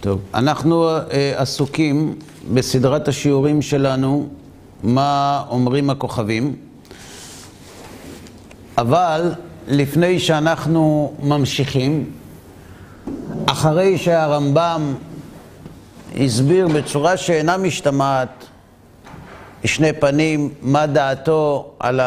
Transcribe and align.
טוב, 0.00 0.20
אנחנו 0.34 0.98
uh, 0.98 1.00
עסוקים 1.36 2.14
בסדרת 2.54 3.08
השיעורים 3.08 3.62
שלנו, 3.62 4.28
מה 4.82 5.44
אומרים 5.48 5.90
הכוכבים, 5.90 6.56
אבל 8.78 9.32
לפני 9.68 10.18
שאנחנו 10.18 11.14
ממשיכים, 11.22 12.10
אחרי 13.46 13.98
שהרמב"ם 13.98 14.94
הסביר 16.20 16.68
בצורה 16.68 17.16
שאינה 17.16 17.56
משתמעת 17.56 18.44
לשני 19.64 19.92
פנים 19.92 20.48
מה 20.62 20.86
דעתו 20.86 21.70
על 21.78 22.00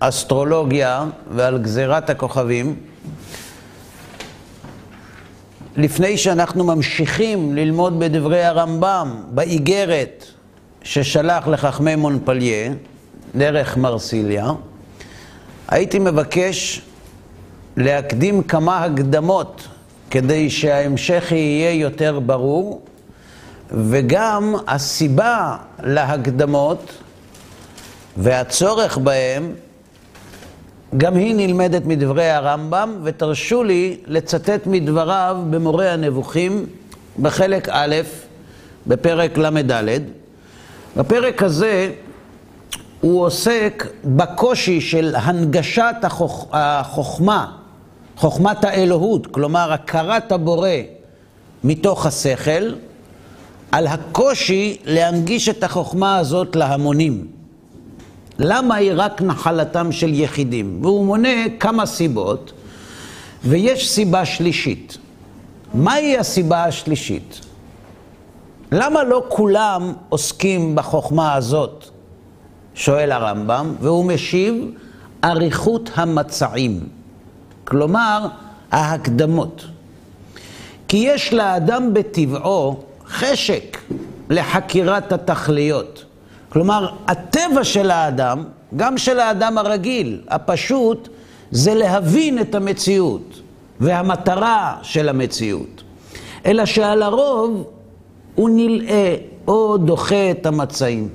האסטרולוגיה 0.00 1.04
ועל 1.30 1.58
גזירת 1.58 2.10
הכוכבים, 2.10 2.76
לפני 5.78 6.18
שאנחנו 6.18 6.64
ממשיכים 6.64 7.54
ללמוד 7.54 7.98
בדברי 7.98 8.44
הרמב"ם, 8.44 9.22
באיגרת 9.30 10.24
ששלח 10.82 11.48
לחכמי 11.48 11.96
מונפליה, 11.96 12.72
דרך 13.34 13.76
מרסיליה, 13.76 14.52
הייתי 15.68 15.98
מבקש 15.98 16.82
להקדים 17.76 18.42
כמה 18.42 18.84
הקדמות 18.84 19.68
כדי 20.10 20.50
שההמשך 20.50 21.32
יהיה 21.32 21.72
יותר 21.72 22.20
ברור, 22.20 22.82
וגם 23.70 24.54
הסיבה 24.66 25.56
להקדמות 25.82 26.92
והצורך 28.16 28.98
בהם 28.98 29.52
גם 30.96 31.16
היא 31.16 31.34
נלמדת 31.34 31.86
מדברי 31.86 32.30
הרמב"ם, 32.30 33.00
ותרשו 33.02 33.64
לי 33.64 33.96
לצטט 34.06 34.66
מדבריו 34.66 35.36
במורה 35.50 35.92
הנבוכים 35.92 36.66
בחלק 37.22 37.68
א', 37.72 37.96
בפרק 38.86 39.38
ל"ד. 39.38 40.00
בפרק 40.96 41.42
הזה 41.42 41.92
הוא 43.00 43.24
עוסק 43.24 43.86
בקושי 44.04 44.80
של 44.80 45.14
הנגשת 45.16 45.94
החוכ... 46.02 46.46
החוכמה, 46.52 47.52
חוכמת 48.16 48.64
האלוהות, 48.64 49.26
כלומר 49.26 49.72
הכרת 49.72 50.32
הבורא 50.32 50.70
מתוך 51.64 52.06
השכל, 52.06 52.72
על 53.72 53.86
הקושי 53.86 54.78
להנגיש 54.84 55.48
את 55.48 55.62
החוכמה 55.62 56.18
הזאת 56.18 56.56
להמונים. 56.56 57.37
למה 58.38 58.74
היא 58.74 58.92
רק 58.94 59.22
נחלתם 59.22 59.92
של 59.92 60.14
יחידים? 60.14 60.78
והוא 60.82 61.06
מונה 61.06 61.48
כמה 61.60 61.86
סיבות, 61.86 62.52
ויש 63.44 63.90
סיבה 63.90 64.24
שלישית. 64.24 64.98
מהי 65.74 66.18
הסיבה 66.18 66.64
השלישית? 66.64 67.40
למה 68.72 69.04
לא 69.04 69.24
כולם 69.28 69.92
עוסקים 70.08 70.74
בחוכמה 70.74 71.34
הזאת? 71.34 71.84
שואל 72.74 73.12
הרמב"ם, 73.12 73.74
והוא 73.80 74.04
משיב, 74.04 74.54
אריכות 75.24 75.90
המצעים. 75.94 76.88
כלומר, 77.64 78.26
ההקדמות. 78.72 79.64
כי 80.88 80.96
יש 80.96 81.32
לאדם 81.32 81.94
בטבעו 81.94 82.80
חשק 83.06 83.78
לחקירת 84.30 85.12
התכליות. 85.12 86.04
כלומר, 86.48 86.88
הטבע 87.06 87.64
של 87.64 87.90
האדם, 87.90 88.44
גם 88.76 88.98
של 88.98 89.20
האדם 89.20 89.58
הרגיל, 89.58 90.20
הפשוט, 90.28 91.08
זה 91.50 91.74
להבין 91.74 92.38
את 92.38 92.54
המציאות 92.54 93.40
והמטרה 93.80 94.76
של 94.82 95.08
המציאות. 95.08 95.82
אלא 96.46 96.64
שעל 96.64 97.02
הרוב 97.02 97.64
הוא 98.34 98.50
נלאה 98.52 99.16
או 99.48 99.76
דוחה 99.76 100.30
את 100.30 100.46
המצעים. 100.46 101.08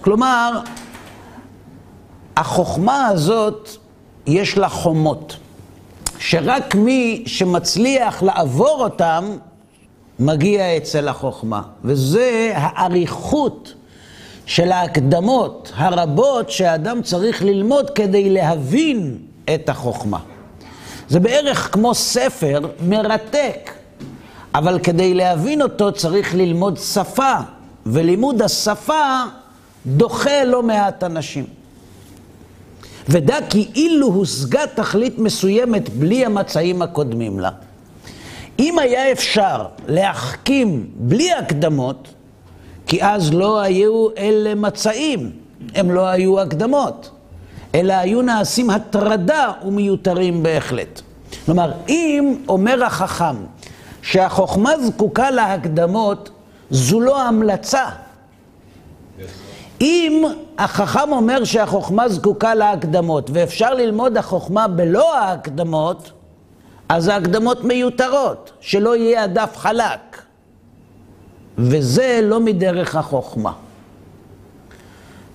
כלומר, 0.00 0.60
החוכמה 2.36 3.06
הזאת, 3.06 3.70
יש 4.26 4.58
לה 4.58 4.68
חומות, 4.68 5.36
שרק 6.18 6.74
מי 6.74 7.22
שמצליח 7.26 8.22
לעבור 8.22 8.82
אותם, 8.82 9.36
מגיע 10.18 10.76
אצל 10.76 11.08
החוכמה. 11.08 11.62
וזה 11.84 12.52
האריכות 12.54 13.74
של 14.46 14.72
ההקדמות 14.72 15.72
הרבות 15.74 16.50
שהאדם 16.50 17.02
צריך 17.02 17.42
ללמוד 17.42 17.90
כדי 17.90 18.30
להבין 18.30 19.18
את 19.54 19.68
החוכמה. 19.68 20.18
זה 21.08 21.20
בערך 21.20 21.72
כמו 21.72 21.94
ספר 21.94 22.60
מרתק, 22.88 23.70
אבל 24.54 24.78
כדי 24.78 25.14
להבין 25.14 25.62
אותו 25.62 25.92
צריך 25.92 26.34
ללמוד 26.34 26.76
שפה, 26.76 27.34
ולימוד 27.86 28.42
השפה 28.42 29.22
דוחה 29.86 30.44
לא 30.44 30.62
מעט 30.62 31.04
אנשים. 31.04 31.44
ודע 33.08 33.36
כי 33.50 33.68
אילו 33.74 34.06
הושגה 34.06 34.66
תכלית 34.74 35.18
מסוימת 35.18 35.88
בלי 35.88 36.24
המצעים 36.24 36.82
הקודמים 36.82 37.40
לה, 37.40 37.50
אם 38.58 38.78
היה 38.78 39.12
אפשר 39.12 39.66
להחכים 39.88 40.86
בלי 40.96 41.32
הקדמות, 41.32 42.08
כי 42.86 43.04
אז 43.04 43.34
לא 43.34 43.60
היו 43.60 44.08
אלה 44.18 44.54
מצעים, 44.54 45.32
הם 45.74 45.90
לא 45.90 46.06
היו 46.06 46.40
הקדמות, 46.40 47.10
אלא 47.74 47.92
היו 47.92 48.22
נעשים 48.22 48.70
הטרדה 48.70 49.52
ומיותרים 49.64 50.42
בהחלט. 50.42 51.00
כלומר, 51.46 51.72
אם 51.88 52.36
אומר 52.48 52.84
החכם 52.84 53.36
שהחוכמה 54.02 54.72
זקוקה 54.78 55.30
להקדמות, 55.30 56.30
זו 56.70 57.00
לא 57.00 57.22
המלצה. 57.22 57.84
אם 59.80 60.24
החכם 60.58 61.12
אומר 61.12 61.44
שהחוכמה 61.44 62.08
זקוקה 62.08 62.54
להקדמות, 62.54 63.30
ואפשר 63.32 63.74
ללמוד 63.74 64.16
החוכמה 64.16 64.68
בלא 64.68 65.16
ההקדמות, 65.18 66.10
אז 66.88 67.08
ההקדמות 67.08 67.64
מיותרות, 67.64 68.52
שלא 68.60 68.96
יהיה 68.96 69.24
הדף 69.24 69.56
חלק. 69.56 70.22
וזה 71.58 72.20
לא 72.22 72.40
מדרך 72.40 72.96
החוכמה. 72.96 73.52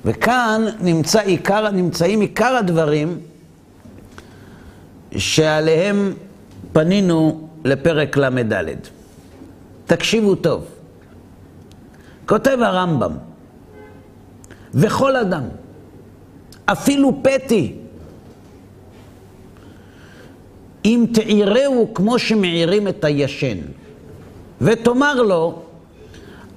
וכאן 0.06 0.66
נמצא 0.80 1.20
עיקר, 1.20 1.72
נמצאים 1.72 2.22
עיקר 2.22 2.56
הדברים 2.56 3.20
שעליהם 5.18 6.14
פנינו 6.74 7.48
לפרק 7.66 8.18
ל"ד. 8.18 8.76
תקשיבו 9.86 10.36
טוב. 10.36 10.66
כותב 12.26 12.58
הרמב"ם, 12.62 13.12
וכל 14.74 15.16
אדם, 15.16 15.44
אפילו 16.66 17.20
פתי, 17.24 17.76
אם 20.86 21.06
תעירהו 21.14 21.94
כמו 21.94 22.20
שמעירים 22.20 22.88
את 22.88 23.04
הישן, 23.04 23.58
ותאמר 24.62 25.22
לו, 25.22 25.60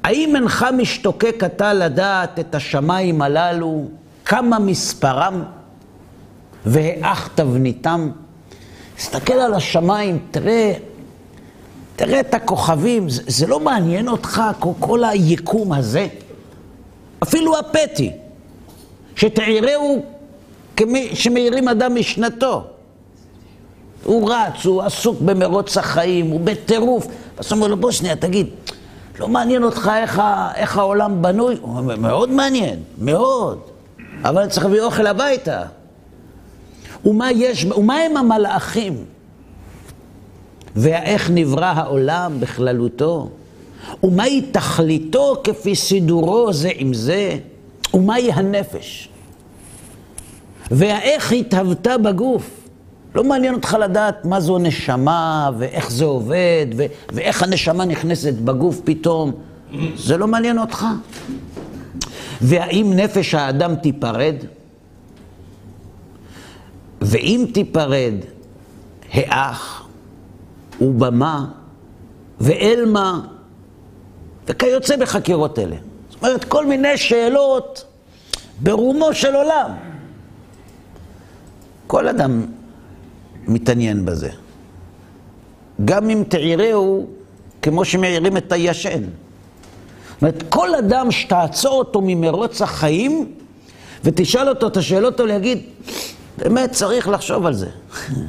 האם 0.02 0.36
אינך 0.36 0.66
משתוקק 0.76 1.44
אתה 1.46 1.72
לדעת 1.72 2.38
את 2.38 2.54
השמיים 2.54 3.22
הללו, 3.22 3.84
כמה 4.24 4.58
מספרם, 4.58 5.42
והאח 6.66 7.30
תבניתם? 7.34 8.10
תסתכל 8.96 9.32
על 9.32 9.54
השמיים, 9.54 10.18
תראה, 10.30 10.72
תראה 11.96 12.20
את 12.20 12.34
הכוכבים, 12.34 13.08
זה, 13.08 13.22
זה 13.26 13.46
לא 13.46 13.60
מעניין 13.60 14.08
אותך 14.08 14.42
כל, 14.58 14.70
כל 14.80 15.04
היקום 15.04 15.72
הזה? 15.72 16.06
אפילו 17.22 17.58
הפתי, 17.58 18.10
שתעירהו 19.16 20.04
כמי 20.76 21.10
שמעירים 21.14 21.68
אדם 21.68 21.94
משנתו. 21.94 22.73
הוא 24.04 24.30
רץ, 24.32 24.64
הוא 24.64 24.82
עסוק 24.82 25.20
במרוץ 25.20 25.76
החיים, 25.76 26.30
הוא 26.30 26.40
בטירוף. 26.40 27.06
אז 27.38 27.52
הוא 27.52 27.56
אומר 27.56 27.68
לו, 27.68 27.76
בוא 27.76 27.90
שנייה, 27.90 28.16
תגיד, 28.16 28.46
לא 29.20 29.28
מעניין 29.28 29.64
אותך 29.64 29.90
איך, 30.02 30.22
איך 30.54 30.78
העולם 30.78 31.22
בנוי? 31.22 31.56
הוא 31.60 31.78
אומר, 31.78 31.96
מאוד 31.96 32.30
מעניין, 32.30 32.78
מאוד. 32.98 33.58
אבל 34.24 34.42
אני 34.42 34.50
צריך 34.50 34.66
להביא 34.66 34.82
אוכל 34.82 35.06
הביתה. 35.06 35.62
ומה 37.04 37.32
יש, 37.32 37.64
ומה 37.64 37.96
הם 37.96 38.16
המלאכים? 38.16 39.04
ואיך 40.76 41.30
נברא 41.30 41.64
העולם 41.64 42.40
בכללותו? 42.40 43.28
ומהי 44.02 44.42
תכליתו 44.42 45.40
כפי 45.44 45.74
סידורו 45.74 46.52
זה 46.52 46.70
עם 46.74 46.94
זה? 46.94 47.36
ומהי 47.94 48.32
הנפש? 48.32 49.08
ואיך 50.70 51.32
התהוותה 51.32 51.98
בגוף? 51.98 52.63
לא 53.14 53.24
מעניין 53.24 53.54
אותך 53.54 53.76
לדעת 53.80 54.24
מה 54.24 54.40
זו 54.40 54.58
נשמה, 54.58 55.50
ואיך 55.58 55.90
זה 55.90 56.04
עובד, 56.04 56.66
ו- 56.76 56.86
ואיך 57.12 57.42
הנשמה 57.42 57.84
נכנסת 57.84 58.34
בגוף 58.34 58.80
פתאום. 58.84 59.32
זה 59.96 60.16
לא 60.16 60.26
מעניין 60.26 60.58
אותך. 60.58 60.86
והאם 62.40 62.92
נפש 62.96 63.34
האדם 63.34 63.76
תיפרד? 63.76 64.34
ואם 67.00 67.46
תיפרד, 67.54 68.14
האח, 69.12 69.86
ובמה 70.80 71.46
ואל 72.40 72.84
מה 72.92 73.20
וכיוצא 74.46 74.96
בחקירות 74.96 75.58
אלה. 75.58 75.76
זאת 76.10 76.22
אומרת, 76.22 76.44
כל 76.44 76.66
מיני 76.66 76.96
שאלות 76.96 77.84
ברומו 78.60 79.14
של 79.14 79.34
עולם. 79.34 79.70
כל 81.86 82.08
אדם 82.08 82.46
מתעניין 83.46 84.04
בזה. 84.04 84.30
גם 85.84 86.10
אם 86.10 86.22
תעירהו 86.28 87.06
כמו 87.62 87.84
שמעירים 87.84 88.36
את 88.36 88.52
הישן. 88.52 89.02
זאת 89.02 90.22
אומרת, 90.22 90.44
כל 90.48 90.74
אדם 90.74 91.10
שתעצור 91.10 91.78
אותו 91.78 92.00
ממרוץ 92.04 92.62
החיים 92.62 93.32
ותשאל 94.04 94.48
אותו 94.48 94.66
את 94.66 94.76
השאלות 94.76 95.20
האלה, 95.20 95.34
יגיד, 95.34 95.58
באמת 96.38 96.72
צריך 96.72 97.08
לחשוב 97.08 97.46
על 97.46 97.54
זה. 97.54 97.68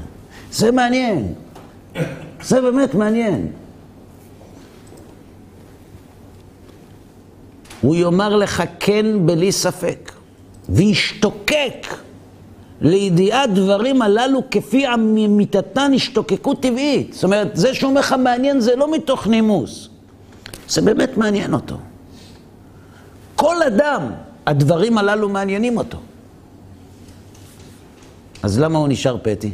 זה 0.51 0.71
מעניין. 0.71 1.33
זה 2.43 2.61
באמת 2.61 2.93
מעניין. 2.93 3.47
הוא 7.81 7.95
יאמר 7.95 8.35
לך 8.35 8.63
כן 8.79 9.05
בלי 9.25 9.51
ספק, 9.51 10.11
וישתוקק 10.69 11.87
לידיעת 12.81 13.53
דברים 13.53 14.01
הללו 14.01 14.41
כפי 14.51 14.87
אמיתתן 14.93 15.91
השתוקקות 15.95 16.61
טבעית. 16.61 17.13
זאת 17.13 17.23
אומרת, 17.23 17.51
זה 17.53 17.73
שהוא 17.73 17.89
אומר 17.89 17.99
לך 17.99 18.15
מעניין 18.19 18.59
זה 18.59 18.75
לא 18.75 18.91
מתוך 18.91 19.27
נימוס, 19.27 19.89
זה 20.69 20.81
באמת 20.81 21.17
מעניין 21.17 21.53
אותו. 21.53 21.77
כל 23.35 23.63
אדם, 23.63 24.01
הדברים 24.45 24.97
הללו 24.97 25.29
מעניינים 25.29 25.77
אותו. 25.77 25.97
אז 28.43 28.59
למה 28.59 28.79
הוא 28.79 28.87
נשאר 28.87 29.17
פתי? 29.21 29.51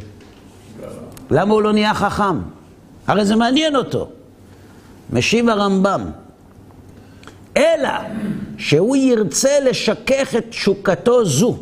למה 1.30 1.54
הוא 1.54 1.62
לא 1.62 1.72
נהיה 1.72 1.94
חכם? 1.94 2.38
הרי 3.06 3.24
זה 3.24 3.36
מעניין 3.36 3.76
אותו. 3.76 4.08
משיב 5.12 5.48
הרמב"ם, 5.48 6.10
אלא 7.56 7.90
שהוא 8.58 8.96
ירצה 8.96 9.60
לשכך 9.60 10.34
את 10.38 10.46
תשוקתו 10.48 11.24
זו 11.24 11.58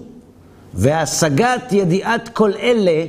והשגת 0.75 1.73
ידיעת 1.73 2.29
כל 2.29 2.53
אלה 2.53 3.05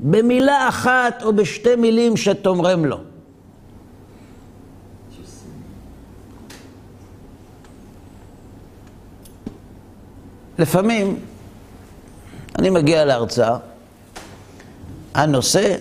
במילה 0.00 0.68
אחת 0.68 1.22
או 1.22 1.32
בשתי 1.32 1.76
מילים 1.76 2.16
שתאמרם 2.16 2.84
לו. 2.84 2.98
לפעמים 10.58 11.20
אני 12.58 12.70
מגיע 12.70 13.04
להרצאה, 13.04 13.56
הנושא, 15.14 15.76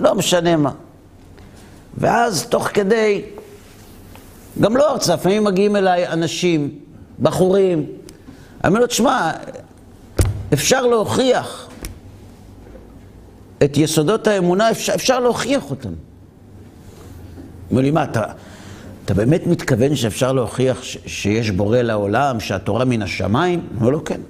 לא 0.00 0.14
משנה 0.14 0.56
מה. 0.56 0.72
ואז 1.98 2.46
תוך 2.46 2.68
כדי, 2.74 3.22
גם 4.60 4.76
לא 4.76 4.90
הרצאה, 4.90 5.14
לפעמים 5.14 5.44
מגיעים 5.44 5.76
אליי 5.76 6.08
אנשים, 6.08 6.78
בחורים, 7.20 7.78
אני 7.78 8.68
אומר 8.68 8.80
לו, 8.80 8.86
תשמע, 8.86 9.32
אפשר 10.52 10.86
להוכיח 10.86 11.68
את 13.64 13.76
יסודות 13.76 14.26
האמונה, 14.26 14.70
אפשר, 14.70 14.94
אפשר 14.94 15.20
להוכיח 15.20 15.70
אותם. 15.70 15.92
אומר 17.70 17.82
לי, 17.82 17.90
מה, 17.90 18.04
אתה, 18.04 18.24
אתה 19.04 19.14
באמת 19.14 19.46
מתכוון 19.46 19.96
שאפשר 19.96 20.32
להוכיח 20.32 20.82
ש, 20.82 20.98
שיש 21.06 21.50
בורא 21.50 21.78
לעולם, 21.78 22.40
שהתורה 22.40 22.84
מן 22.84 23.02
השמיים? 23.02 23.66
אומר 23.80 23.90
לו, 23.90 24.04
כן. 24.04 24.20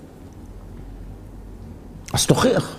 אז 2.12 2.26
תוכיח. 2.26 2.76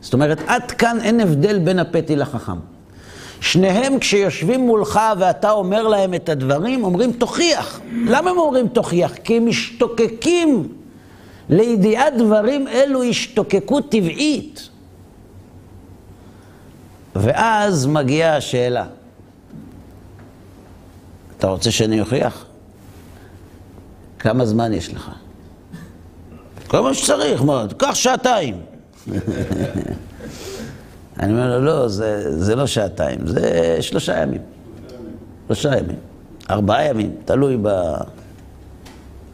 זאת 0.00 0.12
אומרת, 0.12 0.42
עד 0.46 0.70
כאן 0.70 0.98
אין 1.00 1.20
הבדל 1.20 1.58
בין 1.58 1.78
הפתי 1.78 2.16
לחכם. 2.16 2.58
שניהם 3.40 3.98
כשיושבים 3.98 4.60
מולך 4.60 5.00
ואתה 5.18 5.50
אומר 5.50 5.88
להם 5.88 6.14
את 6.14 6.28
הדברים, 6.28 6.84
אומרים 6.84 7.12
תוכיח. 7.12 7.80
למה 8.06 8.30
הם 8.30 8.38
אומרים 8.38 8.68
תוכיח? 8.68 9.14
כי 9.24 9.36
הם 9.36 9.46
משתוקקים 9.46 10.68
לידיעת 11.50 12.12
דברים 12.18 12.68
אלו 12.68 13.02
השתוקקות 13.02 13.90
טבעית. 13.90 14.68
ואז 17.16 17.86
מגיעה 17.86 18.36
השאלה, 18.36 18.86
אתה 21.38 21.46
רוצה 21.46 21.70
שאני 21.70 22.00
אוכיח? 22.00 22.44
כמה 24.18 24.46
זמן 24.46 24.72
יש 24.72 24.94
לך? 24.94 25.10
כל 26.66 26.80
מה 26.80 26.94
שצריך, 26.94 27.42
מה, 27.42 27.66
קח 27.76 27.94
שעתיים. 27.94 28.60
אני 31.20 31.32
אומר 31.32 31.58
לו, 31.58 31.64
לא, 31.64 31.88
זה, 31.88 32.42
זה 32.42 32.56
לא 32.56 32.66
שעתיים, 32.66 33.26
זה 33.26 33.76
שלושה 33.80 34.22
ימים. 34.22 34.40
שלושה 35.46 35.78
ימים. 35.78 35.96
ארבעה 36.50 36.84
ימים, 36.84 37.12
תלוי, 37.24 37.56
ב... 37.62 37.68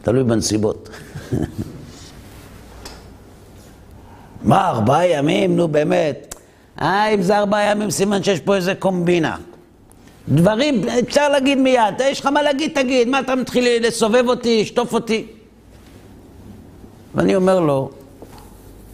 תלוי 0.01 0.23
בנסיבות. 0.23 0.89
מה, 4.43 4.69
ארבעה 4.69 5.07
ימים? 5.07 5.55
נו 5.55 5.67
באמת. 5.67 6.35
אה, 6.81 7.07
אם 7.13 7.21
זה 7.21 7.37
ארבעה 7.37 7.71
ימים, 7.71 7.91
סימן 7.91 8.23
שיש 8.23 8.39
פה 8.39 8.55
איזה 8.55 8.75
קומבינה. 8.75 9.37
דברים, 10.29 10.81
אפשר 11.07 11.29
להגיד 11.29 11.57
מיד, 11.57 12.01
יש 12.01 12.19
לך 12.19 12.25
מה 12.25 12.41
להגיד, 12.41 12.71
תגיד, 12.75 13.07
מה 13.07 13.19
אתה 13.19 13.35
מתחיל 13.35 13.87
לסובב 13.87 14.23
אותי, 14.27 14.61
לשטוף 14.61 14.93
אותי? 14.93 15.27
ואני 17.15 17.35
אומר 17.35 17.59
לו, 17.59 17.89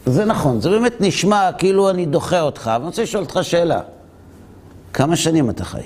זה 0.06 0.26
נכון, 0.26 0.62
זה 0.62 0.70
באמת 0.70 0.94
נשמע 1.00 1.50
כאילו 1.58 1.90
אני 1.90 2.06
דוחה 2.06 2.42
אותך, 2.42 2.62
אבל 2.68 2.76
אני 2.76 2.86
רוצה 2.86 3.04
לשאול 3.04 3.24
אותך 3.24 3.40
שאלה. 3.42 3.82
כמה 4.94 5.16
שנים 5.16 5.50
אתה 5.50 5.64
חי? 5.64 5.82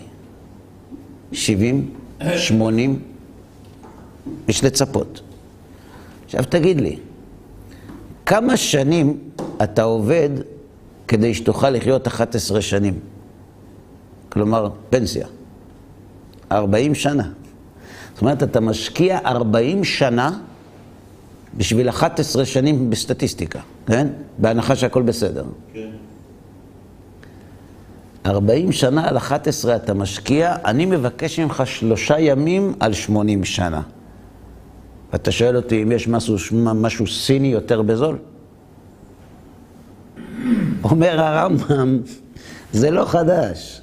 70? 1.31 1.91
80? 2.37 2.99
יש 4.47 4.63
לצפות. 4.63 5.21
עכשיו 6.25 6.43
תגיד 6.49 6.81
לי, 6.81 6.97
כמה 8.25 8.57
שנים 8.57 9.19
אתה 9.63 9.83
עובד 9.83 10.29
כדי 11.07 11.33
שתוכל 11.33 11.69
לחיות 11.69 12.07
11 12.07 12.61
שנים? 12.61 12.99
כלומר, 14.29 14.69
פנסיה. 14.89 15.27
40 16.51 16.95
שנה. 16.95 17.29
זאת 18.13 18.21
אומרת, 18.21 18.43
אתה 18.43 18.59
משקיע 18.59 19.19
40 19.25 19.83
שנה 19.83 20.39
בשביל 21.57 21.89
11 21.89 22.45
שנים 22.45 22.89
בסטטיסטיקה, 22.89 23.59
כן? 23.87 24.07
בהנחה 24.37 24.75
שהכל 24.75 25.01
בסדר. 25.01 25.45
כן. 25.73 25.89
40 28.25 28.71
שנה 28.71 29.07
על 29.07 29.17
11 29.17 29.75
אתה 29.75 29.93
משקיע, 29.93 30.55
אני 30.65 30.85
מבקש 30.85 31.39
ממך 31.39 31.63
שלושה 31.65 32.19
ימים 32.19 32.73
על 32.79 32.93
80 32.93 33.43
שנה. 33.43 33.81
ואתה 35.15 35.31
שואל 35.31 35.55
אותי 35.55 35.83
אם 35.83 35.91
יש 35.91 36.07
משהו, 36.07 36.35
משהו 36.75 37.07
סיני 37.07 37.47
יותר 37.47 37.81
בזול? 37.81 38.17
אומר 40.83 41.21
הרמב"ם, 41.21 41.99
זה 42.73 42.91
לא 42.91 43.05
חדש. 43.05 43.81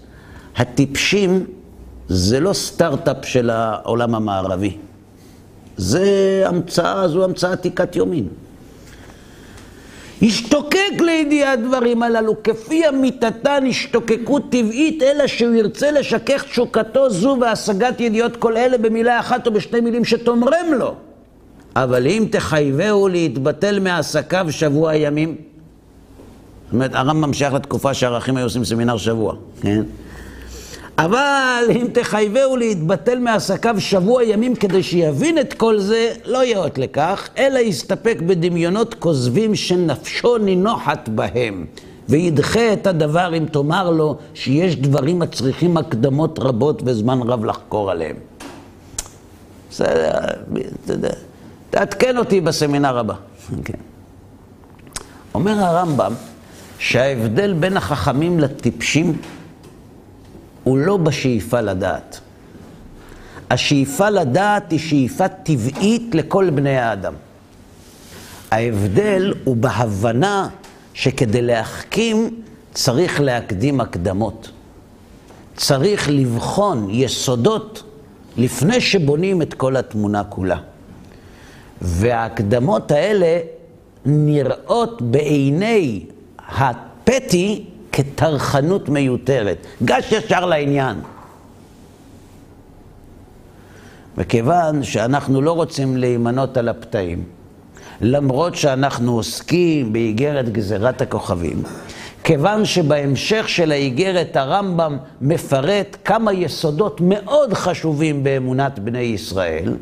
הטיפשים 0.57 1.47
זה 2.09 2.41
לא 2.41 2.53
סטארט-אפ 2.53 3.17
של 3.23 3.51
העולם 3.51 4.15
המערבי. 4.15 4.77
זה 5.77 6.07
המצאה, 6.47 7.09
זו 7.09 7.25
המצאה 7.25 7.53
עתיקת 7.53 7.97
יומין. 7.97 8.29
השתוקק 10.23 11.01
לידיעת 11.01 11.63
דברים 11.63 12.03
הללו, 12.03 12.43
כפי 12.43 12.89
אמיתתן 12.89 13.65
השתוקקות 13.69 14.43
טבעית, 14.51 15.03
אלא 15.03 15.27
שהוא 15.27 15.55
ירצה 15.55 15.91
לשכך 15.91 16.45
תשוקתו 16.45 17.11
זו 17.11 17.37
והשגת 17.41 18.01
ידיעות 18.01 18.37
כל 18.37 18.57
אלה 18.57 18.79
במילה 18.79 19.21
אחת 19.21 19.47
או 19.47 19.53
בשתי 19.53 19.81
מילים 19.81 20.05
שתאמרם 20.05 20.67
לו. 20.79 20.95
אבל 21.77 22.07
אם 22.07 22.27
תחייבהו 22.31 23.09
להתבטל 23.09 23.81
מעסקיו 23.81 24.47
שבוע 24.51 24.95
ימים, 24.95 25.37
זאת 26.65 26.73
אומרת, 26.73 26.95
הרמב"ם 26.95 27.33
שייך 27.33 27.55
לתקופה 27.55 27.95
שהערכים 27.95 28.37
היו 28.37 28.47
עושים 28.47 28.65
סמינר 28.65 28.97
שבוע, 28.97 29.35
כן? 29.61 29.83
אבל 30.99 31.65
אם 31.71 31.87
תחייבהו 31.93 32.57
להתבטל 32.57 33.19
מעסקיו 33.19 33.77
שבוע 33.79 34.25
ימים 34.25 34.55
כדי 34.55 34.83
שיבין 34.83 35.39
את 35.39 35.55
כל 35.55 35.79
זה, 35.79 36.13
לא 36.25 36.45
יאות 36.45 36.79
לכך, 36.79 37.29
אלא 37.39 37.59
יסתפק 37.59 38.19
בדמיונות 38.27 38.95
כוזבים 38.95 39.55
שנפשו 39.55 40.39
נינוחת 40.39 41.09
בהם. 41.09 41.67
וידחה 42.09 42.73
את 42.73 42.87
הדבר 42.87 43.37
אם 43.37 43.45
תאמר 43.53 43.91
לו 43.91 44.17
שיש 44.35 44.77
דברים 44.77 45.23
הצריכים 45.23 45.77
הקדמות 45.77 46.39
רבות 46.39 46.83
וזמן 46.85 47.21
רב 47.23 47.45
לחקור 47.45 47.91
עליהם. 47.91 48.17
בסדר, 49.71 50.11
אתה 50.85 50.93
יודע, 50.93 51.13
תעדכן 51.73 52.19
אותי 52.19 52.41
בסמינר 52.41 52.99
הבא. 52.99 53.15
כן. 53.65 53.79
אומר 55.35 55.65
הרמב"ם 55.65 56.13
שההבדל 56.79 57.53
בין 57.53 57.77
החכמים 57.77 58.41
לטיפשים 58.41 59.17
הוא 60.65 60.79
לא 60.79 60.97
בשאיפה 60.97 61.61
לדעת. 61.61 62.21
השאיפה 63.51 64.11
לדעת 64.11 64.71
היא 64.71 64.79
שאיפה 64.79 65.29
טבעית 65.29 66.15
לכל 66.15 66.51
בני 66.51 66.79
האדם. 66.79 67.15
ההבדל 68.51 69.35
הוא 69.45 69.57
בהבנה 69.57 70.49
שכדי 70.95 71.43
להחכים 71.43 72.43
צריך 72.75 73.21
להקדים 73.21 73.81
הקדמות. 73.81 74.51
צריך 75.57 76.09
לבחון 76.11 76.91
יסודות 76.91 77.83
לפני 78.37 78.81
שבונים 78.81 79.43
את 79.43 79.55
כל 79.55 79.77
התמונה 79.77 80.25
כולה. 80.25 80.72
וההקדמות 81.83 82.91
האלה 82.91 83.39
נראות 84.07 85.03
בעיני 85.03 86.07
הפטי 86.49 87.65
כטרחנות 87.93 88.89
מיותרת. 88.89 89.67
גש 89.85 90.13
ישר 90.13 90.45
לעניין. 90.45 90.97
וכיוון 94.17 94.83
שאנחנו 94.83 95.43
לא 95.43 95.53
רוצים 95.53 95.97
להימנות 95.97 96.57
על 96.57 96.69
הפתאים, 96.69 97.25
למרות 98.01 98.55
שאנחנו 98.55 99.13
עוסקים 99.13 99.93
באיגרת 99.93 100.49
גזירת 100.49 101.03
הכוכבים, 101.03 101.63
כיוון 102.25 102.65
שבהמשך 102.65 103.49
של 103.49 103.73
האיגרת 103.73 104.37
הרמב"ם 104.37 104.97
מפרט 105.21 105.97
כמה 106.05 106.33
יסודות 106.33 107.01
מאוד 107.01 107.55
חשובים 107.55 108.25
באמונת 108.25 108.79
בני 108.79 108.99
ישראל, 108.99 109.75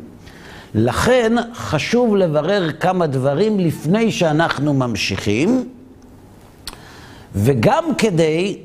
לכן 0.75 1.33
חשוב 1.53 2.15
לברר 2.15 2.71
כמה 2.71 3.07
דברים 3.07 3.59
לפני 3.59 4.11
שאנחנו 4.11 4.73
ממשיכים, 4.73 5.69
וגם 7.35 7.83
כדי 7.97 8.59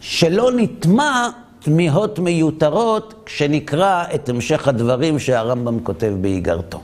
שלא 0.00 0.50
נטמע 0.56 1.28
תמיהות 1.60 2.18
מיותרות 2.18 3.14
כשנקרא 3.26 4.04
את 4.14 4.28
המשך 4.28 4.68
הדברים 4.68 5.18
שהרמב"ם 5.18 5.80
כותב 5.80 6.12
באיגרתו. 6.20 6.80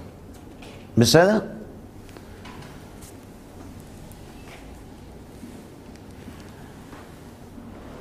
בסדר? 0.98 1.38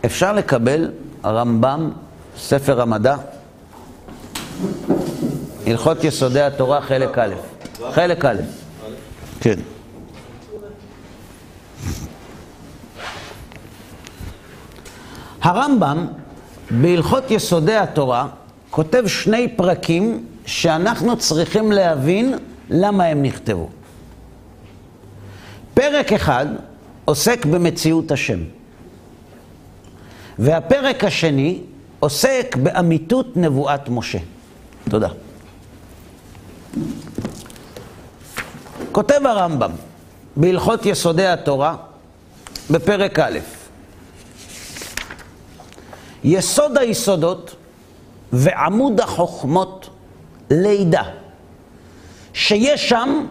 אפשר 0.06 0.34
לקבל 0.34 0.92
הרמב"ם, 1.24 1.92
ספר 2.38 2.82
המדע, 2.82 3.16
הלכות 5.68 6.04
יסודי 6.04 6.42
התורה, 6.42 6.82
חלק 6.82 7.18
א'. 7.18 7.34
חלק 7.92 8.26
א'. 8.26 8.36
כן. 9.40 9.60
הרמב"ם 15.42 16.08
בהלכות 16.72 17.32
יסודי 17.32 17.76
התורה 17.76 18.28
כותב 18.70 19.04
שני 19.08 19.48
פרקים 19.48 20.26
שאנחנו 20.46 21.18
צריכים 21.18 21.72
להבין 21.72 22.34
למה 22.70 23.04
הם 23.04 23.24
נכתבו. 23.24 23.70
פרק 25.74 26.14
אחד 26.14 26.46
עוסק 27.06 27.46
במציאות 27.46 28.12
השם, 28.12 28.40
והפרק 30.40 31.04
השני 31.04 31.62
עוסק 32.00 32.56
באמיתות 32.64 33.38
נבואת 33.38 33.90
משה. 33.90 34.20
תודה. 34.90 35.10
כותב 38.92 39.22
הרמב"ם 39.26 39.72
בהלכות 40.36 40.86
יסודי 40.86 41.28
התורה 41.28 41.76
בפרק 42.70 43.20
א', 43.20 43.40
יסוד 46.24 46.78
היסודות 46.78 47.56
ועמוד 48.34 49.02
החוכמות 49.02 49.90
לידה, 50.52 51.04
שיש 52.34 52.90
שם 52.90 53.26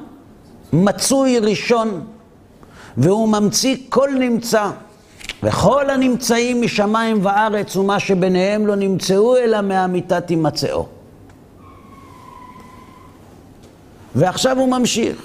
מצוי 0.73 1.38
ראשון, 1.38 2.07
והוא 2.97 3.28
ממציא 3.28 3.76
כל 3.88 4.11
נמצא, 4.19 4.71
וכל 5.43 5.90
הנמצאים 5.90 6.62
משמיים 6.62 7.19
וארץ 7.23 7.76
ומה 7.76 8.00
שביניהם 8.00 8.66
לא 8.66 8.76
נמצאו 8.76 9.37
אלא 9.37 9.61
מאמיתת 9.61 10.28
הימצאו. 10.28 10.96
ועכשיו 14.16 14.58
הוא 14.58 14.68
ממשיך. 14.68 15.16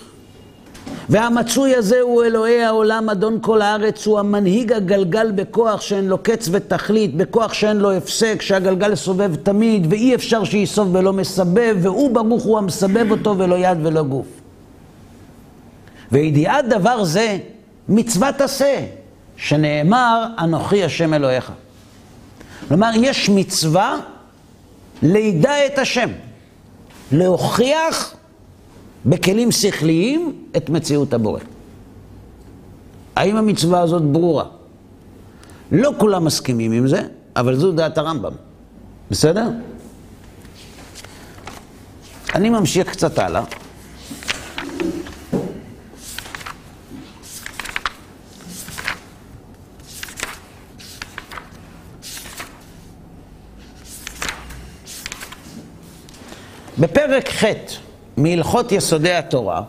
והמצוי 1.09 1.75
הזה 1.75 1.99
הוא 2.01 2.23
אלוהי 2.23 2.63
העולם, 2.63 3.09
אדון 3.09 3.37
כל 3.41 3.61
הארץ, 3.61 4.05
הוא 4.05 4.19
המנהיג 4.19 4.73
הגלגל 4.73 5.31
בכוח 5.31 5.81
שאין 5.81 6.07
לו 6.07 6.17
קץ 6.17 6.49
ותכלית, 6.51 7.15
בכוח 7.15 7.53
שאין 7.53 7.77
לו 7.77 7.91
הפסק, 7.91 8.41
שהגלגל 8.41 8.95
סובב 8.95 9.35
תמיד, 9.35 9.87
ואי 9.89 10.15
אפשר 10.15 10.43
שיסוב 10.43 10.95
ולא 10.95 11.13
מסבב, 11.13 11.77
והוא 11.81 12.11
ברוך 12.11 12.43
הוא 12.43 12.57
המסבב 12.57 13.11
אותו 13.11 13.37
ולא 13.37 13.55
יד 13.55 13.77
ולא 13.83 14.03
גוף. 14.03 14.27
וידיעת 16.11 16.67
דבר 16.67 17.03
זה, 17.03 17.37
מצוות 17.89 18.41
עשה, 18.41 18.85
שנאמר, 19.37 20.25
אנוכי 20.39 20.83
השם 20.83 21.13
אלוהיך. 21.13 21.51
כלומר, 22.67 22.89
יש 22.95 23.29
מצווה 23.29 23.97
לידע 25.01 25.65
את 25.65 25.79
השם, 25.79 26.09
להוכיח 27.11 28.15
בכלים 29.05 29.51
שכליים 29.51 30.45
את 30.57 30.69
מציאות 30.69 31.13
הבורא. 31.13 31.39
האם 33.15 33.35
המצווה 33.35 33.81
הזאת 33.81 34.01
ברורה? 34.01 34.45
לא 35.71 35.91
כולם 35.97 36.25
מסכימים 36.25 36.71
עם 36.71 36.87
זה, 36.87 37.01
אבל 37.35 37.55
זו 37.55 37.71
דעת 37.71 37.97
הרמב"ם. 37.97 38.31
בסדר? 39.11 39.49
אני 42.35 42.49
ממשיך 42.49 42.89
קצת 42.89 43.19
הלאה. 43.19 43.43
בפרק 56.79 57.29
ח' 57.29 57.45
מהלכות 58.23 58.71
יסודי 58.71 59.13
התורה, 59.13 59.61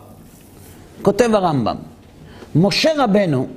כותב 1.01 1.29
הרמב"ם, 1.33 1.75
משה 2.55 2.89
רבנו 2.97 3.47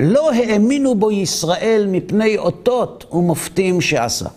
לא 0.00 0.32
האמינו 0.32 0.94
בו 0.94 1.10
ישראל 1.10 1.86
מפני 1.90 2.38
אותות 2.38 3.04
ומופתים 3.12 3.80
שעשה. 3.80 4.28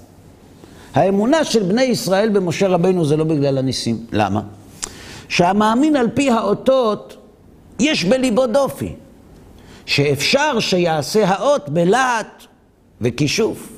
האמונה 0.93 1.43
של 1.43 1.63
בני 1.63 1.83
ישראל 1.83 2.29
במשה 2.29 2.67
רבנו 2.67 3.05
זה 3.05 3.17
לא 3.17 3.23
בגלל 3.23 3.57
הניסים. 3.57 4.05
למה? 4.11 4.41
שהמאמין 5.29 5.95
על 5.95 6.09
פי 6.13 6.29
האותות, 6.29 7.17
יש 7.79 8.03
בליבו 8.05 8.47
דופי. 8.47 8.93
שאפשר 9.85 10.59
שיעשה 10.59 11.27
האות 11.27 11.69
בלהט 11.69 12.43
וכישוף. 13.01 13.69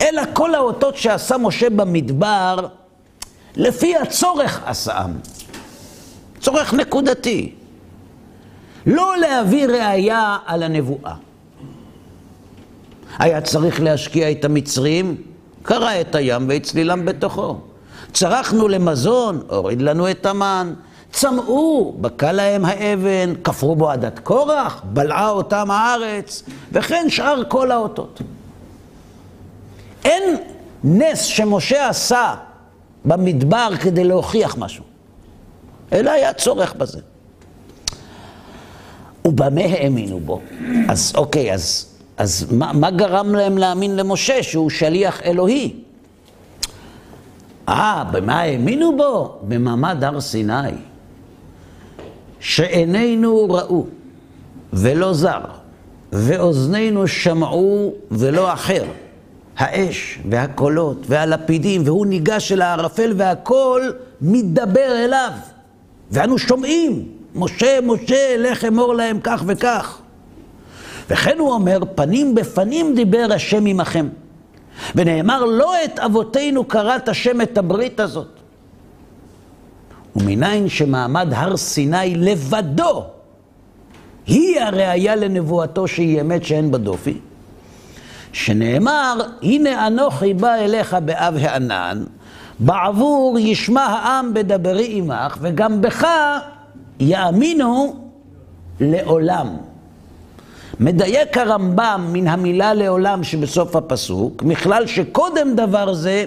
אלא 0.00 0.22
כל 0.32 0.54
האותות 0.54 0.96
שעשה 0.96 1.38
משה 1.38 1.70
במדבר, 1.70 2.66
לפי 3.56 3.96
הצורך 3.96 4.62
עשאם. 4.64 5.10
צורך 6.40 6.74
נקודתי. 6.74 7.54
לא 8.86 9.16
להביא 9.16 9.66
ראייה 9.66 10.36
על 10.46 10.62
הנבואה. 10.62 11.14
היה 13.18 13.40
צריך 13.40 13.80
להשקיע 13.80 14.30
את 14.30 14.44
המצרים, 14.44 15.16
קרע 15.62 16.00
את 16.00 16.14
הים 16.14 16.48
והצלילם 16.48 17.04
בתוכו. 17.04 17.58
צרכנו 18.12 18.68
למזון, 18.68 19.42
הוריד 19.48 19.82
לנו 19.82 20.10
את 20.10 20.26
המן. 20.26 20.74
צמאו, 21.12 21.92
בקע 22.00 22.32
להם 22.32 22.64
האבן, 22.64 23.34
כפרו 23.44 23.76
בו 23.76 23.90
עדת 23.90 24.18
קורח, 24.18 24.82
בלעה 24.84 25.30
אותם 25.30 25.70
הארץ, 25.70 26.42
וכן 26.72 27.06
שאר 27.08 27.42
כל 27.48 27.70
האותות. 27.70 28.20
אין 30.04 30.36
נס 30.84 31.22
שמשה 31.22 31.88
עשה 31.88 32.34
במדבר 33.06 33.68
כדי 33.80 34.04
להוכיח 34.04 34.56
משהו, 34.58 34.84
אלא 35.92 36.10
היה 36.10 36.32
צורך 36.32 36.74
בזה. 36.74 37.00
ובמה 39.24 39.60
האמינו 39.60 40.20
בו? 40.20 40.40
אז 40.88 41.12
אוקיי, 41.16 41.54
אז, 41.54 41.86
אז 42.16 42.46
מה, 42.52 42.72
מה 42.72 42.90
גרם 42.90 43.34
להם 43.34 43.58
להאמין 43.58 43.96
למשה 43.96 44.42
שהוא 44.42 44.70
שליח 44.70 45.22
אלוהי? 45.22 45.74
אה, 47.68 48.04
במה 48.12 48.40
האמינו 48.40 48.96
בו? 48.96 49.38
במעמד 49.48 50.04
הר 50.04 50.20
סיני. 50.20 50.72
שעינינו 52.40 53.46
ראו 53.50 53.86
ולא 54.72 55.12
זר, 55.12 55.40
ואוזנינו 56.12 57.08
שמעו 57.08 57.94
ולא 58.10 58.52
אחר. 58.52 58.84
האש 59.56 60.18
והקולות 60.30 61.04
והלפידים, 61.06 61.82
והוא 61.84 62.06
ניגש 62.06 62.52
אל 62.52 62.62
הערפל 62.62 63.12
והכל 63.16 63.82
מתדבר 64.20 65.04
אליו. 65.04 65.30
ואנו 66.10 66.38
שומעים, 66.38 67.08
משה, 67.34 67.78
משה, 67.82 68.36
לך 68.38 68.64
אמור 68.64 68.94
להם 68.94 69.18
כך 69.22 69.42
וכך. 69.46 69.98
וכן 71.10 71.38
הוא 71.38 71.52
אומר, 71.52 71.78
פנים 71.94 72.34
בפנים 72.34 72.94
דיבר 72.94 73.28
השם 73.34 73.66
עמכם. 73.66 74.08
ונאמר, 74.94 75.44
לא 75.44 75.72
את 75.84 75.98
אבותינו 75.98 76.64
קראת 76.64 77.08
השם 77.08 77.40
את 77.40 77.58
הברית 77.58 78.00
הזאת. 78.00 78.28
ומניין 80.16 80.68
שמעמד 80.68 81.28
הר 81.32 81.56
סיני 81.56 82.14
לבדו 82.14 83.04
היא 84.26 84.60
הראייה 84.60 85.16
לנבואתו 85.16 85.88
שהיא 85.88 86.20
אמת 86.20 86.44
שאין 86.44 86.70
בה 86.70 86.78
דופי. 86.78 87.18
שנאמר, 88.36 89.20
הנה 89.42 89.86
אנוכי 89.86 90.34
בא 90.34 90.54
אליך 90.54 90.96
באב 91.04 91.36
הענן, 91.40 92.04
בעבור 92.58 93.38
ישמע 93.38 93.80
העם 93.80 94.34
בדברי 94.34 94.88
עמך, 94.90 95.38
וגם 95.40 95.80
בך 95.80 96.06
יאמינו 97.00 97.96
לעולם. 98.80 99.56
מדייק 100.80 101.38
הרמב"ם 101.38 102.08
מן 102.12 102.28
המילה 102.28 102.74
לעולם 102.74 103.24
שבסוף 103.24 103.76
הפסוק, 103.76 104.42
מכלל 104.42 104.86
שקודם 104.86 105.54
דבר 105.54 105.94
זה 105.94 106.24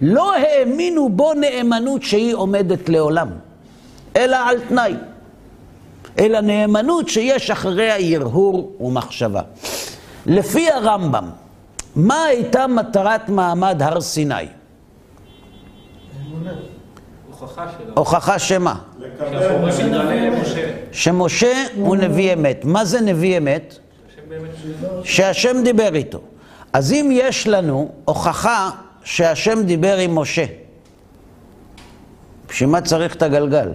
לא 0.00 0.34
האמינו 0.36 1.08
בו 1.08 1.34
נאמנות 1.34 2.02
שהיא 2.02 2.34
עומדת 2.34 2.88
לעולם, 2.88 3.28
אלא 4.16 4.36
על 4.36 4.56
תנאי. 4.68 4.94
אלא 6.18 6.40
נאמנות 6.40 7.08
שיש 7.08 7.50
אחריה 7.50 8.16
הרהור 8.16 8.72
ומחשבה. 8.80 9.40
לפי 10.26 10.70
הרמב"ם, 10.70 11.41
מה 11.96 12.24
הייתה 12.24 12.66
מטרת 12.66 13.28
מעמד 13.28 13.82
הר 13.82 14.00
סיני? 14.00 14.34
הוכחה 17.94 18.38
שמה? 18.38 18.78
שמשה 20.92 21.64
הוא 21.76 21.96
נביא 21.96 22.32
אמת. 22.32 22.64
מה 22.64 22.84
זה 22.84 23.00
נביא 23.00 23.38
אמת? 23.38 23.78
שהשם 25.04 25.56
דיבר 25.64 25.94
איתו. 25.94 26.20
אז 26.72 26.92
אם 26.92 27.08
יש 27.12 27.46
לנו 27.46 27.92
הוכחה 28.04 28.70
שהשם 29.04 29.62
דיבר 29.62 29.96
עם 29.96 30.18
משה, 30.18 30.44
בשביל 32.48 32.68
מה 32.68 32.80
צריך 32.80 33.14
את 33.14 33.22
הגלגל? 33.22 33.72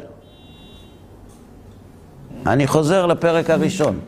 אני 2.47 2.67
חוזר 2.67 3.05
לפרק 3.05 3.49
הראשון. 3.49 3.99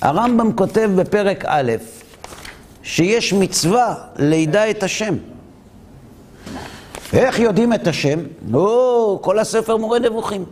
הרמב"ם 0.00 0.52
כותב 0.52 0.90
בפרק 0.96 1.44
א', 1.46 1.72
שיש 2.82 3.32
מצווה 3.32 3.94
לידע 4.18 4.70
את 4.70 4.82
השם. 4.82 5.14
איך 7.12 7.38
יודעים 7.38 7.72
את 7.72 7.86
השם? 7.86 8.18
נו, 8.48 9.18
כל 9.22 9.38
הספר 9.38 9.76
מורה 9.76 9.98
נבוכים. 9.98 10.44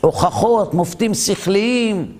הוכחות, 0.00 0.74
מופתים 0.74 1.14
שכליים. 1.14 2.12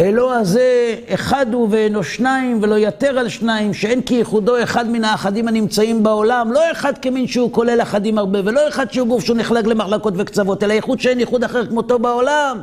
אלוה 0.00 0.38
הזה 0.38 0.96
אחד 1.08 1.46
הוא 1.54 1.68
ואינו 1.70 2.04
שניים 2.04 2.58
ולא 2.62 2.78
יתר 2.78 3.18
על 3.18 3.28
שניים, 3.28 3.74
שאין 3.74 4.02
כייחודו 4.02 4.62
אחד 4.62 4.90
מן 4.90 5.04
האחדים 5.04 5.48
הנמצאים 5.48 6.02
בעולם, 6.02 6.52
לא 6.52 6.60
אחד 6.72 6.98
כמין 6.98 7.26
שהוא 7.26 7.52
כולל 7.52 7.82
אחדים 7.82 8.18
הרבה, 8.18 8.38
ולא 8.44 8.68
אחד 8.68 8.92
שהוא 8.92 9.08
גוף 9.08 9.24
שהוא 9.24 9.36
נחלק 9.36 9.66
למחלקות 9.66 10.14
וקצוות, 10.16 10.62
אלא 10.62 10.72
ייחוד 10.72 11.00
שאין 11.00 11.20
ייחוד 11.20 11.44
אחר 11.44 11.66
כמותו 11.66 11.98
בעולם. 11.98 12.60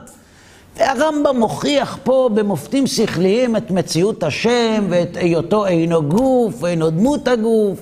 והרמב"ם 0.78 1.38
מוכיח 1.40 1.98
פה 2.04 2.30
במופתים 2.34 2.88
שכליים 2.88 3.56
את 3.56 3.72
מציאות 3.72 4.24
השם 4.24 4.86
ואת 4.90 5.18
היותו 5.18 5.66
אינו 5.66 6.04
גוף 6.04 6.64
ואינו 6.64 6.90
דמות 6.90 7.28
הגוף 7.28 7.82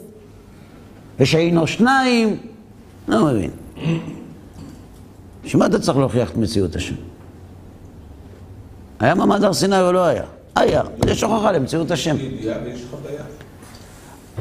ושאינו 1.19 1.67
שניים. 1.67 2.37
לא 3.07 3.25
מבין. 3.25 3.51
בשביל 5.43 5.59
מה 5.59 5.65
אתה 5.65 5.79
צריך 5.79 5.97
להוכיח 5.97 6.31
את 6.31 6.37
מציאות 6.37 6.75
השם? 6.75 6.95
היה 8.99 9.15
מעמד 9.15 9.43
הר 9.43 9.53
סיני 9.53 9.81
או 9.81 9.91
לא 9.91 10.05
היה? 10.05 10.23
היה. 10.55 10.81
יש 11.07 11.23
הוכחה 11.23 11.51
למציאות 11.51 11.91
השם. 11.91 12.15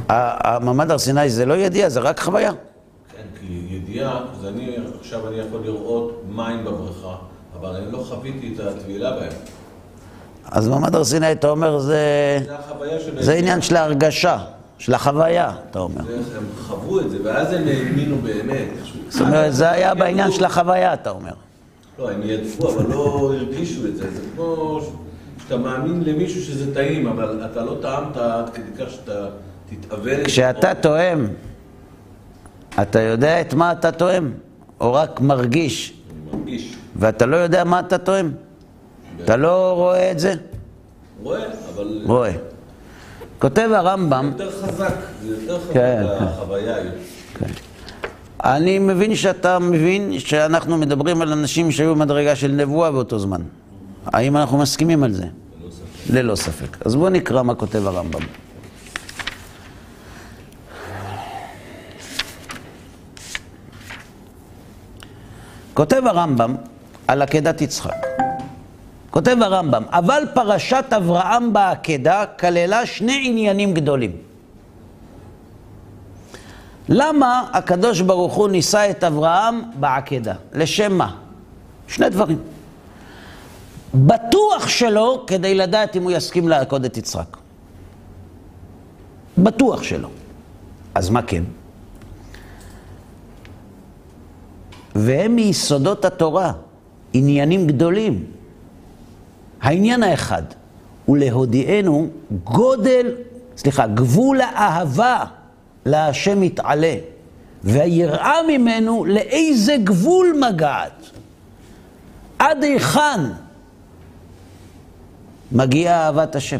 המעמד 0.08 0.90
הר 0.90 0.98
סיני 0.98 1.30
זה 1.30 1.46
לא 1.46 1.54
ידיעה, 1.54 1.88
זה 1.88 2.00
רק 2.00 2.20
חוויה. 2.20 2.52
כן, 2.52 3.22
כי 3.40 3.66
ידיעה, 3.70 4.20
אז 4.32 4.44
אני, 4.44 4.76
עכשיו 5.00 5.28
אני 5.28 5.36
יכול 5.36 5.60
לראות 5.64 6.22
מים 6.28 6.64
בבריכה, 6.64 7.16
אבל 7.64 7.76
אני 7.76 7.92
לא 7.92 7.98
חוויתי 7.98 8.54
את 8.54 8.60
הטבילה 8.60 9.10
בהם. 9.10 9.32
אז 10.44 10.68
מעמד 10.68 10.94
הר 10.94 11.04
סיני, 11.04 11.32
אתה 11.32 11.48
אומר, 11.48 11.78
זה... 11.78 11.98
זה 13.20 13.34
עניין 13.34 13.62
של 13.62 13.76
ההרגשה, 13.76 14.38
של 14.78 14.94
החוויה, 14.94 15.52
אתה 15.70 15.78
אומר. 15.78 16.02
זה- 16.06 16.36
הם 16.38 16.44
חוו 16.58 17.00
את 17.00 17.10
זה, 17.10 17.18
ואז 17.24 17.52
הם 17.52 17.62
האמינו 17.68 18.16
באמת. 18.18 18.68
זאת 19.08 19.20
אומרת, 19.20 19.54
זה 19.54 19.70
היה 19.70 19.94
בעניין 19.94 20.32
של 20.32 20.44
החוויה, 20.44 20.94
אתה 20.94 21.10
אומר. 21.10 21.32
לא, 21.98 22.10
הם 22.10 22.20
ידעו, 22.24 22.74
אבל 22.74 22.86
לא 22.94 23.32
הרגישו 23.34 23.86
את 23.86 23.96
זה. 23.96 24.10
זה 24.10 24.20
כמו 24.34 24.80
שאתה 25.42 25.56
מאמין 25.56 26.02
למישהו 26.06 26.42
שזה 26.42 26.74
טעים, 26.74 27.06
אבל 27.06 27.40
אתה 27.52 27.64
לא 27.64 27.76
טעמת 27.82 28.16
עד 28.16 28.50
כדי 28.50 28.84
כך 28.84 28.90
שאתה 28.90 29.26
תתאבל. 29.68 30.20
את 30.20 30.26
כשאתה. 30.26 30.74
תואם, 30.74 31.26
אתה 32.82 33.00
יודע 33.00 33.40
את 33.40 33.54
מה 33.54 33.72
אתה 33.72 33.92
תואם? 33.92 34.32
או 34.80 34.92
רק 34.92 35.20
מרגיש, 35.20 35.92
ואתה 36.96 37.26
לא 37.26 37.36
יודע 37.36 37.64
מה 37.64 37.80
אתה 37.80 37.98
תואם? 37.98 38.30
אתה 39.24 39.36
לא 39.36 39.72
רואה 39.76 40.10
את 40.10 40.18
זה? 40.18 40.34
רואה, 41.22 41.44
אבל... 41.74 42.02
רואה. 42.06 42.32
כותב 43.38 43.68
הרמב"ם, 43.74 44.30
יותר 44.32 44.50
חזק, 44.50 44.94
זה 45.22 45.34
יותר 45.42 45.60
חזק 45.60 45.72
כן, 45.72 46.02
החוויה. 46.08 46.76
אני 48.44 48.78
מבין 48.78 49.14
שאתה 49.16 49.58
מבין 49.58 50.18
שאנחנו 50.18 50.76
מדברים 50.76 51.22
על 51.22 51.32
אנשים 51.32 51.70
שהיו 51.70 51.94
במדרגה 51.94 52.36
של 52.36 52.50
נבואה 52.50 52.90
באותו 52.90 53.18
זמן. 53.18 53.40
האם 54.06 54.36
אנחנו 54.36 54.58
מסכימים 54.58 55.04
על 55.04 55.12
זה? 55.12 55.26
ללא 56.10 56.34
ספק. 56.34 56.76
אז 56.86 56.96
בואו 56.96 57.10
נקרא 57.10 57.42
מה 57.42 57.54
כותב 57.54 57.86
הרמב"ם. 57.86 58.20
כותב 65.74 66.02
הרמב"ם 66.06 66.56
על 67.08 67.22
עקדת 67.22 67.60
יצחק. 67.60 68.06
כותב 69.10 69.36
הרמב"ם, 69.40 69.82
אבל 69.90 70.22
פרשת 70.34 70.84
אברהם 70.96 71.52
בעקדה 71.52 72.24
כללה 72.38 72.86
שני 72.86 73.22
עניינים 73.26 73.74
גדולים. 73.74 74.12
למה 76.88 77.48
הקדוש 77.52 78.00
ברוך 78.00 78.34
הוא 78.34 78.48
נישא 78.48 78.90
את 78.90 79.04
אברהם 79.04 79.62
בעקדה? 79.74 80.34
לשם 80.52 80.98
מה? 80.98 81.16
שני 81.88 82.08
דברים. 82.08 82.38
בטוח 83.94 84.68
שלא 84.68 85.24
כדי 85.26 85.54
לדעת 85.54 85.96
אם 85.96 86.02
הוא 86.02 86.10
יסכים 86.10 86.48
לעקוד 86.48 86.84
את 86.84 86.96
יצחק. 86.96 87.36
בטוח 89.38 89.82
שלא. 89.82 90.08
אז 90.94 91.10
מה 91.10 91.22
כן? 91.22 91.42
והם 94.94 95.36
מיסודות 95.36 96.04
התורה, 96.04 96.52
עניינים 97.12 97.66
גדולים. 97.66 98.24
העניין 99.60 100.02
האחד 100.02 100.42
הוא 101.04 101.16
להודיענו 101.16 102.08
גודל, 102.44 103.14
סליחה, 103.56 103.86
גבול 103.86 104.40
האהבה 104.40 105.24
להשם 105.86 106.42
יתעלה, 106.42 106.94
והיראה 107.64 108.34
ממנו 108.48 109.04
לאיזה 109.04 109.76
גבול 109.84 110.36
מגעת. 110.48 111.10
עד 112.38 112.64
היכן 112.64 113.20
מגיעה 115.52 116.06
אהבת 116.06 116.36
השם. 116.36 116.58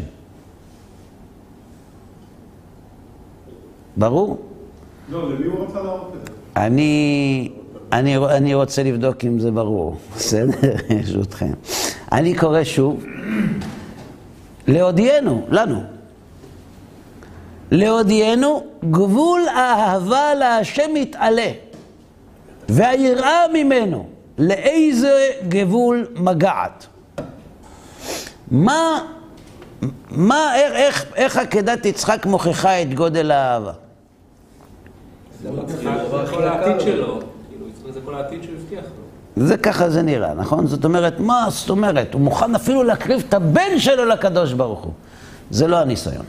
ברור? 3.97 4.37
לא, 5.09 5.31
למי 5.31 5.45
הוא 5.45 5.65
רצה 5.65 5.81
להראות 5.81 6.13
את 6.21 6.27
זה? 6.27 6.33
אני, 6.55 7.51
אני, 7.95 8.17
אני 8.17 8.53
רוצה 8.53 8.83
לבדוק 8.83 9.25
אם 9.25 9.39
זה 9.39 9.51
ברור, 9.51 9.95
בסדר? 10.15 10.75
ברשותכם. 10.89 11.51
אני 12.11 12.35
קורא 12.35 12.63
שוב, 12.63 13.03
להודיענו, 14.67 15.45
לנו. 15.49 15.83
להודיענו 17.71 18.63
גבול 18.91 19.41
האהבה 19.47 20.33
להשם 20.33 20.95
יתעלה, 20.95 21.51
והיראה 22.69 23.41
ממנו 23.53 24.07
לאיזה 24.37 25.27
גבול 25.47 26.07
מגעת. 26.15 26.87
מה, 28.51 28.99
מה, 30.09 30.55
איך, 30.55 30.73
איך, 30.73 31.05
איך 31.15 31.37
עקדת 31.37 31.85
יצחק 31.85 32.25
מוכיחה 32.25 32.81
את 32.81 32.93
גודל 32.93 33.31
האהבה? 33.31 33.73
זה 35.41 35.49
אבל 35.49 36.27
כל 36.27 36.43
העתיד 36.43 36.79
שלו, 36.79 37.19
העתיד 38.17 38.43
שהוא 38.43 38.55
הבטיח 38.61 38.83
לו. 38.83 39.45
זה 39.47 39.57
ככה 39.57 39.89
זה 39.89 40.01
נראה, 40.01 40.33
נכון? 40.33 40.67
זאת 40.67 40.85
אומרת, 40.85 41.19
מה 41.19 41.47
זאת 41.49 41.69
אומרת? 41.69 42.13
הוא 42.13 42.21
מוכן 42.21 42.55
אפילו 42.55 42.83
להקריב 42.83 43.23
את 43.29 43.33
הבן 43.33 43.79
שלו 43.79 44.05
לקדוש 44.05 44.53
ברוך 44.53 44.83
הוא. 44.83 44.93
זה 45.51 45.67
לא 45.67 45.77
הניסיון. 45.77 46.25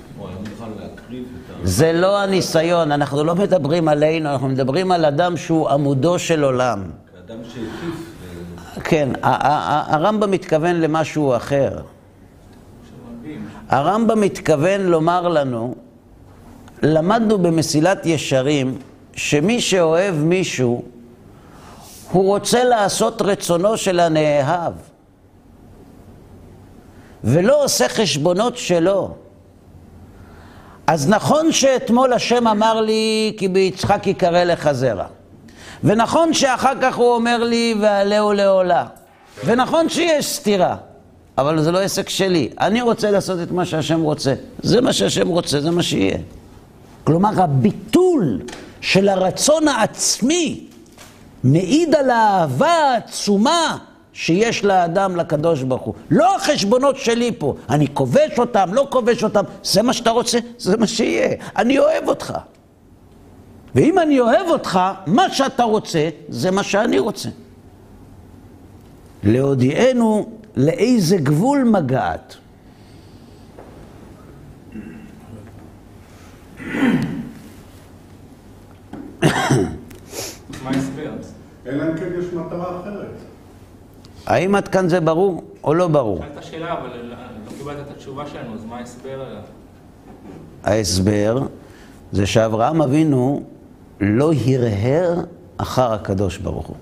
זה 1.64 1.92
לא 1.92 2.18
הניסיון, 2.22 2.92
אנחנו 2.92 3.24
לא 3.24 3.34
מדברים 3.34 3.88
עלינו, 3.88 4.30
אנחנו 4.30 4.48
מדברים 4.48 4.92
על 4.92 5.04
אדם 5.04 5.36
שהוא 5.36 5.68
עמודו 5.68 6.18
של 6.18 6.44
עולם. 6.44 6.82
כאדם 6.82 7.38
שהטיף. 7.44 8.14
ו- 8.76 8.80
כן, 8.84 9.08
הרמב"ם 9.22 10.30
מתכוון 10.30 10.76
למשהו 10.76 11.36
אחר. 11.36 11.78
הרמב"ם 13.68 14.20
מתכוון 14.20 14.80
לומר 14.80 15.28
לנו, 15.28 15.74
למדנו 16.82 17.38
במסילת 17.38 18.06
ישרים, 18.06 18.78
שמי 19.12 19.60
שאוהב 19.60 20.14
מישהו, 20.14 20.82
הוא 22.10 22.24
רוצה 22.24 22.64
לעשות 22.64 23.22
רצונו 23.22 23.76
של 23.76 24.00
הנאהב, 24.00 24.72
ולא 27.24 27.64
עושה 27.64 27.88
חשבונות 27.88 28.56
שלו. 28.56 29.14
אז 30.86 31.08
נכון 31.08 31.52
שאתמול 31.52 32.12
השם 32.12 32.46
אמר 32.46 32.80
לי, 32.80 33.34
כי 33.38 33.48
ביצחק 33.48 34.06
יקרא 34.06 34.44
לך 34.44 34.72
זרע. 34.72 35.06
ונכון 35.84 36.34
שאחר 36.34 36.72
כך 36.80 36.96
הוא 36.96 37.14
אומר 37.14 37.44
לי, 37.44 37.74
ועלהו 37.80 38.32
לעולה. 38.32 38.86
ונכון 39.44 39.88
שיש 39.88 40.26
סתירה, 40.26 40.76
אבל 41.38 41.62
זה 41.62 41.72
לא 41.72 41.78
עסק 41.78 42.08
שלי. 42.08 42.48
אני 42.60 42.82
רוצה 42.82 43.10
לעשות 43.10 43.38
את 43.42 43.50
מה 43.50 43.64
שהשם 43.64 44.00
רוצה. 44.00 44.34
זה 44.62 44.80
מה 44.80 44.92
שהשם 44.92 45.28
רוצה, 45.28 45.60
זה 45.60 45.70
מה 45.70 45.82
שיהיה. 45.82 46.18
כלומר, 47.04 47.42
הביטול 47.42 48.42
של 48.80 49.08
הרצון 49.08 49.68
העצמי 49.68 50.65
מעיד 51.46 51.94
על 51.94 52.10
האהבה 52.10 52.72
העצומה 52.72 53.78
שיש 54.12 54.64
לאדם 54.64 55.16
לקדוש 55.16 55.62
ברוך 55.62 55.82
הוא. 55.82 55.94
לא 56.10 56.36
החשבונות 56.36 56.96
שלי 56.96 57.32
פה, 57.38 57.54
אני 57.70 57.86
כובש 57.94 58.38
אותם, 58.38 58.74
לא 58.74 58.86
כובש 58.90 59.24
אותם, 59.24 59.44
זה 59.62 59.82
מה 59.82 59.92
שאתה 59.92 60.10
רוצה, 60.10 60.38
זה 60.58 60.76
מה 60.76 60.86
שיהיה. 60.86 61.36
אני 61.56 61.78
אוהב 61.78 62.08
אותך. 62.08 62.32
ואם 63.74 63.98
אני 63.98 64.20
אוהב 64.20 64.48
אותך, 64.48 64.80
מה 65.06 65.30
שאתה 65.30 65.62
רוצה, 65.62 66.08
זה 66.28 66.50
מה 66.50 66.62
שאני 66.62 66.98
רוצה. 66.98 67.28
להודיענו 69.22 70.28
לאיזה 70.56 71.16
גבול 71.16 71.64
מגעת. 71.64 72.36
מה 80.62 80.70
ההסבר? 80.70 81.35
אלא 81.68 81.82
אם 81.82 81.96
כן 81.96 82.08
יש 82.18 82.24
מטרה 82.32 82.80
אחרת. 82.80 83.16
האם 84.26 84.54
עד 84.54 84.68
כאן 84.68 84.88
זה 84.88 85.00
ברור 85.00 85.44
או 85.64 85.74
לא 85.74 85.88
ברור? 85.88 86.18
שאלת 86.18 86.44
שאלה, 86.44 86.72
אבל 86.72 86.88
לא 87.46 87.58
קיבלת 87.58 87.76
את 87.86 87.90
התשובה 87.90 88.26
שלנו, 88.26 88.54
אז 88.54 88.64
מה 88.64 88.76
ההסבר? 88.76 89.36
ההסבר 90.64 91.46
זה 92.12 92.26
שאברהם 92.26 92.82
אבינו 92.82 93.42
לא 94.00 94.32
הרהר 94.46 95.14
אחר 95.56 95.92
הקדוש 95.92 96.38
ברוך 96.38 96.66
הוא. 96.66 96.76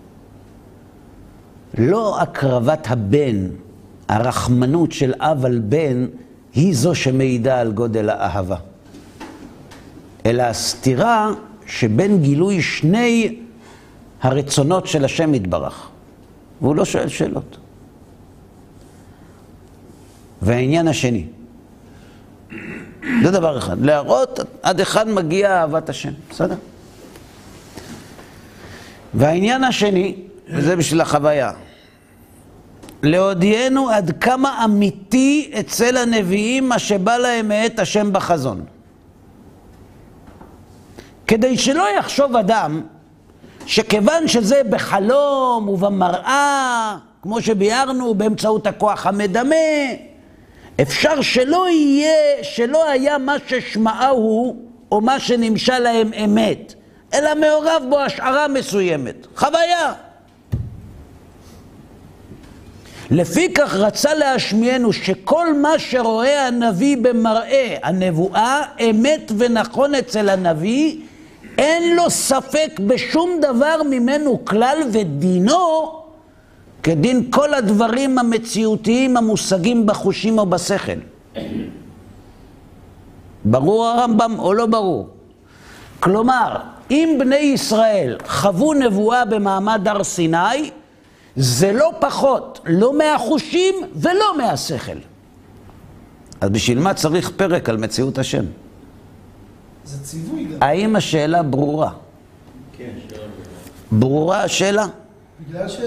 לא 1.79 2.20
הקרבת 2.20 2.87
הבן, 2.90 3.47
הרחמנות 4.09 4.92
של 4.92 5.12
אב 5.18 5.44
על 5.44 5.59
בן, 5.59 6.07
היא 6.55 6.75
זו 6.75 6.94
שמעידה 6.94 7.61
על 7.61 7.73
גודל 7.73 8.11
האהבה. 8.11 8.57
אלא 10.27 10.42
הסתירה 10.42 11.31
שבין 11.66 12.23
גילוי 12.23 12.62
שני 12.62 13.44
הרצונות 14.25 14.87
של 14.87 15.05
השם 15.05 15.35
יתברך. 15.35 15.89
והוא 16.61 16.77
לא 16.77 16.85
שואל 16.85 17.09
שאלות. 17.09 17.57
והעניין 20.43 20.89
השני, 20.89 21.27
זה 23.23 23.31
דבר 23.31 23.59
אחד, 23.59 23.81
להראות 23.81 24.41
עד 24.63 24.81
אחד 24.81 25.09
מגיע 25.09 25.61
אהבת 25.61 25.89
השם, 25.89 26.13
בסדר? 26.31 26.55
והעניין 29.15 29.65
השני, 29.65 30.17
וזה 30.49 30.77
בשביל 30.77 31.01
החוויה, 31.01 31.53
להודיענו 33.03 33.91
עד 33.91 34.11
כמה 34.21 34.65
אמיתי 34.65 35.53
אצל 35.61 35.97
הנביאים 35.97 36.69
מה 36.69 36.79
שבא 36.79 37.17
להם 37.17 37.49
מאת 37.49 37.79
השם 37.79 38.13
בחזון. 38.13 38.65
כדי 41.27 41.59
שלא 41.59 41.87
יחשוב 41.99 42.37
אדם 42.37 42.83
שכיוון 43.66 44.29
שזה 44.29 44.62
בחלום 44.70 45.68
ובמראה, 45.68 46.96
כמו 47.22 47.42
שביארנו, 47.42 48.14
באמצעות 48.14 48.66
הכוח 48.66 49.07
המדמה, 49.07 49.55
אפשר 50.83 51.22
שלא 51.22 51.68
יהיה, 51.68 52.44
שלא 52.44 52.90
היה 52.90 53.18
מה 53.18 53.37
ששמעהו 53.46 54.57
או 54.92 55.00
מה 55.00 55.20
שנמשל 55.20 55.79
להם 55.79 56.12
אמת, 56.24 56.74
אלא 57.14 57.35
מעורב 57.35 57.83
בו 57.88 58.00
השערה 58.00 58.48
מסוימת, 58.48 59.27
חוויה. 59.37 59.92
לפיכך 63.11 63.74
רצה 63.74 64.14
להשמיענו 64.14 64.92
שכל 64.92 65.55
מה 65.55 65.79
שרואה 65.79 66.46
הנביא 66.46 66.96
במראה, 67.03 67.77
הנבואה, 67.83 68.62
אמת 68.90 69.33
ונכון 69.38 69.94
אצל 69.94 70.29
הנביא, 70.29 71.00
אין 71.59 71.97
לו 71.97 72.11
ספק 72.11 72.81
בשום 72.87 73.31
דבר 73.40 73.83
ממנו 73.90 74.45
כלל, 74.45 74.79
ודינו 74.93 75.93
כדין 76.83 77.31
כל 77.31 77.55
הדברים 77.55 78.19
המציאותיים 78.19 79.17
המושגים 79.17 79.87
בחושים 79.87 80.38
או 80.38 80.47
בשכל. 80.47 80.99
ברור 83.45 83.87
הרמב"ם 83.87 84.35
או 84.38 84.55
לא 84.55 84.67
ברור? 84.67 85.09
כלומר, 86.01 86.57
אם 86.90 87.17
בני 87.19 87.37
ישראל 87.37 88.17
חוו 88.27 88.75
נבואה 88.75 89.25
במעמד 89.25 89.88
הר 89.88 90.05
סיני, 90.05 90.71
זה 91.37 91.73
לא 91.73 91.90
פחות, 92.01 92.61
לא 92.67 92.99
מהחושים 92.99 93.75
ולא 93.95 94.38
מהשכל. 94.38 94.99
אז 96.40 96.51
בשביל 96.51 96.79
מה 96.79 96.95
צריך 96.95 97.31
פרק 97.37 97.69
על 97.69 97.77
מציאות 97.77 98.19
השם? 98.19 98.45
זה 99.85 100.05
ציווי 100.05 100.44
גם. 100.44 100.57
האם 100.61 100.97
השאלה 100.97 101.42
ברורה? 101.42 101.92
כן, 102.77 102.90
שאלה 103.09 103.23
ברורה 103.92 104.42
השאלה? 104.42 104.87
בגלל 105.49 105.68
ש... 105.68 105.81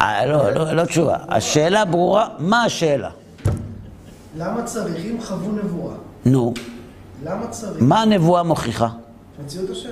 אה, 0.00 0.26
לא, 0.26 0.50
לא, 0.50 0.72
לא 0.72 0.84
תשובה. 0.84 1.16
השאלה 1.28 1.84
ברורה, 1.84 2.28
מה 2.38 2.64
השאלה? 2.64 3.10
למה 4.36 4.62
צריך, 4.62 5.04
אם 5.04 5.16
חוו 5.20 5.52
נבואה, 5.52 5.94
נו, 6.24 6.54
למה 7.24 7.46
צריך? 7.46 7.76
מה 7.82 8.02
הנבואה 8.02 8.42
מוכיחה? 8.42 8.88
מציאות 9.44 9.70
השם. 9.70 9.90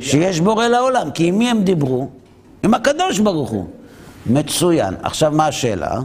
שיש 0.00 0.40
בורא 0.40 0.66
לעולם, 0.66 1.10
כי 1.10 1.26
עם 1.26 1.38
מי 1.38 1.50
הם 1.50 1.64
דיברו? 1.64 2.08
עם 2.62 2.74
הקדוש 2.74 3.18
ברוך 3.18 3.50
הוא. 3.50 3.66
מצוין. 4.26 4.94
עכשיו, 5.02 5.32
מה 5.32 5.46
השאלה? 5.46 6.00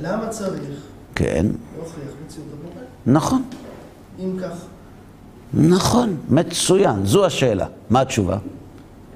למה 0.00 0.28
צריך 0.28 0.80
כן, 1.14 1.46
להוכיח 1.76 2.02
מציאות 2.26 2.48
הבורא? 2.52 2.84
נכון, 3.06 3.42
אם 4.18 4.36
כך, 4.42 4.64
נכון, 5.54 6.16
מצוין, 6.28 7.06
זו 7.06 7.26
השאלה. 7.26 7.66
מה 7.90 8.00
התשובה? 8.00 8.38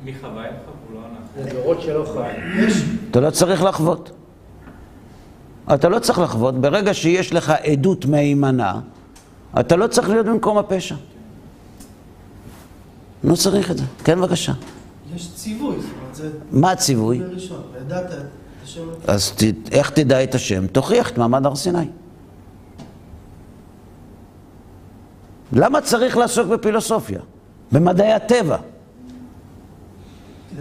מי 0.04 0.14
חווה 0.20 0.42
הם 0.42 0.54
חוו? 0.64 0.94
לא 0.94 1.00
אנחנו. 1.00 1.58
לדורות 1.58 1.82
שלא 1.82 2.04
חי. 2.14 2.60
יש, 2.60 2.82
אתה 3.10 3.20
לא 3.20 3.30
צריך 3.30 3.62
לחוות. 3.62 4.10
אתה 5.74 5.88
לא 5.88 5.98
צריך 5.98 6.18
לחוות. 6.18 6.54
ברגע 6.60 6.94
שיש 6.94 7.32
לך 7.32 7.50
עדות 7.50 8.06
מהימנה, 8.06 8.80
אתה 9.60 9.76
לא 9.76 9.86
צריך 9.86 10.08
להיות 10.08 10.26
במקום 10.26 10.58
הפשע. 10.58 10.94
לא 13.24 13.34
צריך 13.34 13.70
את 13.70 13.78
זה. 13.78 13.84
כן, 14.04 14.20
בבקשה. 14.20 14.52
יש 15.14 15.28
ציווי, 15.34 15.76
זאת 15.80 15.90
אומרת, 16.00 16.14
זה 16.14 16.30
מה 16.50 16.70
הציווי? 16.70 17.22
וידעת 17.72 18.06
את 18.06 18.18
השם. 18.64 18.80
אז 19.06 19.32
ת, 19.32 19.42
איך 19.72 19.90
תדע 19.90 20.22
את 20.24 20.34
השם? 20.34 20.66
תוכיח 20.66 21.10
את 21.10 21.18
מעמד 21.18 21.46
הר 21.46 21.56
סיני. 21.56 21.86
למה 25.54 25.80
צריך 25.80 26.16
לעסוק 26.16 26.48
בפילוסופיה? 26.48 27.20
במדעי 27.72 28.12
הטבע. 28.12 28.56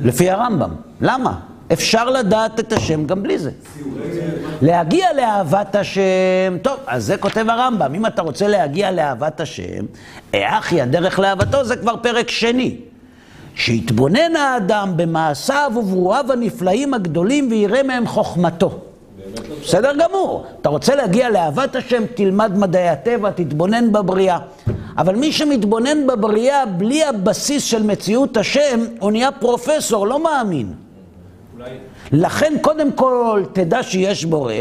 לפי 0.01 0.29
הרמב"ם. 0.29 0.69
למה? 1.01 1.39
אפשר 1.73 2.09
לדעת 2.09 2.59
את 2.59 2.73
השם 2.73 3.05
גם 3.05 3.23
בלי 3.23 3.39
זה. 3.39 3.51
להגיע 4.61 5.13
לאהבת 5.13 5.75
השם, 5.75 6.57
טוב, 6.61 6.77
אז 6.87 7.05
זה 7.05 7.17
כותב 7.17 7.45
הרמב"ם. 7.49 7.95
אם 7.95 8.05
אתה 8.05 8.21
רוצה 8.21 8.47
להגיע 8.47 8.91
לאהבת 8.91 9.41
השם, 9.41 9.85
אחי, 10.31 10.81
הדרך 10.81 11.19
לאהבתו 11.19 11.63
זה 11.63 11.75
כבר 11.75 11.95
פרק 12.01 12.29
שני. 12.29 12.77
שיתבונן 13.55 14.35
האדם 14.35 14.93
במעשיו 14.95 15.71
וברואיו 15.75 16.31
הנפלאים 16.31 16.93
הגדולים 16.93 17.47
ויראה 17.51 17.83
מהם 17.83 18.07
חוכמתו. 18.07 18.79
בסדר 19.61 19.91
גמור. 19.97 20.45
אתה 20.61 20.69
רוצה 20.69 20.95
להגיע 20.95 21.29
לאהבת 21.29 21.75
השם, 21.75 22.03
תלמד 22.15 22.57
מדעי 22.57 22.89
הטבע, 22.89 23.31
תתבונן 23.31 23.91
בבריאה. 23.91 24.37
אבל 24.97 25.15
מי 25.15 25.31
שמתבונן 25.31 26.07
בבריאה 26.07 26.65
בלי 26.65 27.03
הבסיס 27.03 27.63
של 27.63 27.83
מציאות 27.83 28.37
השם, 28.37 28.85
הוא 28.99 29.11
נהיה 29.11 29.31
פרופסור, 29.31 30.07
לא 30.07 30.23
מאמין. 30.23 30.73
אולי... 31.57 31.69
לכן 32.11 32.53
קודם 32.61 32.91
כל 32.91 33.43
תדע 33.53 33.83
שיש 33.83 34.25
בורא, 34.25 34.53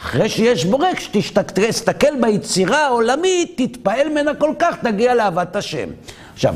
אחרי 0.00 0.28
שיש 0.28 0.64
בורא, 0.64 0.88
כשתסתכל 0.94 2.20
ביצירה 2.20 2.86
העולמית, 2.86 3.54
תתפעל 3.56 4.08
ממנה 4.08 4.34
כל 4.34 4.52
כך, 4.58 4.76
תגיע 4.82 5.14
לאהבת 5.14 5.56
השם. 5.56 5.88
עכשיו, 6.34 6.54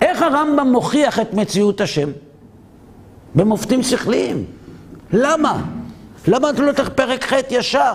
איך 0.00 0.22
הרמב"ם 0.22 0.72
מוכיח 0.72 1.20
את 1.20 1.34
מציאות 1.34 1.80
השם? 1.80 2.08
במופתים 3.34 3.82
שכליים. 3.82 4.44
למה? 5.12 5.62
למה 6.28 6.50
אתה 6.50 6.62
לא 6.62 6.72
תלך 6.72 6.88
פרק 6.88 7.24
ח' 7.24 7.32
ישר? 7.50 7.92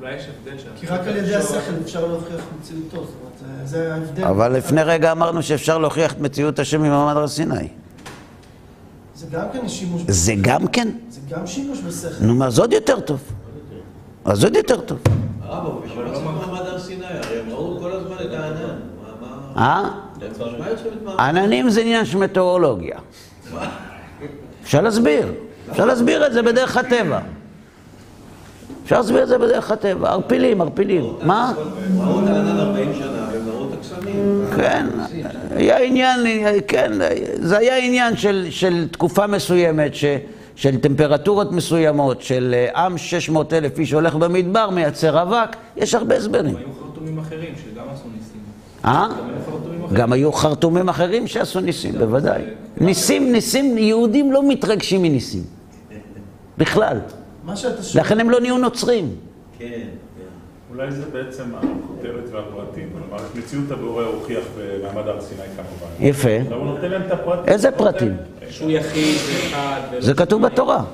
אולי 0.00 0.14
יש 0.16 0.22
הבדל 0.28 0.58
שם. 0.58 0.68
כי 0.76 0.86
רק 0.86 1.00
על 1.00 1.16
ידי 1.16 1.34
השכל 1.34 1.58
אפשר 1.84 2.06
להוכיח 2.06 2.40
מציאותו, 2.60 2.96
זאת 3.06 3.14
אומרת, 3.20 3.32
זה- 3.68 3.78
זה 3.78 3.94
ההבדל. 3.94 4.24
אבל 4.24 4.52
לפני 4.52 4.82
רגע 4.82 5.12
אמרנו 5.12 5.42
שאפשר 5.42 5.78
להוכיח 5.78 6.12
את 6.12 6.18
מציאות 6.20 6.58
השם 6.58 6.82
ממעמד 6.82 7.16
הר 7.16 7.28
סיני. 7.28 7.68
זה 9.14 9.26
גם 9.30 9.46
כן 9.52 9.68
שימוש, 9.68 10.02
זה 10.08 10.32
גם 10.42 10.66
כן? 10.66 10.88
זה 11.10 11.20
גם 11.30 11.46
שימוש 11.46 11.78
בשכל. 11.80 12.24
נו, 12.24 12.50
זה 12.50 12.60
עוד 12.60 12.72
יותר 12.72 13.00
טוב. 13.00 13.20
אז 14.24 14.44
עוד 14.44 14.56
יותר 14.56 14.80
טוב. 14.80 14.98
הרב, 15.42 15.66
אבל 15.66 16.14
צריך 16.14 16.24
מעמד 16.24 16.60
הר 16.66 16.78
סיני? 16.78 17.04
הרי 17.06 17.40
הם 17.40 17.50
ראו 17.50 17.78
כל 17.80 17.92
הזמן 17.92 18.16
את 18.24 18.32
הענן. 18.32 18.78
מה- 19.56 19.90
אה? 21.18 21.28
עננים 21.28 21.70
זה 21.70 21.80
עניין 21.80 22.04
של 22.04 22.18
מטאורולוגיה. 22.18 22.98
אפשר 24.64 24.80
להסביר. 24.80 25.32
אפשר 25.72 25.84
להסביר 25.84 26.26
את 26.26 26.32
זה 26.32 26.42
בדרך 26.42 26.76
הטבע. 26.76 27.18
אפשר 28.84 28.96
להסביר 28.96 29.22
את 29.22 29.28
זה 29.28 29.38
בדרך 29.38 29.70
הטבע. 29.70 30.10
ערפילים, 30.10 30.60
ערפילים. 30.60 31.04
מה? 31.22 31.52
ראו 31.98 32.24
את 32.24 32.28
הענן 32.28 32.58
40 32.58 32.94
שנה, 32.94 33.28
ראו 33.46 33.64
את. 33.64 33.72
כן, 34.56 34.86
היה 35.50 35.78
עניין, 35.78 36.20
כן, 36.68 36.92
זה 37.34 37.58
היה 37.58 37.76
עניין 37.76 38.16
של, 38.16 38.46
של 38.50 38.88
תקופה 38.90 39.26
מסוימת, 39.26 39.94
ש, 39.94 40.04
של 40.56 40.80
טמפרטורות 40.80 41.52
מסוימות, 41.52 42.22
של 42.22 42.54
אה, 42.74 42.84
עם 42.84 42.98
600 42.98 43.52
אלף 43.52 43.78
איש 43.78 43.92
הולך 43.92 44.14
במדבר, 44.14 44.70
מייצר 44.70 45.22
אבק, 45.22 45.56
יש 45.76 45.94
הרבה 45.94 46.16
הסברים. 46.16 46.56
היו 46.56 46.66
חרטומים 46.80 47.18
אחרים 47.18 47.54
שגם 47.56 47.84
עשו 47.94 48.04
ניסים. 48.16 48.40
אה? 48.84 49.08
גם 49.92 50.12
היו 50.12 50.32
חרטומים 50.32 50.88
אחרים 50.88 51.26
שעשו 51.26 51.60
ניסים, 51.60 51.92
בוודאי. 51.92 52.42
ניסים, 52.80 53.32
ניסים, 53.32 53.78
יהודים 53.78 54.32
לא 54.32 54.48
מתרגשים 54.48 55.02
מניסים. 55.02 55.42
בכלל. 56.62 56.98
מה 57.44 57.56
שאתה 57.56 57.82
שואל, 57.82 58.04
לכן 58.04 58.20
הם 58.20 58.30
לא 58.30 58.40
נהיו 58.40 58.58
נוצרים. 58.58 59.14
כן, 59.58 59.66
כן. 59.68 59.82
אולי 60.74 60.92
זה 60.92 61.02
בעצם 61.12 61.44
הכותרת 61.54 62.24
והפרטים. 62.32 62.88
כלומר, 62.92 63.24
את 63.24 63.36
מציאות 63.36 63.70
הבורא 63.70 64.04
הוכיח 64.04 64.44
במעמד 64.58 65.08
הר 65.08 65.20
סיני 65.20 65.42
כמובן. 65.56 66.08
יפה. 66.08 66.40
אבל 66.48 66.56
הוא 66.56 66.66
נותן 66.66 66.90
להם 66.90 67.02
את 67.06 67.12
הפרטים. 67.12 67.52
איזה 67.52 67.70
פרטים? 67.70 68.16
שהוא 68.50 68.70
יחיד, 68.70 69.16
זה 69.16 69.32
אחד. 69.48 69.80
זה 69.98 70.14
כתוב. 70.14 70.42
בתורה. 70.42 70.84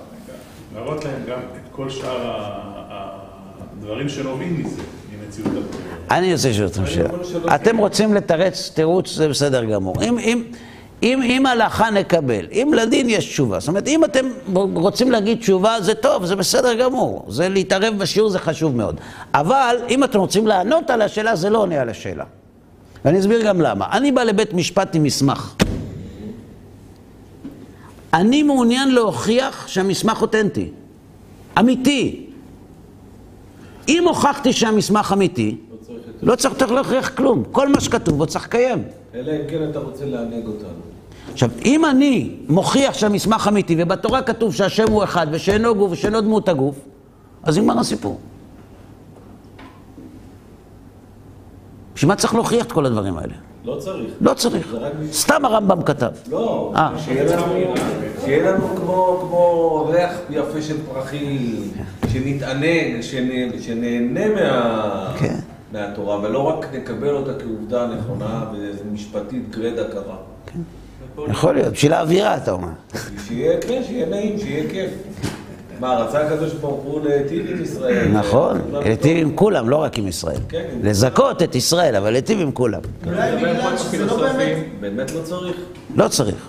להראות 0.74 1.04
להם 1.04 1.22
גם 1.28 1.38
את 1.38 1.68
כל 1.72 1.90
שאר 1.90 2.42
הדברים 2.90 4.09
שנובעים 4.09 4.61
מזה, 4.61 4.83
ממציאות 5.12 5.50
הבורא. 5.50 6.18
אני 6.18 6.33
רוצה 6.33 6.50
לשאול 6.50 6.66
אתכם 6.66 6.87
שאלה. 6.87 7.09
אתם 7.54 7.76
רוצים 7.76 8.14
לתרץ 8.14 8.70
תירוץ, 8.74 9.14
זה 9.14 9.28
בסדר 9.28 9.64
גמור. 9.64 10.02
אם, 10.02 10.42
אם, 11.02 11.22
אם, 11.22 11.46
הלכה 11.46 11.90
נקבל, 11.90 12.46
אם 12.52 12.70
לדין 12.76 13.11
יש 13.11 13.26
תשובה, 13.26 13.61
זאת 13.61 13.68
אומרת, 13.68 13.88
אם 13.88 14.04
אתם 14.04 14.26
רוצים 14.54 15.11
להגיד 15.11 15.38
תשובה, 15.38 15.80
זה 15.80 15.94
טוב, 15.94 16.24
זה 16.24 16.37
בסדר 16.37 16.74
גמור. 16.74 17.24
זה 17.28 17.48
להתערב 17.48 17.94
בשיעור 17.98 18.30
זה 18.30 18.38
חשוב 18.38 18.76
מאוד. 18.76 19.00
אבל 19.34 19.76
אם 19.88 20.04
אתם 20.04 20.18
רוצים 20.18 20.46
לענות 20.46 20.90
על 20.90 21.02
השאלה, 21.02 21.37
זה 21.37 21.50
לא 21.50 21.58
עונה 21.58 21.80
על 21.80 21.88
השאלה. 21.88 22.24
ואני 23.04 23.20
אסביר 23.20 23.42
גם 23.42 23.61
למה. 23.61 23.87
אני 23.92 24.12
בא 24.12 24.22
לבית 24.22 24.54
משפט 24.54 24.96
עם 24.96 25.02
מסמך. 25.02 25.54
אני 28.14 28.42
מעוניין 28.42 28.94
להוכיח 28.94 29.68
שהמסמך 29.68 30.22
אותנטי, 30.22 30.70
אמיתי. 31.58 32.26
אם 33.88 34.08
הוכחתי 34.08 34.52
שהמסמך 34.52 35.12
אמיתי, 35.12 35.56
לא 36.22 36.37
צריך 36.37 36.54
יותר 36.54 36.72
להוכיח 36.72 37.08
כלום. 37.08 37.44
כל 37.52 37.68
מה 37.68 37.80
שכתוב 37.80 38.18
בו 38.18 38.26
צריך 38.26 38.44
לקיים. 38.44 38.82
אלא 39.14 39.32
אם 39.32 39.50
כן 39.50 39.70
אתה 39.70 39.78
רוצה 39.78 40.04
לענג 40.06 40.46
אותנו. 40.46 40.88
עכשיו, 41.32 41.50
אם 41.64 41.84
אני 41.84 42.36
מוכיח 42.48 42.94
שהמסמך 42.94 43.48
אמיתי, 43.48 43.76
ובתורה 43.78 44.22
כתוב 44.22 44.54
שהשם 44.54 44.90
הוא 44.90 45.04
אחד, 45.04 45.26
ושאינו 45.30 45.74
גוף, 45.74 45.92
ושאינו 45.92 46.20
דמות 46.20 46.48
הגוף, 46.48 46.76
אז 47.42 47.58
נגמר 47.58 47.78
הסיפור. 47.78 48.18
בשביל 51.94 52.08
מה 52.08 52.16
צריך 52.16 52.34
להוכיח 52.34 52.66
את 52.66 52.72
כל 52.72 52.86
הדברים 52.86 53.18
האלה? 53.18 53.34
לא 53.64 53.76
צריך. 53.78 54.12
לא 54.20 54.34
צריך. 54.34 54.74
סתם 55.12 55.44
הרמב"ם 55.44 55.82
כתב. 55.82 56.10
לא, 56.30 56.72
אה. 56.76 56.90
שיהיה 58.24 58.52
לנו, 58.52 58.76
כמו, 58.76 59.86
ריח 59.92 60.10
יפה 60.30 60.62
של 60.62 60.76
פרחים, 60.94 61.60
שנתענג, 62.12 63.00
שנ- 63.00 63.62
שנהנה 63.62 64.34
מה, 64.34 65.12
כן. 65.18 65.34
מהתורה, 65.72 66.20
ולא 66.22 66.38
רק 66.42 66.66
נקבל 66.74 67.14
אותה 67.14 67.30
כעובדה 67.38 67.86
נכונה 67.86 68.44
ומשפטית 68.84 69.50
גרידא 69.50 69.82
קרה. 69.92 70.16
יכול 71.31 71.54
להיות, 71.54 71.72
בשביל 71.72 71.92
האווירה, 71.92 72.37
אתה 72.37 72.50
אומר. 72.50 72.68
שיהיה, 73.28 73.61
כן, 73.61 73.83
שיהיה 73.87 74.07
נעים, 74.07 74.38
שיהיה 74.38 74.70
כיף. 74.70 74.90
מה, 75.81 75.94
רצה 75.96 76.20
הקדוש 76.26 76.52
ברוך 76.52 76.83
הוא 76.85 77.00
להיטיב 77.04 77.46
עם 77.50 77.62
ישראל. 77.62 78.09
נכון, 78.09 78.61
כולם 78.70 78.83
להיטיב 78.83 79.16
עם 79.16 79.37
כולם, 79.37 79.68
לא 79.68 79.76
רק 79.76 79.98
עם 79.98 80.09
ישראל. 80.09 80.37
כן, 80.48 80.64
לזכות 80.83 81.42
את 81.42 81.54
ישראל, 81.54 81.96
אבל 81.96 82.11
להיטיב 82.11 82.40
עם 82.40 82.52
כולם. 82.52 82.81
אולי 83.07 83.37
בגלל 83.37 83.76
שזה 83.78 84.04
לא 84.07 84.16
באמת. 84.16 84.57
באמת 84.81 85.12
לא 85.12 85.20
צריך. 85.22 85.57
לא 85.96 86.09
צריך. 86.09 86.48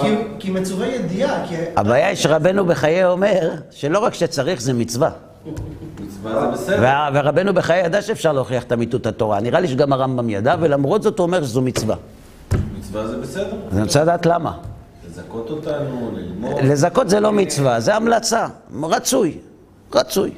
כי- 0.00 0.14
כי 0.38 0.50
מצווה 0.50 0.86
ידיעה, 0.86 1.46
כי 1.48 1.54
הבעיה 1.76 2.06
היא 2.08 2.16
שרבנו 2.16 2.64
בחיי 2.66 3.04
אומר 3.04 3.50
שלא 3.70 3.98
רק 3.98 4.14
שצריך, 4.14 4.60
זה 4.62 4.72
מצווה. 4.72 5.10
מצווה 6.00 6.40
זה 6.40 6.46
בסדר. 6.52 6.88
ורבנו 7.14 7.54
בחיי 7.54 7.84
ידע 7.84 8.02
שאפשר 8.02 8.32
להוכיח 8.32 8.62
את 8.62 8.72
אמיתות 8.72 9.06
התורה. 9.06 9.40
נראה 9.40 9.60
לי 9.60 9.68
שגם 9.68 9.92
הרמב"ם 9.92 10.30
ידע, 10.30 10.54
ולמרות 10.60 11.02
זאת 11.02 11.18
הוא 11.18 11.26
אומר 11.26 11.44
שזו 11.44 11.62
מצווה. 11.62 11.96
מצווה 12.94 13.08
זה 13.08 13.16
בסדר. 13.16 13.56
אני 13.72 13.82
רוצה 13.82 14.02
לדעת 14.02 14.26
למה. 14.26 14.52
לזכות 15.08 15.50
אותנו, 15.50 16.10
ללמוד. 16.16 16.60
לזכות 16.62 17.08
זה 17.08 17.20
לא 17.20 17.32
מצווה, 17.32 17.80
זה 17.80 17.94
המלצה. 17.94 18.46
רצוי. 18.82 19.38
רצוי. 19.94 20.30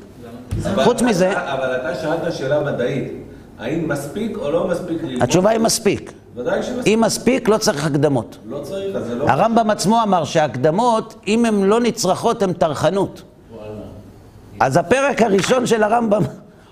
חוץ 0.85 1.03
מזה, 1.03 1.53
אבל 1.53 1.77
אתה 1.77 1.95
שאלת 1.95 2.33
שאלה 2.33 2.61
מדעית. 2.73 3.12
האם 3.59 3.88
מספיק 3.88 4.37
או 4.37 4.51
לא 4.51 4.69
מספיק 4.69 5.03
ללמוד? 5.03 5.23
התשובה 5.23 5.51
היא 5.51 5.61
מספיק. 5.61 6.12
ודאי 6.37 6.62
שמספיק. 6.62 6.95
אם 6.95 7.01
מספיק, 7.01 7.49
לא 7.49 7.59
צריך 7.59 7.87
הקדמות. 7.87 8.37
לא 8.49 8.61
צריך, 8.62 8.97
אז 8.97 9.07
זה 9.07 9.14
לא... 9.14 9.25
הרמב"ם 9.31 9.71
עצמו 9.71 10.03
אמר 10.03 10.25
שהקדמות, 10.25 11.14
אם 11.27 11.45
הן 11.45 11.62
לא 11.62 11.81
נצרכות, 11.81 12.42
הן 12.42 12.53
טרחנות. 12.53 13.23
אז 14.61 14.77
הפרק 14.77 15.23
הראשון 15.23 15.66
של 15.66 15.83
הרמב"ם, 15.83 16.23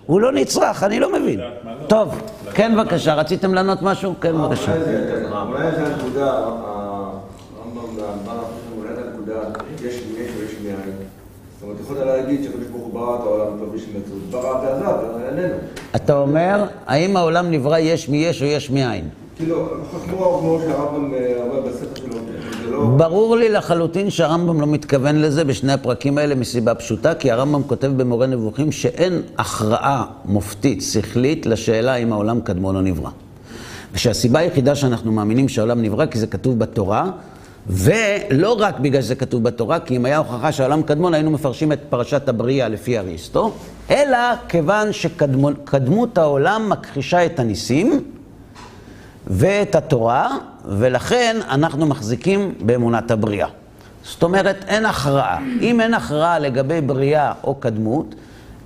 הוא 0.06 0.20
לא 0.20 0.32
נצרך, 0.32 0.82
אני 0.82 1.00
לא 1.00 1.12
מבין. 1.12 1.40
טוב, 1.86 2.22
כן 2.54 2.72
בבקשה, 2.76 3.14
רציתם 3.14 3.54
לענות 3.54 3.82
משהו? 3.82 4.14
כן 4.20 4.32
בבקשה. 4.32 4.72
אולי 4.74 5.70
זה 5.70 5.86
הנקודה, 5.86 6.30
הרמב"ם 6.32 7.96
והרמב"ם, 7.96 8.44
אולי 8.78 8.94
זה 8.94 9.00
הנקודה, 9.10 9.40
יש 9.84 9.94
מיש 9.94 10.30
ויש 10.38 10.54
מאין. 10.64 10.76
זאת 11.54 11.62
אומרת, 11.62 11.80
יכולת 11.80 12.06
להגיד 12.06 12.42
שהקדוש 12.44 12.66
ברוך 12.66 12.82
הוא 12.84 12.94
ברא 12.94 13.16
את 13.16 13.20
העולם 13.20 13.58
טוב 13.58 13.74
בשביל 13.74 13.96
מציאות, 14.00 14.22
ברא 14.30 14.60
ועזב, 14.62 14.96
איננו. 15.28 15.54
אתה 15.96 16.18
אומר, 16.18 16.64
האם 16.86 17.16
העולם 17.16 17.50
נברא 17.50 17.78
יש 17.78 18.08
מיש 18.08 18.42
או 18.42 18.46
יש 18.46 18.70
מאין? 18.70 19.08
כאילו, 19.36 19.68
כמו 20.10 20.38
כמו 20.40 20.58
שהרמב"ם 20.66 21.14
אה, 21.14 21.34
אומר 21.40 21.60
בספר 21.60 21.94
שלו, 21.96 22.13
לא... 22.74 22.84
ברור 22.96 23.36
לי 23.36 23.48
לחלוטין 23.48 24.10
שהרמב"ם 24.10 24.60
לא 24.60 24.66
מתכוון 24.66 25.16
לזה 25.22 25.44
בשני 25.44 25.72
הפרקים 25.72 26.18
האלה 26.18 26.34
מסיבה 26.34 26.74
פשוטה, 26.74 27.14
כי 27.14 27.30
הרמב"ם 27.30 27.62
כותב 27.62 27.86
במורה 27.96 28.26
נבוכים 28.26 28.72
שאין 28.72 29.22
הכרעה 29.38 30.04
מופתית, 30.24 30.82
שכלית, 30.82 31.46
לשאלה 31.46 31.96
אם 31.96 32.12
העולם 32.12 32.40
קדמון 32.40 32.76
או 32.76 32.80
נברא. 32.80 33.10
ושהסיבה 33.92 34.38
היחידה 34.38 34.74
שאנחנו 34.74 35.12
מאמינים 35.12 35.48
שהעולם 35.48 35.82
נברא, 35.82 36.06
כי 36.06 36.18
זה 36.18 36.26
כתוב 36.26 36.58
בתורה, 36.58 37.10
ולא 37.66 38.56
רק 38.60 38.78
בגלל 38.78 39.02
שזה 39.02 39.14
כתוב 39.14 39.42
בתורה, 39.42 39.80
כי 39.80 39.96
אם 39.96 40.04
היה 40.04 40.18
הוכחה 40.18 40.52
שהעולם 40.52 40.82
קדמון, 40.82 41.14
היינו 41.14 41.30
מפרשים 41.30 41.72
את 41.72 41.80
פרשת 41.90 42.28
הבריאה 42.28 42.68
לפי 42.68 42.98
אריסטו, 42.98 43.52
אלא 43.90 44.18
כיוון 44.48 44.92
שקדמות 44.92 46.18
העולם 46.18 46.68
מכחישה 46.70 47.26
את 47.26 47.38
הניסים, 47.38 48.04
ואת 49.26 49.74
התורה, 49.74 50.36
ולכן 50.68 51.36
אנחנו 51.50 51.86
מחזיקים 51.86 52.54
באמונת 52.60 53.10
הבריאה. 53.10 53.48
זאת 54.04 54.22
אומרת, 54.22 54.56
אין 54.68 54.86
הכרעה. 54.86 55.38
אם 55.60 55.80
אין 55.80 55.94
הכרעה 55.94 56.38
לגבי 56.38 56.80
בריאה 56.80 57.32
או 57.44 57.54
קדמות, 57.54 58.14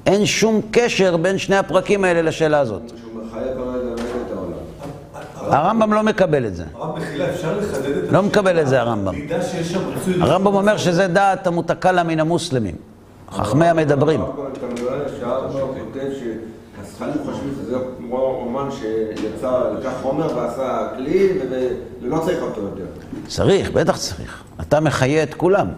אין 0.07 0.27
שום 0.27 0.61
קשר 0.71 1.17
בין 1.17 1.39
שני 1.39 1.57
הפרקים 1.57 2.05
האלה 2.05 2.23
לשאלה 2.23 2.59
הזאת. 2.59 2.83
הרמב"ם 5.41 5.93
לא 5.93 6.03
מקבל 6.03 6.47
את 6.47 6.57
זה. 6.57 6.65
הרב 6.75 6.99
מחילה, 6.99 7.31
אפשר 7.31 7.59
לחדד 7.59 8.05
את 8.05 8.13
לא 8.13 8.23
מקבל 8.23 8.61
את 8.61 8.69
זה 8.69 8.81
הרמב"ם. 8.81 9.15
הרמב"ם 10.21 10.55
אומר 10.55 10.77
שזה 10.77 11.07
דעת 11.07 11.47
המותקלה 11.47 12.03
מן 12.03 12.21
המוסלמים. 12.21 12.75
חכמי 13.33 13.67
המדברים. 13.67 14.21
אתה 16.99 17.07
מדבר 17.07 17.25
שהרמב"ם 17.25 17.25
כותב 17.25 17.33
שהזכלים 17.33 17.33
חושבים 17.33 17.55
שזה 17.63 17.77
כמו 17.99 18.19
אומן 18.19 18.69
שיצא, 18.71 19.71
לקח 19.79 19.93
חומר 20.03 20.37
ועשה 20.37 20.89
כלי 20.97 21.29
ולא 22.03 22.19
צריך 22.25 22.43
אותו 22.43 22.61
יותר. 22.61 22.85
צריך, 23.27 23.71
בטח 23.71 23.97
צריך. 23.97 24.43
אתה 24.61 24.81
מחיה 24.81 25.23
את 25.23 25.35
כולם. 25.35 25.69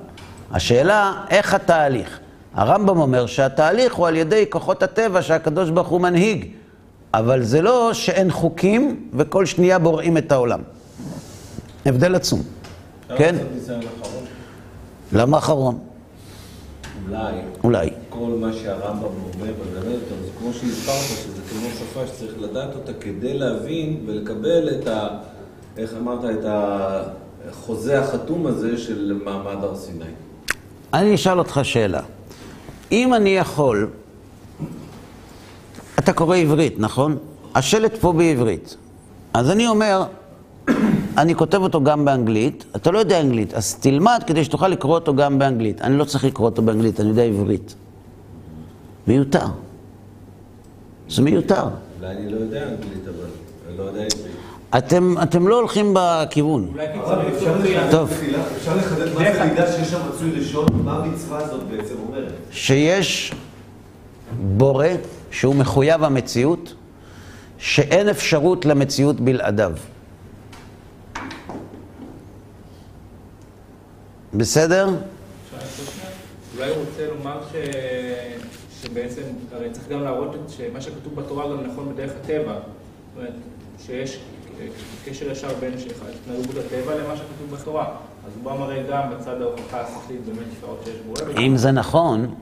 השאלה, 0.53 1.25
איך 1.31 1.55
התהליך? 1.55 2.19
הרמב"ם 2.55 2.99
אומר 2.99 3.27
שהתהליך 3.27 3.95
הוא 3.95 4.07
על 4.07 4.17
ידי 4.17 4.45
כוחות 4.51 4.83
הטבע 4.83 5.23
שהקדוש 5.23 5.71
ברוך 5.71 5.89
הוא 5.89 6.01
מנהיג. 6.01 6.47
אבל 7.15 7.43
זה 7.43 7.63
לא 7.63 7.91
שאין 7.93 8.31
חוקים 8.31 9.11
וכל 9.15 9.47
שנייה 9.47 9.79
בוראים 9.79 10.17
את 10.17 10.33
העולם. 10.33 10.61
הבדל 11.87 12.15
עצום. 12.15 12.43
כן? 13.17 13.37
למה 15.13 15.39
אחרון? 15.39 15.90
אולי 17.09 17.33
אולי. 17.65 17.91
כל 18.09 18.37
מה 18.41 18.53
שהרמב"ם 18.53 19.03
אומר 19.05 19.53
וללמד 19.61 19.95
אותו, 19.95 20.15
זה 20.25 20.31
כמו 20.39 20.53
שהסברת, 20.53 21.05
שזה 21.05 21.43
כמו 21.51 21.69
שפה 21.79 22.07
שצריך 22.07 22.33
לדעת 22.41 22.75
אותה 22.75 22.93
כדי 23.01 23.39
להבין 23.39 24.01
ולקבל 24.07 24.69
את 24.69 24.87
ה... 24.87 25.09
איך 25.77 25.95
אמרת? 26.01 26.25
את 26.25 26.45
החוזה 26.49 28.01
החתום 28.01 28.47
הזה 28.47 28.79
של 28.79 29.21
מעמד 29.25 29.65
הר 29.65 29.77
סיני. 29.77 30.05
אני 30.95 31.15
אשאל 31.15 31.39
אותך 31.39 31.61
שאלה. 31.63 32.01
אם 32.93 33.15
אני 33.15 33.31
יכול, 33.31 33.89
אתה 35.99 36.13
קורא 36.13 36.37
עברית, 36.37 36.75
נכון? 36.79 37.17
השלט 37.55 37.99
פה 37.99 38.13
בעברית. 38.13 38.77
אז 39.35 39.51
אני 39.51 39.67
אומר, 39.67 40.03
אני 41.19 41.35
כותב 41.35 41.63
אותו 41.63 41.85
גם 41.85 42.05
באנגלית, 42.05 42.65
אתה 42.77 42.91
לא 42.91 42.99
יודע 42.99 43.21
אנגלית, 43.21 43.55
אז 43.55 43.75
תלמד 43.75 44.23
כדי 44.27 44.45
שתוכל 44.45 44.69
לקרוא 44.69 44.95
אותו 44.95 45.17
גם 45.17 45.39
באנגלית. 45.39 45.81
אני 45.83 45.99
לא 45.99 46.05
צריך 46.05 46.25
לקרוא 46.25 46.49
אותו 46.49 46.63
באנגלית, 46.63 47.01
אני 47.01 47.09
יודע 47.09 47.23
עברית. 47.23 47.75
מיותר. 49.07 49.45
זה 51.09 51.23
מיותר. 51.23 51.63
אולי 52.01 52.17
אני 52.17 52.33
לא 52.33 52.37
יודע 52.37 52.63
אנגלית, 52.63 53.03
אבל 53.09 53.27
אני 53.69 53.79
לא 53.79 53.83
יודע 53.83 54.01
עברית. 54.01 54.35
אתם, 54.79 55.15
אתם 55.23 55.49
לא 55.49 55.59
הולכים 55.59 55.95
בכיוון. 55.99 56.69
אולי 56.73 56.87
כי 56.93 56.99
אבל 57.01 57.05
צריך 57.23 57.35
אפשר 57.35 57.53
להוכיח. 57.57 57.83
לחדד- 57.83 57.91
טוב. 57.91 58.11
אפשר 58.57 58.77
לחדד 58.77 59.13
מה 59.15 59.33
זה 59.33 59.45
לידה 59.45 59.73
שיש 59.73 59.91
שם 59.91 59.99
מצוי 60.15 60.31
ראשון, 60.39 60.67
מה 60.85 60.93
המצווה 60.97 61.39
הזאת 61.39 61.61
בעצם 61.63 61.95
אומרת? 62.09 62.33
שיש 62.51 63.35
בורא 64.57 64.87
שהוא 65.31 65.55
מחויב 65.55 66.05
המציאות, 66.05 66.75
שאין 67.59 68.09
אפשרות 68.09 68.67
למציאות 68.67 69.21
בלעדיו. 69.21 69.73
בסדר? 74.35 74.89
אולי 76.57 76.69
הוא 76.71 76.77
רוצה 76.79 77.07
לומר 77.07 77.41
ש... 77.53 77.55
שבעצם, 78.83 79.23
הרי 79.53 79.71
צריך 79.71 79.89
גם 79.89 80.03
להראות 80.05 80.37
שמה 80.49 80.81
שכתוב 80.81 81.15
בתורה 81.15 81.45
גם 81.49 81.67
נכון 81.67 81.93
בדרך 81.95 82.11
הטבע. 82.25 82.53
זאת 82.55 82.63
אומרת, 83.17 83.33
שיש 83.87 84.19
קשר 85.05 85.31
ישר 85.31 85.49
בין 85.61 85.73
התנהגות 85.73 86.57
הטבע 86.67 86.95
למה 86.95 87.17
שכתוב 87.17 87.57
בתורה. 87.61 87.89
אז 88.27 88.33
הוא 88.37 88.45
בא 88.45 88.59
מראה 88.59 88.83
גם 88.91 89.03
בצד 89.11 89.43
ההוכחה 89.43 89.81
השכלית 89.81 90.21
באמת 90.27 90.47
שעות 90.61 90.81
שיש. 90.85 90.97
וגם- 91.29 91.43
אם 91.43 91.57
זה 91.57 91.71
נכון, 91.71 92.35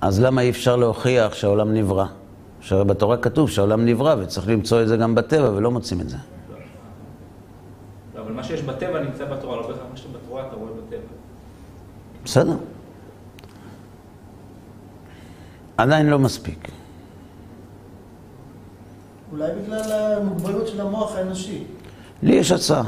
אז 0.00 0.20
למה 0.20 0.40
אי 0.40 0.50
אפשר 0.50 0.76
להוכיח 0.76 1.34
שהעולם 1.34 1.74
נברא? 1.74 2.06
שהרי 2.60 2.84
בתורה 2.84 3.16
כתוב 3.16 3.50
שהעולם 3.50 3.84
נברא 3.86 4.14
וצריך 4.18 4.48
למצוא 4.48 4.82
את 4.82 4.88
זה 4.88 4.96
גם 4.96 5.14
בטבע 5.14 5.50
ולא 5.50 5.70
מוצאים 5.70 6.00
את 6.00 6.08
זה. 6.08 6.16
מה 8.36 8.44
שיש 8.44 8.62
בטבע 8.62 9.00
נמצא 9.00 9.24
בתורה, 9.24 9.56
לא 9.56 9.68
בהכרח 9.68 9.82
מה 9.90 9.96
שבתורה 9.96 10.46
אתה 10.46 10.56
רואה 10.56 10.70
בטבע. 10.72 10.98
בסדר. 12.24 12.56
עדיין 15.76 16.06
לא 16.06 16.18
מספיק. 16.18 16.68
אולי 19.32 19.50
בגלל 19.62 19.92
המוגבלות 19.92 20.68
של 20.68 20.80
המוח 20.80 21.16
האנושי. 21.16 21.64
לי 22.22 22.34
יש 22.34 22.52
הצעה. 22.52 22.82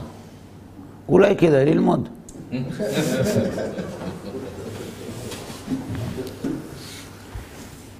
אולי 1.09 1.37
כדאי 1.37 1.65
ללמוד. 1.65 2.09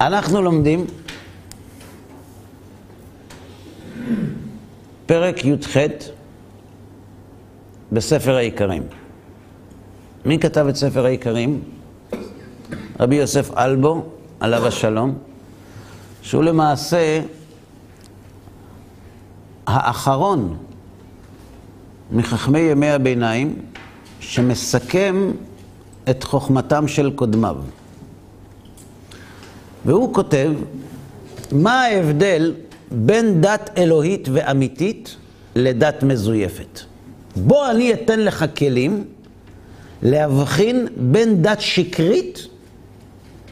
אנחנו 0.01 0.43
לומדים 0.43 0.87
פרק 5.07 5.45
י"ח 5.45 5.77
בספר 7.93 8.37
העיקרים. 8.37 8.83
מי 10.25 10.39
כתב 10.39 10.67
את 10.69 10.77
ספר 10.77 11.05
העיקרים? 11.05 11.61
רבי 13.01 13.17
יוסף 13.17 13.51
אלבו, 13.57 14.05
עליו 14.41 14.67
השלום, 14.67 15.19
שהוא 16.23 16.45
למעשה 16.45 17.21
האחרון 19.67 20.57
מחכמי 22.13 22.59
ימי 22.59 22.91
הביניים 22.91 23.63
שמסכם 24.21 25.31
את 26.11 26.25
חוכמתם 26.25 26.89
של 26.89 27.11
קודמיו. 27.11 27.57
והוא 29.85 30.15
כותב 30.15 30.53
מה 31.53 31.83
ההבדל 31.83 32.55
בין 32.91 33.41
דת 33.41 33.71
אלוהית 33.77 34.29
ואמיתית 34.33 35.17
לדת 35.55 36.03
מזויפת. 36.03 36.81
בוא 37.37 37.71
אני 37.71 37.93
אתן 37.93 38.21
לך 38.21 38.45
כלים 38.59 39.05
להבחין 40.03 40.87
בין 40.97 41.43
דת 41.43 41.61
שקרית 41.61 42.47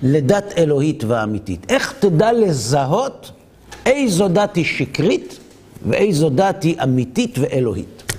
לדת 0.02 0.52
אלוהית 0.58 1.04
ואמיתית. 1.04 1.66
איך 1.68 1.94
תדע 1.98 2.32
לזהות 2.32 3.30
איזו 3.86 4.28
דת 4.28 4.56
היא 4.56 4.64
שקרית 4.64 5.38
ואיזו 5.86 6.30
דת 6.30 6.62
היא 6.62 6.82
אמיתית 6.82 7.38
ואלוהית? 7.38 8.12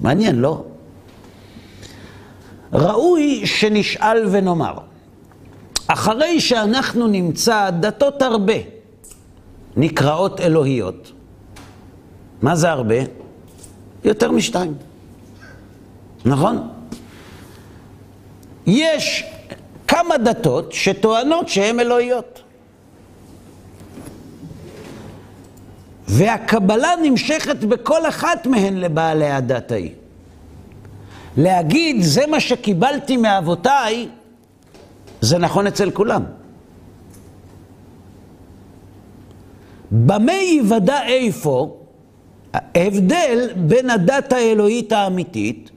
מעניין, 0.00 0.40
לא? 0.40 0.64
ראוי 2.72 3.46
שנשאל 3.46 4.26
ונאמר, 4.30 4.74
אחרי 5.86 6.40
שאנחנו 6.40 7.06
נמצא 7.06 7.70
דתות 7.70 8.22
הרבה 8.22 8.54
נקראות 9.76 10.40
אלוהיות, 10.40 11.12
מה 12.42 12.56
זה 12.56 12.70
הרבה? 12.70 13.25
יותר 14.06 14.30
משתיים, 14.30 14.74
נכון? 16.24 16.68
יש 18.66 19.24
כמה 19.88 20.18
דתות 20.18 20.72
שטוענות 20.72 21.48
שהן 21.48 21.80
אלוהיות. 21.80 22.42
והקבלה 26.08 26.88
נמשכת 27.02 27.64
בכל 27.64 28.08
אחת 28.08 28.46
מהן 28.46 28.76
לבעלי 28.76 29.30
הדת 29.30 29.72
ההיא. 29.72 29.90
להגיד, 31.36 31.96
זה 32.02 32.26
מה 32.26 32.40
שקיבלתי 32.40 33.16
מאבותיי, 33.16 34.08
זה 35.20 35.38
נכון 35.38 35.66
אצל 35.66 35.90
כולם. 35.90 36.24
במה 39.90 40.32
יוודע 40.32 41.06
איפה 41.06 41.76
ההבדל 42.74 43.48
בין 43.56 43.90
הדת 43.90 44.32
האלוהית 44.32 44.92
האמיתית 44.92 45.70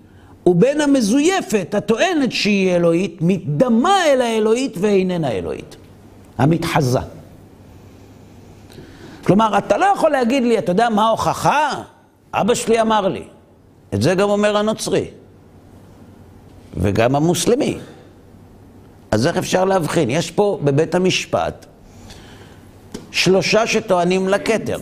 ובין 0.46 0.82
המזויפת 0.82 1.76
הטוענת 1.76 2.32
שהיא 2.32 2.76
אלוהית, 2.76 3.18
מתדמה 3.22 4.06
אל 4.06 4.22
האלוהית 4.22 4.76
ואיננה 4.80 5.32
אלוהית, 5.32 5.76
המתחזה. 6.38 7.00
כלומר, 9.24 9.58
אתה 9.58 9.78
לא 9.78 9.86
יכול 9.86 10.12
להגיד 10.12 10.44
לי, 10.44 10.58
אתה 10.58 10.72
יודע 10.72 10.90
מה 10.90 11.08
ההוכחה? 11.08 11.82
אבא 12.34 12.54
שלי 12.54 12.82
אמר 12.82 13.08
לי. 13.08 13.24
את 13.94 14.02
זה 14.02 14.16
גם 14.16 14.30
אומר 14.30 14.58
הנוצרי. 14.58 15.06
וגם 16.78 17.16
המוסלמי. 17.16 17.78
אז 19.12 19.28
איך 19.28 19.38
אפשר 19.38 19.66
להבחין? 19.66 20.10
יש 20.10 20.32
פה 20.32 20.60
בבית 20.64 20.96
המשפט 20.96 21.66
שלושה 23.12 23.68
שטוענים 23.68 24.30
לכתר. 24.30 24.78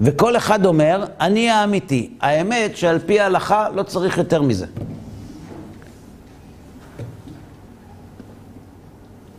וכל 0.00 0.36
אחד 0.36 0.66
אומר, 0.66 1.04
אני 1.20 1.50
האמיתי. 1.50 2.14
האמת 2.20 2.76
שעל 2.76 2.98
פי 2.98 3.20
ההלכה 3.20 3.68
לא 3.74 3.82
צריך 3.82 4.18
יותר 4.18 4.42
מזה. 4.42 4.66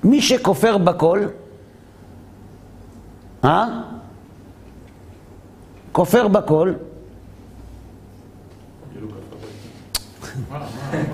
מי 0.04 0.22
שכופר 0.22 0.78
בכל, 0.78 1.26
אה? 3.44 3.82
כופר 5.92 6.28
בכל. 6.28 6.74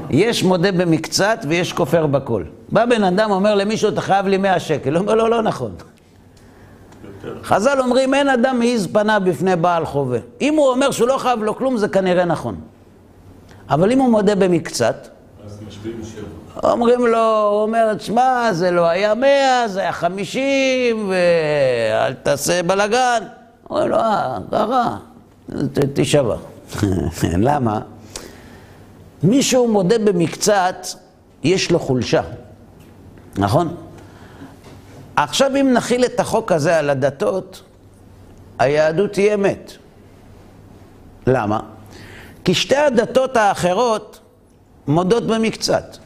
יש 0.09 0.43
מודה 0.43 0.71
במקצת 0.71 1.39
ויש 1.47 1.73
כופר 1.73 2.07
בכל. 2.07 2.43
בא 2.71 2.85
בן 2.85 3.03
אדם, 3.03 3.31
אומר 3.31 3.55
למישהו, 3.55 3.89
אתה 3.89 4.01
חייב 4.01 4.27
לי 4.27 4.37
100 4.37 4.59
שקל. 4.59 4.95
הוא 4.95 5.01
אומר 5.01 5.15
לו, 5.15 5.27
לא 5.27 5.41
נכון. 5.41 5.75
חז"ל 7.43 7.79
אומרים, 7.79 8.13
אין 8.13 8.29
אדם 8.29 8.59
מעיז 8.59 8.87
פניו 8.91 9.21
בפני 9.25 9.55
בעל 9.55 9.85
חווה. 9.85 10.19
אם 10.41 10.55
הוא 10.55 10.69
אומר 10.69 10.91
שהוא 10.91 11.07
לא 11.07 11.17
חייב 11.17 11.43
לו 11.43 11.55
כלום, 11.55 11.77
זה 11.77 11.87
כנראה 11.87 12.25
נכון. 12.25 12.55
אבל 13.69 13.91
אם 13.91 13.99
הוא 13.99 14.11
מודה 14.11 14.35
במקצת. 14.35 15.07
אומרים 16.63 17.07
לו, 17.07 17.47
הוא 17.51 17.61
אומר, 17.61 17.93
תשמע, 17.93 18.53
זה 18.53 18.71
לא 18.71 18.87
היה 18.87 19.15
מאה, 19.15 19.67
זה 19.67 19.79
היה 19.79 19.91
חמישים, 19.91 21.09
ואל 21.09 22.13
תעשה 22.13 22.63
בלאגן. 22.63 23.23
אומרים 23.69 23.89
לו, 23.89 23.97
אה, 23.97 24.37
ככה, 24.51 24.97
תישבע. 25.93 26.35
למה? 27.47 27.79
מישהו 29.23 29.67
מודה 29.67 29.97
במקצת, 29.97 30.87
יש 31.43 31.71
לו 31.71 31.79
חולשה, 31.79 32.21
נכון? 33.37 33.75
עכשיו 35.23 35.51
אם 35.61 35.73
נכיל 35.73 36.05
את 36.05 36.19
החוק 36.19 36.51
הזה 36.51 36.77
על 36.77 36.89
הדתות, 36.89 37.61
היהדות 38.59 39.13
תהיה 39.13 39.37
מת. 39.37 39.71
למה? 41.27 41.59
כי 42.45 42.53
שתי 42.53 42.75
הדתות 42.75 43.37
האחרות 43.37 44.19
מודות 44.87 45.27
במקצת. 45.27 45.97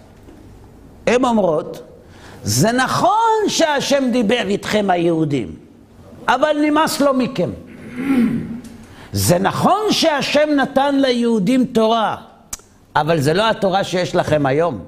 הן 1.08 1.26
אומרות, 1.26 1.82
זה 2.44 2.72
נכון 2.72 3.40
שהשם 3.48 4.04
דיבר 4.12 4.44
איתכם 4.48 4.90
היהודים, 4.90 5.56
אבל 6.28 6.58
נמאס 6.62 7.02
לו 7.02 7.14
מכם. 7.14 7.50
זה 9.12 9.40
נכון 9.40 9.82
שהשם 9.92 10.50
נתן 10.56 10.96
ליהודים 10.96 11.66
תורה, 11.66 12.16
אבל 12.96 13.20
זה 13.20 13.34
לא 13.34 13.50
התורה 13.50 13.84
שיש 13.84 14.16
לכם 14.16 14.46
היום. 14.46 14.80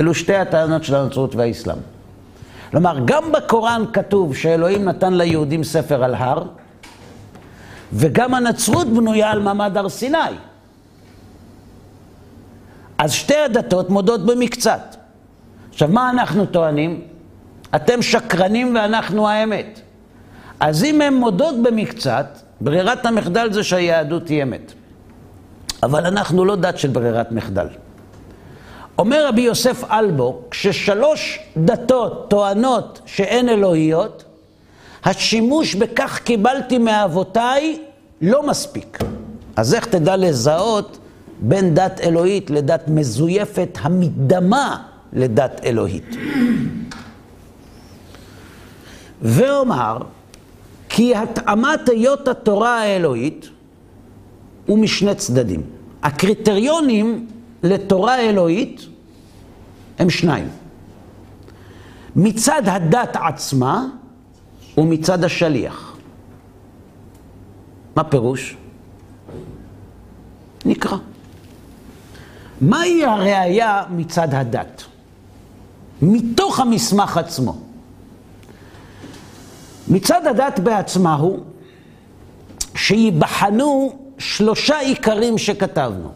אלו 0.00 0.14
שתי 0.14 0.34
הטענות 0.34 0.84
של 0.84 0.94
הנצרות 0.94 1.34
והאסלאם. 1.34 1.91
כלומר, 2.72 2.98
גם 3.04 3.32
בקוראן 3.32 3.84
כתוב 3.92 4.36
שאלוהים 4.36 4.84
נתן 4.84 5.14
ליהודים 5.14 5.64
ספר 5.64 6.04
על 6.04 6.14
הר, 6.14 6.42
וגם 7.92 8.34
הנצרות 8.34 8.88
בנויה 8.88 9.30
על 9.30 9.42
מעמד 9.42 9.76
הר 9.76 9.88
סיני. 9.88 10.18
אז 12.98 13.12
שתי 13.12 13.36
הדתות 13.36 13.90
מודות 13.90 14.26
במקצת. 14.26 14.96
עכשיו, 15.70 15.88
מה 15.88 16.10
אנחנו 16.10 16.46
טוענים? 16.46 17.00
אתם 17.76 18.02
שקרנים 18.02 18.74
ואנחנו 18.74 19.28
האמת. 19.28 19.80
אז 20.60 20.84
אם 20.84 21.00
הן 21.00 21.14
מודות 21.14 21.62
במקצת, 21.62 22.38
ברירת 22.60 23.06
המחדל 23.06 23.52
זה 23.52 23.62
שהיהדות 23.64 24.28
היא 24.28 24.42
אמת. 24.42 24.72
אבל 25.82 26.06
אנחנו 26.06 26.44
לא 26.44 26.56
דת 26.56 26.78
של 26.78 26.88
ברירת 26.88 27.32
מחדל. 27.32 27.66
אומר 28.98 29.26
רבי 29.28 29.40
יוסף 29.40 29.84
אלבו, 29.90 30.40
כששלוש 30.50 31.38
דתות 31.56 32.30
טוענות 32.30 33.00
שאין 33.06 33.48
אלוהיות, 33.48 34.24
השימוש 35.04 35.74
בכך 35.74 36.20
קיבלתי 36.24 36.78
מאבותיי 36.78 37.78
לא 38.20 38.46
מספיק. 38.46 38.98
אז 39.56 39.74
איך 39.74 39.86
תדע 39.86 40.16
לזהות 40.16 40.98
בין 41.40 41.74
דת 41.74 42.00
אלוהית 42.00 42.50
לדת 42.50 42.88
מזויפת 42.88 43.78
המדמה 43.82 44.82
לדת 45.12 45.60
אלוהית? 45.64 46.16
ואומר 49.22 49.98
כי 50.88 51.14
התאמת 51.16 51.88
היות 51.88 52.28
התורה 52.28 52.80
האלוהית 52.80 53.48
הוא 54.66 54.78
משני 54.78 55.14
צדדים. 55.14 55.62
הקריטריונים 56.02 57.26
לתורה 57.62 58.20
אלוהית 58.20 58.86
הם 59.98 60.10
שניים. 60.10 60.48
מצד 62.16 62.62
הדת 62.66 63.16
עצמה 63.16 63.86
ומצד 64.78 65.24
השליח. 65.24 65.96
מה 67.96 68.04
פירוש? 68.04 68.56
נקרא. 70.64 70.96
מהי 72.60 73.04
הראייה 73.04 73.82
מצד 73.90 74.34
הדת? 74.34 74.82
מתוך 76.02 76.60
המסמך 76.60 77.16
עצמו. 77.16 77.56
מצד 79.88 80.26
הדת 80.26 80.58
בעצמה 80.58 81.14
הוא 81.14 81.38
שיבחנו 82.74 83.92
שלושה 84.18 84.78
עיקרים 84.78 85.38
שכתבנו, 85.38 86.12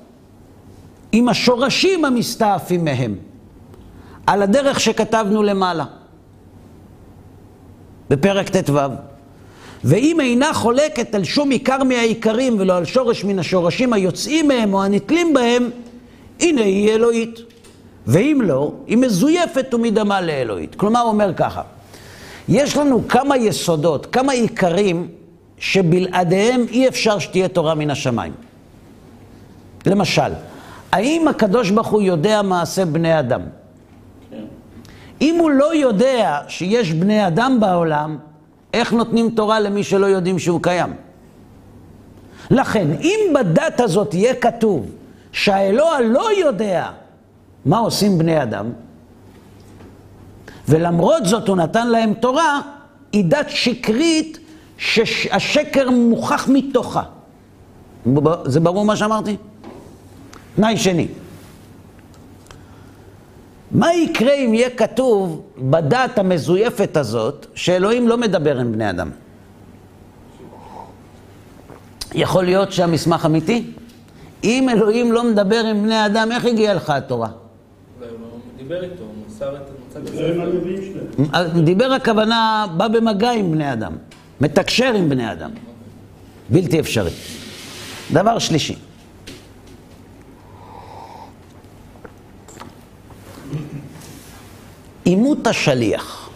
עם 1.17 1.29
השורשים 1.29 2.05
המסתעפים 2.05 2.85
מהם, 2.85 3.15
על 4.27 4.43
הדרך 4.43 4.81
שכתבנו 4.81 5.43
למעלה, 5.43 5.85
בפרק 8.11 8.49
ט"ו. 8.49 8.79
ואם 9.85 10.21
אינה 10.21 10.55
חולקת 10.55 11.15
על 11.15 11.25
שום 11.25 11.51
עיקר 11.51 11.85
מהעיקרים 11.85 12.57
ולא 12.59 12.77
על 12.77 12.85
שורש 12.85 13.25
מן 13.25 13.39
השורשים 13.39 13.93
היוצאים 13.93 14.49
מהם 14.49 14.75
או 14.75 14.85
הנתלים 14.85 15.35
בהם, 15.35 15.71
הנה 16.41 16.63
היא 16.63 16.91
אלוהית. 16.91 17.41
ואם 18.07 18.41
לא, 18.45 18.73
היא 18.87 18.97
מזויפת 18.97 19.75
ומדמה 19.75 20.21
לאלוהית. 20.21 20.75
כלומר, 20.75 21.01
הוא 21.01 21.09
אומר 21.09 21.35
ככה, 21.35 21.63
יש 22.49 22.77
לנו 22.77 23.09
כמה 23.09 23.37
יסודות, 23.37 24.07
כמה 24.07 24.33
עיקרים 24.33 25.09
שבלעדיהם 25.59 26.67
אי 26.71 26.89
אפשר 26.89 27.19
שתהיה 27.19 27.49
תורה 27.49 27.75
מן 27.75 27.91
השמיים. 27.91 28.33
למשל, 29.87 30.33
האם 30.93 31.29
הקדוש 31.29 31.71
ברוך 31.71 31.89
הוא 31.89 32.03
יודע 32.03 32.43
מעשה 32.43 32.85
בני 32.85 33.19
אדם? 33.19 33.41
כן. 34.31 34.45
אם 35.21 35.37
הוא 35.41 35.51
לא 35.51 35.75
יודע 35.75 36.41
שיש 36.49 36.93
בני 36.93 37.27
אדם 37.27 37.61
בעולם, 37.61 38.19
איך 38.75 38.93
נותנים 38.93 39.31
תורה 39.31 39.61
למי 39.61 39.85
שלא 39.85 40.07
יודעים 40.07 40.39
שהוא 40.39 40.63
קיים? 40.63 40.95
לכן, 42.51 42.87
אם 43.01 43.21
בדת 43.35 43.81
הזאת 43.81 44.15
יהיה 44.15 44.35
כתוב 44.35 44.91
שהאלוה 45.33 46.01
לא 46.01 46.29
יודע 46.39 46.91
מה 47.65 47.79
עושים 47.79 48.19
בני 48.19 48.43
אדם, 48.43 48.67
ולמרות 50.69 51.27
זאת 51.27 51.49
הוא 51.49 51.57
נתן 51.57 51.89
להם 51.89 52.15
תורה, 52.15 52.61
היא 53.13 53.25
דת 53.25 53.47
שקרית 53.49 54.39
שהשקר 54.79 55.91
מוכח 55.91 56.49
מתוכה. 56.49 57.03
זה 58.45 58.61
ברור 58.61 58.85
מה 58.85 58.97
שאמרתי? 58.97 59.37
תנאי 60.57 60.77
שני. 60.77 61.09
מה 63.71 63.95
יקרה 63.95 64.33
אם 64.33 64.55
יהיה 64.55 64.71
כתוב 64.71 65.43
בדת 65.59 66.19
המזויפת 66.19 66.97
הזאת 66.97 67.47
שאלוהים 67.55 68.09
לא 68.09 68.19
מדבר 68.19 68.59
עם 68.59 68.73
בני 68.73 68.91
אדם? 68.91 69.11
יכול 72.15 72.45
להיות 72.45 72.73
שהמסמך 72.73 73.27
אמיתי? 73.27 73.71
אם 74.45 74.69
אלוהים 74.69 75.13
לא 75.13 75.25
מדבר 75.25 75.65
עם 75.71 75.83
בני 75.83 76.07
אדם, 76.07 76.33
איך 76.33 76.45
הגיעה 76.45 76.75
לך 76.75 76.91
התורה? 76.91 77.29
אולי 77.29 78.11
הוא 78.11 78.19
לא 78.21 78.27
דיבר 78.59 78.83
איתו, 78.83 79.03
הוא 79.03 79.13
מסר 79.27 79.57
את 79.57 79.61
המצב 79.97 80.17
זה 80.17 80.27
עם 80.27 80.41
הזה. 80.41 80.43
הנביאים 80.43 80.95
שלהם. 81.33 81.65
דיבר 81.65 81.93
הכוונה, 81.93 82.67
בא 82.77 82.89
במגע 82.89 83.31
עם 83.31 83.53
בני 83.53 83.73
אדם, 83.73 83.93
מתקשר 84.41 84.95
עם 84.95 85.09
בני 85.09 85.33
אדם. 85.33 85.51
בלתי 86.51 86.81
אפשרי. 86.81 87.11
דבר 88.13 88.39
שלישי, 88.39 88.77
אימות 95.07 95.47
השליח. 95.47 96.31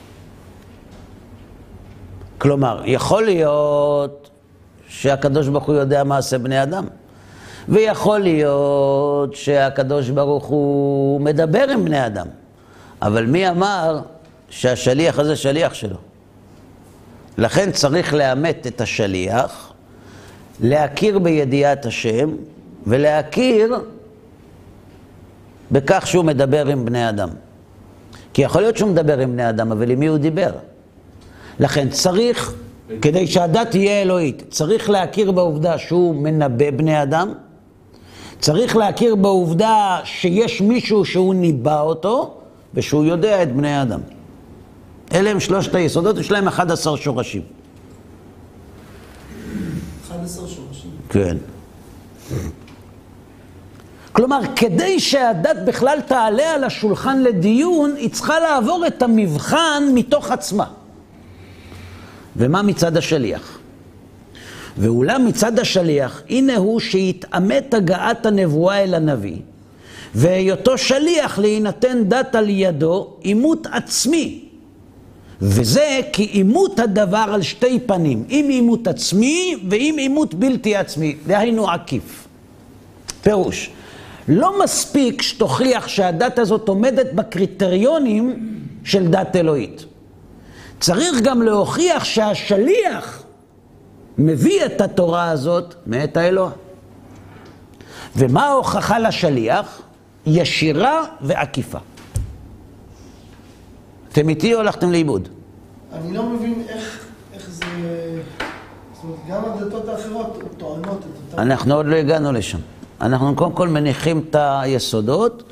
כלומר, 2.39 2.83
יכול 2.85 3.23
להיות 3.23 4.31
שהקדוש 4.89 5.49
ברוך 5.49 5.65
הוא 5.65 5.75
יודע 5.75 6.05
מעשה 6.05 6.39
בני 6.39 6.63
אדם, 6.63 6.85
ויכול 7.69 8.19
להיות 8.19 9.35
שהקדוש 9.35 10.09
ברוך 10.09 10.45
הוא 10.45 11.21
מדבר 11.21 11.69
עם 11.71 11.85
בני 11.85 12.07
אדם, 12.07 12.27
אבל 13.03 13.27
מי 13.27 13.49
אמר 13.49 14.01
שהשליח 14.51 15.19
הזה 15.19 15.37
שליח 15.37 15.75
שלו? 15.75 15.97
לכן 17.39 17.73
צריך 17.73 18.15
לאמת 18.15 18.67
את 18.67 18.81
השליח, 18.81 19.73
להכיר 20.61 21.19
בידיעת 21.19 21.87
השם 21.87 22.31
ולהכיר 22.87 23.77
בכך 25.71 26.07
שהוא 26.07 26.25
מדבר 26.25 26.67
עם 26.67 26.85
בני 26.85 27.09
אדם. 27.09 27.29
כי 28.33 28.43
יכול 28.43 28.63
להיות 28.63 28.77
שהוא 28.77 28.91
מדבר 28.91 29.19
עם 29.19 29.33
בני 29.33 29.49
אדם, 29.49 29.73
אבל 29.73 29.91
עם 29.91 30.01
מי 30.01 30.07
הוא 30.07 30.19
דיבר? 30.19 30.51
לכן 31.61 31.89
צריך, 31.89 32.55
כדי 33.03 33.27
שהדת 33.27 33.71
תהיה 33.71 34.03
אלוהית, 34.03 34.43
צריך 34.51 34.91
להכיר 34.91 35.33
בעובדה 35.33 35.79
שהוא 35.79 36.15
מנבא 36.15 36.71
בני 36.71 37.03
אדם, 37.03 37.33
צריך 38.39 38.77
להכיר 38.77 39.15
בעובדה 39.15 39.99
שיש 40.05 40.61
מישהו 40.61 41.05
שהוא 41.05 41.35
ניבא 41.35 41.81
אותו, 41.81 42.35
ושהוא 42.75 43.05
יודע 43.05 43.43
את 43.43 43.53
בני 43.57 43.73
האדם. 43.73 44.01
אלה 45.13 45.31
הם 45.31 45.41
שלושת 45.41 45.75
היסודות, 45.75 46.19
יש 46.19 46.31
להם 46.31 46.49
11 46.49 46.97
שורשים. 46.97 47.43
11 50.11 50.49
שורשים. 50.49 50.91
כן. 51.09 51.37
כלומר, 54.21 54.41
כדי 54.57 55.01
שהדת 55.01 55.57
בכלל 55.67 55.99
תעלה 56.07 56.55
על 56.55 56.65
השולחן 56.65 57.23
לדיון, 57.23 57.95
היא 57.97 58.11
צריכה 58.11 58.41
לעבור 58.41 58.87
את 58.87 59.03
המבחן 59.03 59.83
מתוך 59.95 60.31
עצמה. 60.31 60.65
ומה 62.37 62.63
מצד 62.63 62.97
השליח? 62.97 63.59
ואולם 64.79 65.27
מצד 65.27 65.59
השליח, 65.59 66.23
הנה 66.29 66.57
הוא 66.57 66.81
שהתעמת 66.81 67.75
הגעת 67.75 68.27
הנבואה 68.27 68.85
אל 68.85 68.95
הנביא, 68.95 69.37
והיותו 70.15 70.79
שליח 70.79 71.39
להינתן 71.39 72.05
דת 72.09 72.35
על 72.35 72.49
ידו, 72.49 73.15
עימות 73.21 73.67
עצמי. 73.73 74.45
וזה 75.41 76.01
כי 76.13 76.23
עימות 76.23 76.81
הדבר 76.81 77.27
על 77.33 77.43
שתי 77.43 77.79
פנים, 77.87 78.25
עם 78.29 78.49
עימות 78.49 78.87
עצמי 78.87 79.57
ועם 79.69 79.97
עימות 79.99 80.35
בלתי 80.35 80.77
עצמי, 80.77 81.17
דהיינו 81.27 81.71
עקיף. 81.71 82.29
פירוש, 83.23 83.71
לא 84.29 84.65
מספיק 84.65 85.23
שתוכיח 85.23 85.89
שהדת 85.89 86.39
הזאת 86.39 86.69
עומדת 86.69 87.13
בקריטריונים 87.13 88.55
של 88.85 89.09
דת 89.09 89.37
אלוהית. 89.37 89.85
צריך 90.81 91.21
גם 91.23 91.43
להוכיח 91.43 92.05
שהשליח 92.05 93.23
מביא 94.19 94.67
את 94.67 94.81
התורה 94.81 95.31
הזאת 95.31 95.75
מאת 95.87 96.17
האלוה. 96.17 96.51
ומה 98.17 98.47
ההוכחה 98.47 98.99
לשליח? 98.99 99.83
ישירה 100.27 101.03
ועקיפה. 101.21 101.79
אתם 104.13 104.29
איתי 104.29 104.55
או 104.55 104.61
הלכתם 104.61 104.93
לאיבוד? 104.93 105.29
אני 105.93 106.17
לא 106.17 106.23
מבין 106.23 106.63
איך, 106.69 107.07
איך 107.35 107.51
זה... 107.51 107.65
זאת 108.95 109.05
אומרת, 109.05 109.19
גם 109.29 109.45
הדתות 109.45 109.89
האחרות 109.89 110.43
טוענות 110.59 110.99
את 110.99 111.33
אותם... 111.33 111.43
אנחנו 111.43 111.75
עוד 111.75 111.87
לא 111.87 111.97
הגענו 111.97 112.33
לשם. 112.33 112.59
אנחנו 113.01 113.37
קודם 113.37 113.53
כל 113.53 113.69
מניחים 113.69 114.25
את 114.31 114.37
היסודות, 114.39 115.43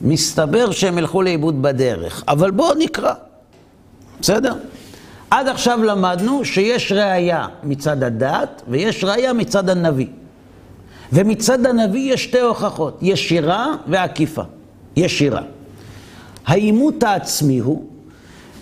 מסתבר 0.00 0.70
שהם 0.70 0.98
ילכו 0.98 1.22
לאיבוד 1.22 1.62
בדרך. 1.62 2.24
אבל 2.28 2.50
בואו 2.50 2.74
נקרא. 2.74 3.14
בסדר? 4.20 4.54
עד 5.30 5.48
עכשיו 5.48 5.82
למדנו 5.82 6.44
שיש 6.44 6.92
ראייה 6.92 7.46
מצד 7.62 8.02
הדת 8.02 8.62
ויש 8.68 9.04
ראייה 9.04 9.32
מצד 9.32 9.70
הנביא. 9.70 10.06
ומצד 11.12 11.66
הנביא 11.66 12.12
יש 12.12 12.24
שתי 12.24 12.40
הוכחות, 12.40 12.98
ישירה 13.02 13.74
ועקיפה. 13.86 14.42
ישירה. 14.96 15.42
העימות 16.46 17.02
העצמי 17.02 17.58
הוא 17.58 17.84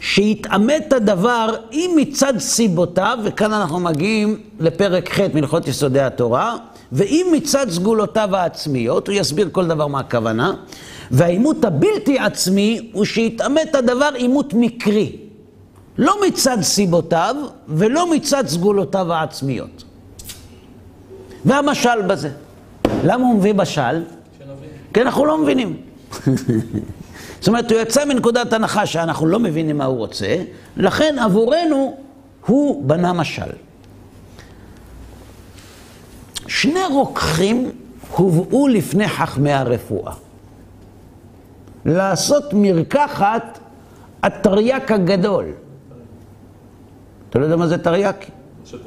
שהתעמת 0.01 0.93
הדבר 0.93 1.55
אם 1.73 1.91
מצד 1.97 2.39
סיבותיו, 2.39 3.19
וכאן 3.25 3.53
אנחנו 3.53 3.81
מגיעים 3.81 4.41
לפרק 4.61 5.13
ח' 5.13 5.21
מלכות 5.35 5.69
יסודי 5.69 6.01
התורה, 6.01 6.57
ואם 6.93 7.27
מצד 7.33 7.67
סגולותיו 7.71 8.37
העצמיות, 8.37 9.09
הוא 9.09 9.15
יסביר 9.15 9.49
כל 9.53 9.67
דבר 9.67 9.87
מה 9.87 10.01
הכוונה, 10.01 10.55
והעימות 11.11 11.65
הבלתי 11.65 12.19
עצמי 12.19 12.91
הוא 12.93 13.05
שהתעמת 13.05 13.75
הדבר 13.75 14.11
עימות 14.15 14.55
מקרי. 14.55 15.17
לא 15.99 16.17
מצד 16.27 16.59
סיבותיו 16.63 17.37
ולא 17.69 18.11
מצד 18.11 18.47
סגולותיו 18.47 19.13
העצמיות. 19.13 19.85
והמשל 21.45 22.03
בזה. 22.03 22.31
למה 23.05 23.27
הוא 23.27 23.35
מביא 23.35 23.55
משל? 23.55 24.03
כי 24.95 25.03
אנחנו 25.03 25.25
לא 25.25 25.39
מבינים. 25.39 25.77
זאת 27.41 27.49
אומרת, 27.49 27.73
הוא 27.73 27.81
יצא 27.81 28.05
מנקודת 28.05 28.53
הנחה 28.53 28.87
שאנחנו 28.87 29.27
לא 29.27 29.39
מבינים 29.39 29.79
מה 29.79 29.85
הוא 29.85 29.97
רוצה, 29.97 30.37
לכן 30.77 31.17
עבורנו 31.19 31.97
הוא 32.47 32.85
בנה 32.85 33.13
משל. 33.13 33.66
שני 36.49 36.81
רוקחים 36.91 37.71
הובאו 38.11 38.69
לפני 38.69 39.09
חכמי 39.09 39.53
הרפואה. 39.53 40.13
לעשות 41.85 42.45
מרקחת 42.53 43.59
התרי"ק 44.23 44.91
הגדול. 44.91 45.45
אתה 47.31 47.39
לא 47.39 47.45
יודע 47.45 47.57
מה 47.57 47.67
זה 47.67 47.79
תרי"קי? 47.79 48.31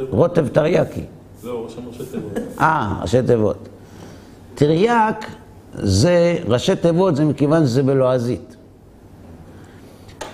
רוטב 0.10 0.47
תרי"קי. 0.47 1.03
ראשי 1.43 1.78
ראשי 1.88 2.03
תיבות. 2.12 2.32
אה, 2.62 2.99
ראשי 3.01 3.22
תיבות. 3.28 3.70
תרי"ק 4.55 5.26
זה, 5.74 6.38
ראשי 6.47 6.76
תיבות 6.76 7.16
זה 7.16 7.26
מכיוון 7.26 7.66
שזה 7.66 7.84
בלועזית. 7.84 8.55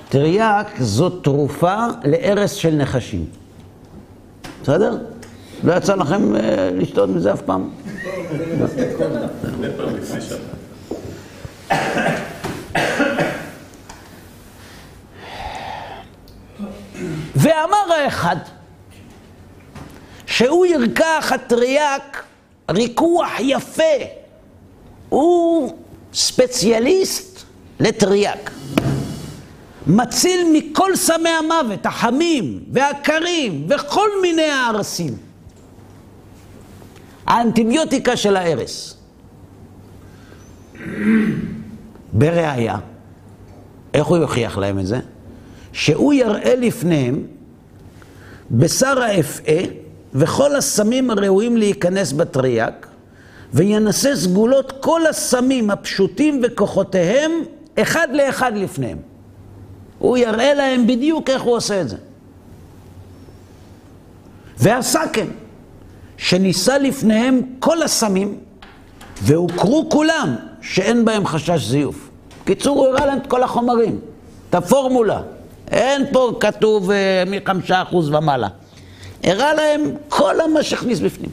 תרי"ק 0.10 0.68
זו 0.80 1.10
תרופה 1.10 1.86
להרס 2.04 2.52
של 2.52 2.76
נחשים. 2.76 3.26
בסדר? 4.64 4.98
לא 5.64 5.74
יצא 5.74 5.96
לכם 5.96 6.36
אה, 6.36 6.70
לשתות 6.74 7.10
מזה 7.10 7.34
אף 7.34 7.42
פעם? 7.42 7.70
ואמר 17.36 17.94
האחד 18.04 18.36
שהוא 20.26 20.66
ירקח 20.66 21.32
הטריאק 21.36 22.24
ריקוח 22.72 23.30
יפה. 23.40 23.84
הוא 25.10 25.78
ספציאליסט 26.14 27.44
לטריאק. 27.80 28.52
מציל 29.88 30.48
מכל 30.54 30.96
סמי 30.96 31.30
המוות, 31.30 31.86
החמים 31.86 32.60
והקרים 32.72 33.68
וכל 33.70 34.10
מיני 34.22 34.50
הארסים. 34.50 35.25
האנטיביוטיקה 37.26 38.18
של 38.18 38.36
ההרס. 38.36 38.98
בראיה, 42.14 42.78
איך 43.94 44.06
הוא 44.08 44.18
יוכיח 44.18 44.58
להם 44.58 44.80
את 44.80 44.88
זה? 44.88 45.00
שהוא 45.74 46.14
יראה 46.14 46.56
לפניהם 46.56 47.24
בשר 48.52 49.02
האפעה 49.02 49.64
וכל 50.14 50.56
הסמים 50.56 51.10
הראויים 51.10 51.58
להיכנס 51.58 52.12
בטריאק, 52.12 52.88
וינסה 53.54 54.16
סגולות 54.16 54.74
כל 54.80 55.08
הסמים 55.08 55.70
הפשוטים 55.70 56.42
וכוחותיהם 56.44 57.32
אחד 57.76 58.08
לאחד 58.14 58.52
לפניהם. 58.56 58.98
הוא 60.00 60.18
יראה 60.18 60.54
להם 60.54 60.88
בדיוק 60.88 61.30
איך 61.30 61.42
הוא 61.42 61.56
עושה 61.56 61.82
את 61.82 61.90
זה. 61.90 61.98
ועשה 64.58 65.02
כן, 65.14 65.28
שניסה 66.18 66.78
לפניהם 66.78 67.42
כל 67.60 67.84
הסמים, 67.84 68.38
והוכרו 69.22 69.90
כולם 69.90 70.36
שאין 70.62 71.06
בהם 71.06 71.26
חשש 71.28 71.66
זיוף. 71.66 72.10
בקיצור, 72.44 72.78
הוא 72.78 72.88
הראה 72.88 73.06
להם 73.06 73.18
את 73.18 73.28
כל 73.28 73.44
החומרים, 73.44 74.00
את 74.50 74.56
הפורמולה. 74.56 75.22
אין 75.72 76.06
פה 76.12 76.32
כתוב 76.40 76.92
אה, 76.92 77.24
מחמישה 77.28 77.82
אחוז 77.82 78.10
ומעלה. 78.10 78.48
הראה 79.24 79.54
להם 79.54 79.82
כל 80.10 80.52
מה 80.54 80.64
שהכניס 80.64 81.00
בפנים. 81.00 81.30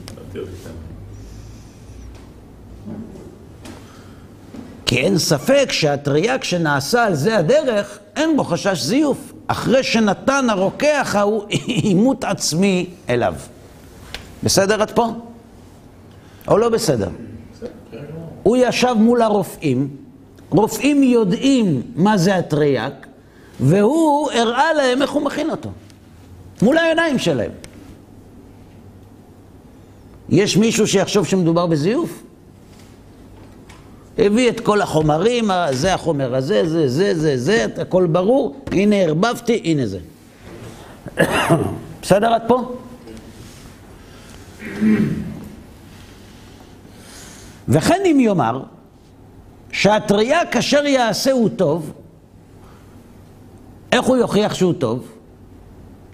כי 4.86 4.98
אין 4.98 5.18
ספק 5.18 5.68
שהטריאק 5.70 6.44
שנעשה 6.44 7.04
על 7.04 7.14
זה 7.14 7.38
הדרך, 7.38 7.98
אין 8.16 8.36
בו 8.36 8.44
חשש 8.44 8.82
זיוף. 8.82 9.32
אחרי 9.46 9.82
שנתן 9.82 10.50
הרוקח 10.50 11.14
ההוא 11.18 11.44
עימות 11.48 12.24
עצמי 12.24 12.86
אליו. 13.08 13.34
בסדר 14.42 14.82
עד 14.82 14.90
פה? 14.90 15.08
או 16.48 16.58
לא 16.58 16.68
בסדר? 16.68 17.08
הוא 18.42 18.56
ישב 18.56 18.94
מול 18.98 19.22
הרופאים, 19.22 19.88
רופאים 20.50 21.02
יודעים 21.02 21.82
מה 21.96 22.18
זה 22.18 22.36
הטריאק, 22.36 23.06
והוא 23.60 24.30
הראה 24.30 24.72
להם 24.72 25.02
איך 25.02 25.10
הוא 25.10 25.22
מכין 25.22 25.50
אותו. 25.50 25.70
מול 26.62 26.78
העיניים 26.78 27.18
שלהם. 27.18 27.50
יש 30.28 30.56
מישהו 30.56 30.86
שיחשוב 30.86 31.26
שמדובר 31.26 31.66
בזיוף? 31.66 32.22
הביא 34.18 34.50
את 34.50 34.60
כל 34.60 34.80
החומרים, 34.80 35.50
זה 35.70 35.94
החומר 35.94 36.34
הזה, 36.34 36.68
זה, 36.68 36.88
זה, 36.88 37.14
זה, 37.14 37.38
זה, 37.38 37.66
הכל 37.76 38.06
ברור, 38.06 38.56
הנה 38.72 38.96
ערבבתי, 38.96 39.60
הנה 39.64 39.86
זה. 39.86 39.98
בסדר 42.02 42.32
עד 42.32 42.42
פה? 42.46 42.72
וכן 47.68 48.00
אם 48.06 48.20
יאמר 48.20 48.62
שהטריה 49.72 50.46
כאשר 50.46 50.86
יעשה 50.86 51.32
הוא 51.32 51.48
טוב, 51.56 51.92
איך 53.92 54.04
הוא 54.04 54.16
יוכיח 54.16 54.54
שהוא 54.54 54.72
טוב? 54.72 55.12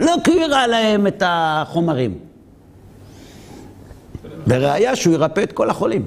לא 0.01 0.14
כי 0.24 0.30
הוא 0.30 0.42
הראה 0.42 0.66
להם 0.66 1.07
את 1.07 1.22
החומרים. 1.26 2.18
בראיה 4.46 4.96
שהוא 4.96 5.14
ירפא 5.14 5.40
את 5.42 5.53
כל 5.53 5.70
החולים. 5.70 6.07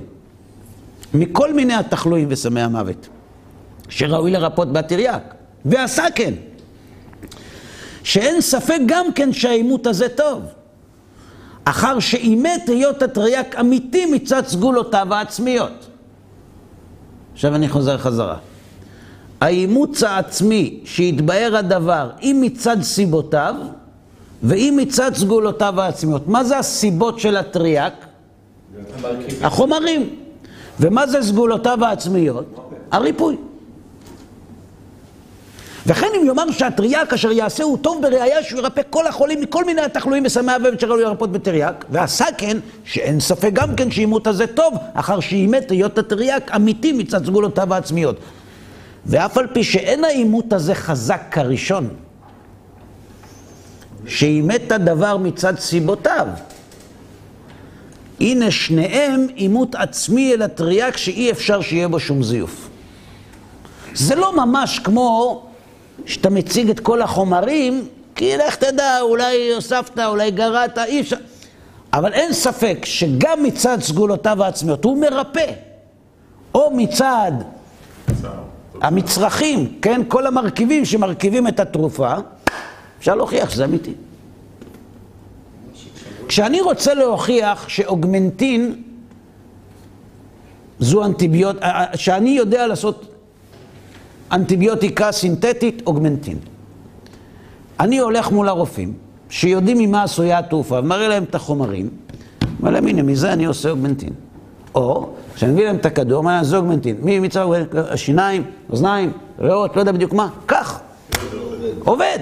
מכל 1.14 1.54
מיני 1.54 1.74
התחלואים 1.74 2.28
וסמי 2.32 2.62
המוות, 2.62 3.08
שראוי 3.90 4.32
לרפות 4.32 4.74
בתרי"ק, 4.74 5.34
ועשה 5.66 6.04
כן. 6.16 6.34
שאין 8.04 8.42
ספק 8.42 8.80
גם 8.86 9.14
כן 9.16 9.34
שהעימות 9.34 9.88
הזה 9.88 10.10
טוב. 10.10 10.44
אחר 11.66 12.00
שאימת 12.00 12.70
היות 12.70 13.02
התרי"ק 13.02 13.56
אמיתי 13.60 14.06
מצד 14.06 14.46
סגולותיו 14.48 15.14
העצמיות. 15.14 15.88
עכשיו 17.34 17.56
אני 17.56 17.70
חוזר 17.70 17.98
חזרה. 17.98 18.38
האימוץ 19.42 20.04
העצמי 20.04 20.80
שהתבאר 20.86 21.56
הדבר, 21.58 22.10
אם 22.22 22.38
מצד 22.42 22.78
סיבותיו, 22.82 23.56
ואם 24.44 24.74
מצד 24.78 25.16
סגולותיו 25.16 25.82
העצמיות. 25.82 26.28
מה 26.28 26.44
זה 26.44 26.58
הסיבות 26.58 27.20
של 27.20 27.38
הטריאק? 27.38 28.06
החומרים. 29.42 30.16
ומה 30.80 31.08
זה 31.08 31.22
סגולותיו 31.22 31.86
העצמיות? 31.86 32.46
הריפוי. 32.92 33.38
וכן 35.86 36.08
אם 36.22 36.28
יאמר 36.28 36.52
שהטריאק 36.52 37.14
אשר 37.14 37.32
יעשה 37.32 37.64
הוא 37.64 37.78
טוב 37.82 38.02
בראייה 38.02 38.44
שהוא 38.44 38.60
ירפא 38.60 38.82
כל 38.90 39.08
החולים 39.08 39.42
מכל 39.42 39.66
מיני 39.66 39.82
התחלואים 39.82 40.26
וסמי 40.26 40.56
אבב 40.56 40.80
שראוי 40.80 41.04
לרפות 41.04 41.32
בטריאק, 41.32 41.86
ועשה 41.90 42.26
כן, 42.38 42.58
שאין 42.86 43.20
ספק 43.20 43.50
גם 43.54 43.76
כן 43.76 43.92
שאימות 43.92 44.28
הזה 44.28 44.48
טוב, 44.48 44.74
אחר 44.94 45.20
שאימת 45.20 45.72
היות 45.72 45.98
הטריאק 45.98 46.52
אמיתי 46.56 46.92
מצד 46.92 47.26
סגולותיו 47.26 47.74
העצמיות. 47.74 48.16
ואף 49.06 49.38
על 49.38 49.48
פי 49.48 49.64
שאין 49.64 50.04
האימות 50.04 50.54
הזה 50.54 50.76
חזק 50.76 51.22
כראשון, 51.32 51.90
שאימת 54.08 54.72
הדבר 54.72 55.18
מצד 55.18 55.60
סיבותיו, 55.60 56.28
הנה 58.20 58.52
שניהם 58.52 59.28
עימות 59.36 59.76
עצמי 59.76 60.34
אל 60.34 60.42
הטריאק 60.42 60.98
שאי 60.98 61.32
אפשר 61.32 61.62
שיהיה 61.62 61.88
בו 61.88 62.00
שום 62.00 62.24
זיוף. 62.24 62.70
זה 63.94 64.16
לא 64.16 64.46
ממש 64.46 64.80
כמו 64.80 65.42
שאתה 66.06 66.30
מציג 66.30 66.70
את 66.70 66.80
כל 66.80 67.02
החומרים, 67.02 67.88
כי 68.16 68.38
לך 68.38 68.56
תדע, 68.56 69.02
אולי 69.02 69.54
הוספת, 69.56 70.00
אולי 70.00 70.32
גרעת, 70.32 70.78
אי 70.78 71.02
אפשר. 71.02 71.18
אבל 71.94 72.14
אין 72.14 72.34
ספק 72.34 72.78
שגם 72.84 73.44
מצד 73.44 73.78
סגולותיו 73.82 74.44
העצמיות 74.44 74.84
הוא 74.84 74.98
מרפא, 74.98 75.52
או 76.56 76.72
מצד 76.76 77.32
המצרכים, 78.82 79.78
כן, 79.82 80.02
כל 80.08 80.28
המרכיבים 80.28 80.86
שמרכיבים 80.86 81.48
את 81.48 81.60
התרופה, 81.60 82.14
אפשר 83.00 83.16
להוכיח 83.16 83.50
שזה 83.50 83.66
אמיתי. 83.66 83.94
כשאני 86.28 86.62
רוצה 86.62 86.94
להוכיח 86.94 87.70
שאוגמנטין 87.70 88.84
זו 90.80 91.06
אנטיביוט... 91.06 91.56
שאני 91.96 92.30
יודע 92.30 92.68
לעשות 92.68 93.11
אנטיביוטיקה 94.32 95.12
סינתטית, 95.12 95.82
אוגמנטין. 95.88 96.38
אני 97.80 97.98
הולך 97.98 98.32
מול 98.32 98.48
הרופאים, 98.48 98.94
שיודעים 99.30 99.78
ממה 99.78 100.04
עשויה 100.04 100.40
התעופה, 100.40 100.80
ומראה 100.80 101.08
להם 101.08 101.24
את 101.24 101.36
החומרים, 101.36 101.90
אומר 102.60 102.72
להם, 102.72 102.88
הנה, 102.88 103.04
מזה 103.04 103.34
אני 103.34 103.46
עושה 103.46 103.70
אוגמנטין. 103.70 104.14
או, 104.76 105.10
כשאני 105.36 105.52
מביא 105.52 105.66
להם 105.66 105.76
את 105.76 105.86
הכדור, 105.86 106.24
להם, 106.24 106.44
זה 106.44 106.58
אוגמנטין. 106.58 106.96
מי 107.02 107.20
מצד 107.20 107.46
השיניים, 107.76 108.44
אוזניים, 108.70 109.12
ריאות, 109.40 109.76
לא 109.76 109.82
יודע 109.82 109.92
בדיוק 109.92 110.14
מה, 110.14 110.30
קח. 110.46 110.80
עובד. 111.80 112.20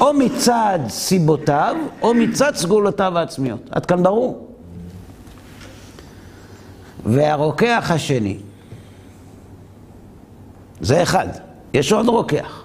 או 0.00 0.12
מצד 0.12 0.78
סיבותיו, 0.88 1.76
או 2.02 2.14
מצד 2.14 2.54
סגולותיו 2.54 3.18
העצמיות. 3.18 3.60
עד 3.70 3.86
כאן 3.86 4.02
ברור. 4.02 4.48
והרוקח 7.06 7.90
השני, 7.94 8.36
זה 10.80 11.02
אחד, 11.02 11.28
יש 11.74 11.92
עוד 11.92 12.08
רוקח. 12.08 12.64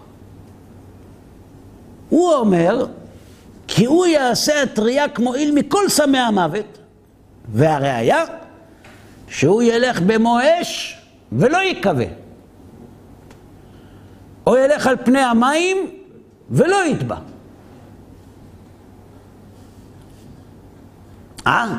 הוא 2.10 2.34
אומר, 2.34 2.86
כי 3.68 3.86
הוא 3.86 4.06
יעשה 4.06 4.64
הטריה 4.64 5.06
מועיל 5.20 5.52
מכל 5.56 5.90
סמי 5.90 6.18
המוות, 6.18 6.78
והראיה, 7.54 8.24
שהוא 9.28 9.64
ילך 9.64 10.02
במו 10.02 10.38
אש 10.62 11.02
ולא 11.32 11.58
ייכווה. 11.58 12.06
או 14.48 14.58
ילך 14.58 14.88
על 14.88 14.96
פני 15.06 15.20
המים 15.20 15.78
ולא 16.50 16.86
יטבע. 16.86 17.16
אה? 21.48 21.78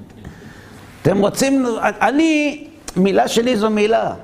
אתם 1.02 1.18
רוצים... 1.18 1.66
אני, 1.80 2.64
מילה 2.96 3.28
שלי 3.28 3.56
זו 3.56 3.70
מילה. 3.70 4.14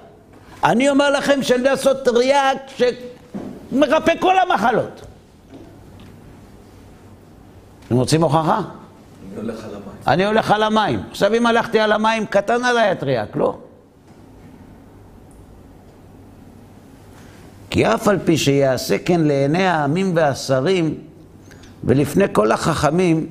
אני 0.65 0.91
אומר 0.91 1.11
לכם 1.11 1.43
שאני 1.43 1.59
יודע 1.59 1.71
לעשות 1.71 2.09
ריאק 2.09 2.59
שמרפא 3.73 4.13
כל 4.21 4.35
המחלות. 4.39 5.03
אתם 7.87 7.97
רוצים 7.97 8.23
הוכחה? 8.23 8.61
אני 9.37 9.37
הולך 9.37 9.65
על 9.65 9.75
המים. 9.75 9.97
אני 10.07 10.27
הולך 10.27 10.51
על 10.51 10.63
המים. 10.63 11.03
עכשיו 11.11 11.35
אם 11.35 11.47
הלכתי 11.47 11.81
על 11.81 11.93
המים, 11.93 12.27
קטן 12.27 12.65
עליי 12.65 12.91
הטריאק, 12.91 13.37
לא? 13.37 13.59
כי 17.71 17.87
אף 17.87 18.09
על 18.09 18.19
פי 18.25 18.37
שיעשה 18.37 18.99
כן 18.99 19.21
לעיני 19.21 19.67
העמים 19.67 20.17
והשרים 20.17 20.99
ולפני 21.85 22.25
כל 22.33 22.53
החכמים, 22.53 23.27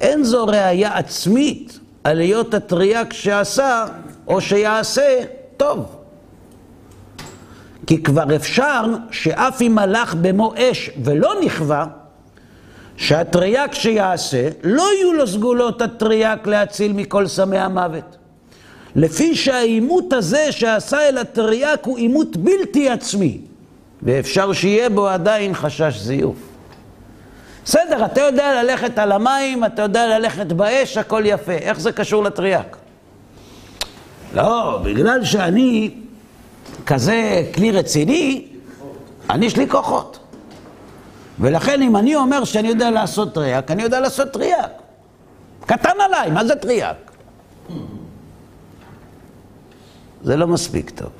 אין 0.00 0.24
זו 0.24 0.46
ראייה 0.46 0.98
עצמית 0.98 1.78
על 2.04 2.18
היות 2.18 2.54
הטריאק 2.54 3.12
שעשה 3.12 3.86
או 4.26 4.40
שיעשה 4.40 5.20
טוב. 5.56 5.99
כי 7.86 8.02
כבר 8.02 8.36
אפשר 8.36 8.84
שאף 9.10 9.62
אם 9.62 9.78
הלך 9.78 10.14
במו 10.14 10.54
אש 10.56 10.90
ולא 11.04 11.34
נכווה, 11.44 11.86
שהטריאק 12.96 13.74
שיעשה, 13.74 14.48
לא 14.62 14.84
יהיו 14.96 15.12
לו 15.12 15.26
סגולות 15.26 15.82
הטריאק 15.82 16.46
להציל 16.46 16.92
מכל 16.92 17.26
סמי 17.26 17.58
המוות. 17.58 18.16
לפי 18.96 19.34
שהעימות 19.34 20.12
הזה 20.12 20.52
שעשה 20.52 21.08
אל 21.08 21.18
הטריאק 21.18 21.84
הוא 21.84 21.98
עימות 21.98 22.36
בלתי 22.36 22.88
עצמי, 22.88 23.40
ואפשר 24.02 24.52
שיהיה 24.52 24.90
בו 24.90 25.08
עדיין 25.08 25.54
חשש 25.54 25.98
זיוף. 25.98 26.36
בסדר, 27.64 28.04
אתה 28.04 28.20
יודע 28.20 28.62
ללכת 28.62 28.98
על 28.98 29.12
המים, 29.12 29.64
אתה 29.64 29.82
יודע 29.82 30.18
ללכת 30.18 30.46
באש, 30.46 30.96
הכל 30.96 31.22
יפה. 31.26 31.52
איך 31.52 31.80
זה 31.80 31.92
קשור 31.92 32.24
לטריאק? 32.24 32.76
לא, 34.34 34.80
בגלל 34.84 35.24
שאני 35.24 35.90
כזה 36.86 37.50
כלי 37.54 37.70
רציני, 37.70 38.48
אני 39.30 39.46
יש 39.46 39.56
לי 39.56 39.68
כוחות. 39.68 40.18
ולכן 41.40 41.82
אם 41.82 41.96
אני 41.96 42.16
אומר 42.16 42.44
שאני 42.44 42.68
יודע 42.68 42.90
לעשות 42.90 43.34
טריאק, 43.34 43.70
אני 43.70 43.82
יודע 43.82 44.00
לעשות 44.00 44.28
טריאק. 44.28 44.70
קטן 45.66 46.00
עליי, 46.06 46.30
מה 46.30 46.44
זה 46.44 46.56
טריאק? 46.56 47.10
זה 50.22 50.36
לא 50.36 50.46
מספיק 50.46 50.90
טוב. 50.90 51.10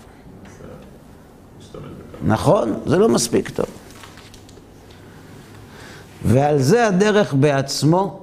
נכון? 2.26 2.80
זה 2.86 2.98
לא 2.98 3.08
מספיק 3.08 3.48
טוב. 3.48 3.66
ועל 6.24 6.58
זה 6.58 6.86
הדרך 6.86 7.34
בעצמו 7.34 8.20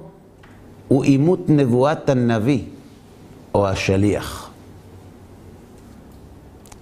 הוא 0.88 1.04
אימות 1.04 1.40
נבואת 1.48 2.08
הנביא 2.08 2.62
או 3.54 3.68
השליח. 3.68 4.47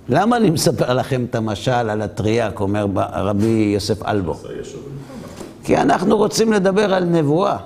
למה 0.09 0.36
אני 0.36 0.50
מספר 0.50 0.94
לכם 0.94 1.24
את 1.30 1.34
המשל 1.34 1.70
על 1.70 2.02
הטריאק, 2.02 2.61
אומר 2.61 2.86
רבי 3.12 3.70
יוסף 3.74 4.07
אלבו? 4.07 4.34
כי 5.64 5.76
אנחנו 5.76 6.16
רוצים 6.16 6.52
לדבר 6.52 6.94
על 6.94 7.04
נבואה. 7.04 7.57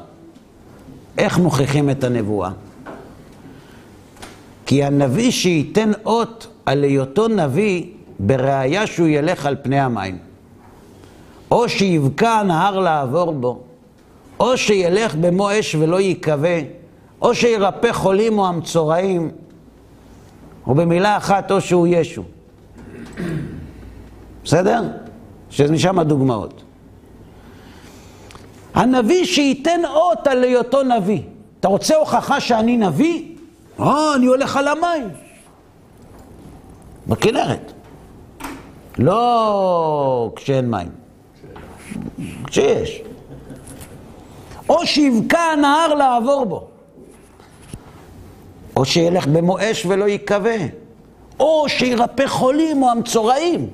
איך 1.19 1.39
מוכיחים 1.39 1.91
את 1.91 2.05
הנבואה? 2.05 2.51
כי 4.67 4.85
הנביא 4.85 5.31
שייתן 5.31 5.91
אות 6.07 6.47
על 6.67 6.83
היותו 6.83 7.29
נביא 7.29 7.85
בראיה 8.19 8.87
שהוא 8.87 9.09
ילך 9.09 9.47
על 9.47 9.57
פני 9.63 9.81
המים. 9.81 10.19
או 11.51 11.69
שיבקע 11.69 12.31
הנהר 12.31 12.79
לעבור 12.81 13.33
בו, 13.33 13.61
או 14.41 14.57
שילך 14.57 15.15
במו 15.15 15.49
אש 15.59 15.75
ולא 15.75 16.01
ייכווה, 16.01 16.59
או 17.23 17.35
שירפא 17.35 17.93
חולים 17.93 18.39
או 18.39 18.47
המצורעים, 18.47 19.31
או 20.71 20.75
במילה 20.75 21.17
אחת, 21.17 21.51
או 21.51 21.61
שהוא 21.61 21.87
ישו. 21.91 22.23
בסדר? 24.45 24.83
שמשם 25.51 25.99
הדוגמאות. 25.99 26.63
הנביא 28.75 29.25
שייתן 29.25 29.81
אות 29.85 30.27
על 30.27 30.45
היותו 30.45 30.83
נביא. 30.83 31.23
אתה 31.61 31.69
רוצה 31.69 31.97
הוכחה 31.97 32.41
שאני 32.41 32.77
נביא? 32.77 33.35
אה, 33.81 34.15
אני 34.15 34.27
הולך 34.27 34.57
על 34.57 34.69
המים. 34.69 35.09
בכנרת. 37.07 37.73
לא 38.99 40.33
כשאין 40.37 40.71
מים. 40.71 40.91
כשיש. 42.47 43.03
או 44.69 44.87
שיבקע 44.87 45.41
הנהר 45.41 45.95
לעבור 45.95 46.45
בו. 46.45 46.70
או 48.81 48.85
שילך 48.85 49.27
במו 49.27 49.57
אש 49.61 49.87
ולא 49.87 50.05
ייכווה. 50.05 50.57
או 51.41 51.65
שירפא 51.69 52.27
חולים 52.27 52.83
או 52.83 52.91
המצורעים. 52.91 53.67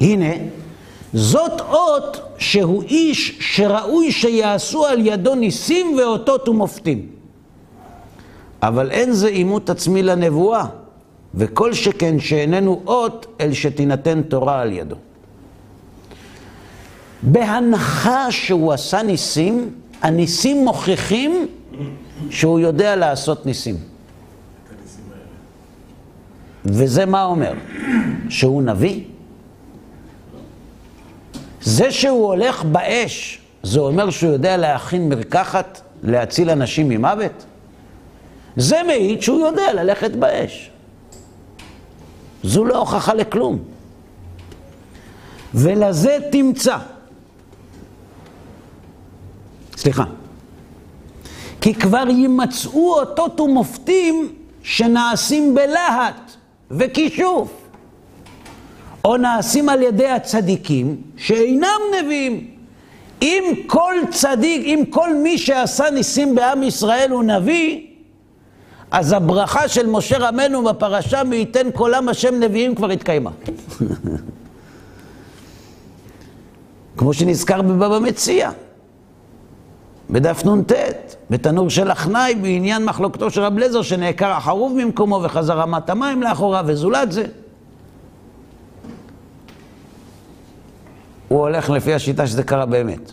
הנה, 0.00 0.32
זאת 1.12 1.60
אות 1.60 2.20
שהוא 2.38 2.82
איש 2.82 3.38
שראוי 3.40 4.12
שיעשו 4.12 4.86
על 4.86 5.06
ידו 5.06 5.34
ניסים 5.34 5.96
ואותות 5.98 6.48
ומופתים. 6.48 7.06
אבל 8.62 8.90
אין 8.90 9.12
זה 9.12 9.28
עימות 9.28 9.70
עצמי 9.70 10.02
לנבואה, 10.02 10.64
וכל 11.34 11.72
שכן 11.72 12.20
שאיננו 12.20 12.80
אות, 12.86 13.26
אל 13.40 13.52
שתינתן 13.52 14.22
תורה 14.22 14.60
על 14.60 14.72
ידו. 14.72 14.96
בהנחה 17.22 18.30
שהוא 18.30 18.72
עשה 18.72 19.02
ניסים, 19.02 19.70
הניסים 20.02 20.64
מוכיחים 20.64 21.48
שהוא 22.30 22.60
יודע 22.60 22.96
לעשות 22.96 23.46
ניסים. 23.46 23.76
וזה 26.64 27.06
מה 27.06 27.24
אומר? 27.24 27.52
שהוא 28.28 28.62
נביא? 28.62 29.04
זה 31.62 31.90
שהוא 31.90 32.26
הולך 32.26 32.64
באש, 32.64 33.40
זה 33.62 33.80
אומר 33.80 34.10
שהוא 34.10 34.32
יודע 34.32 34.56
להכין 34.56 35.08
מרקחת 35.08 35.80
להציל 36.02 36.50
אנשים 36.50 36.88
ממוות? 36.88 37.44
זה 38.56 38.76
מעיד 38.86 39.22
שהוא 39.22 39.46
יודע 39.46 39.72
ללכת 39.72 40.10
באש. 40.10 40.70
זו 42.42 42.64
לא 42.64 42.78
הוכחה 42.78 43.14
לכלום. 43.14 43.58
ולזה 45.54 46.18
תמצא. 46.32 46.78
סליחה. 49.76 50.04
כי 51.60 51.74
כבר 51.74 52.04
יימצאו 52.08 52.94
אותות 52.94 53.40
ומופתים 53.40 54.28
שנעשים 54.62 55.54
בלהט 55.54 56.30
וכישוף, 56.70 57.52
או 59.04 59.16
נעשים 59.16 59.68
על 59.68 59.82
ידי 59.82 60.08
הצדיקים 60.08 60.96
שאינם 61.16 61.80
נביאים. 61.98 62.50
אם 63.22 63.44
כל 63.66 63.94
צדיק, 64.10 64.62
אם 64.64 64.84
כל 64.90 65.14
מי 65.14 65.38
שעשה 65.38 65.90
ניסים 65.90 66.34
בעם 66.34 66.62
ישראל 66.62 67.10
הוא 67.10 67.22
נביא, 67.22 67.86
אז 68.90 69.12
הברכה 69.12 69.68
של 69.68 69.86
משה 69.86 70.18
רבנו 70.18 70.64
בפרשה 70.64 71.24
מי 71.24 71.36
ייתן 71.36 71.70
קולם 71.70 72.08
השם 72.08 72.34
נביאים 72.40 72.74
כבר 72.74 72.90
התקיימה. 72.90 73.30
כמו 76.96 77.14
שנזכר 77.14 77.62
בבבא 77.62 77.98
מציע, 77.98 78.50
בדף 80.12 80.44
נ"ט, 80.46 80.72
בתנור 81.30 81.70
של 81.70 81.92
אחנאי, 81.92 82.34
בעניין 82.34 82.84
מחלוקתו 82.84 83.30
של 83.30 83.40
רב 83.40 83.58
לזר, 83.58 83.82
שנעקר 83.82 84.30
החרוב 84.30 84.72
ממקומו 84.76 85.20
וחזר 85.24 85.58
רמת 85.58 85.90
המים 85.90 86.22
לאחוריו 86.22 86.64
וזולת 86.68 87.12
זה. 87.12 87.26
הוא 91.28 91.38
הולך 91.38 91.70
לפי 91.70 91.94
השיטה 91.94 92.26
שזה 92.26 92.42
קרה 92.42 92.66
באמת. 92.66 93.12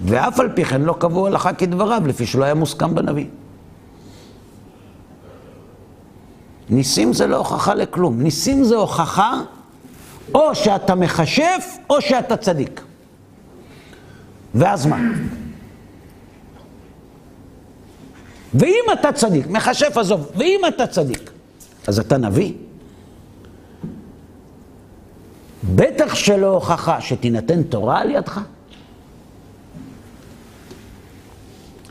ואף 0.00 0.40
על 0.40 0.52
פי 0.54 0.64
כן 0.64 0.82
לא 0.82 0.96
קבעו 0.98 1.26
הלכה 1.26 1.52
כדבריו, 1.52 2.02
לפי 2.06 2.26
שלא 2.26 2.44
היה 2.44 2.54
מוסכם 2.54 2.94
בנביא. 2.94 3.26
ניסים 6.70 7.12
זה 7.12 7.26
לא 7.26 7.36
הוכחה 7.36 7.74
לכלום. 7.74 8.22
ניסים 8.22 8.64
זה 8.64 8.76
הוכחה 8.76 9.42
או 10.34 10.54
שאתה 10.54 10.94
מכשף 10.94 11.76
או 11.90 12.00
שאתה 12.00 12.36
צדיק. 12.36 12.80
ואז 14.54 14.86
מה? 14.86 14.98
ואם 18.54 18.84
אתה 18.92 19.12
צדיק, 19.12 19.46
מכשף 19.46 19.96
עזוב, 19.96 20.30
ואם 20.36 20.60
אתה 20.68 20.86
צדיק, 20.86 21.30
אז 21.86 21.98
אתה 21.98 22.16
נביא? 22.16 22.52
בטח 25.74 26.14
שלא 26.14 26.46
הוכחה 26.46 27.00
שתינתן 27.00 27.62
תורה 27.62 28.00
על 28.00 28.10
ידך. 28.10 28.40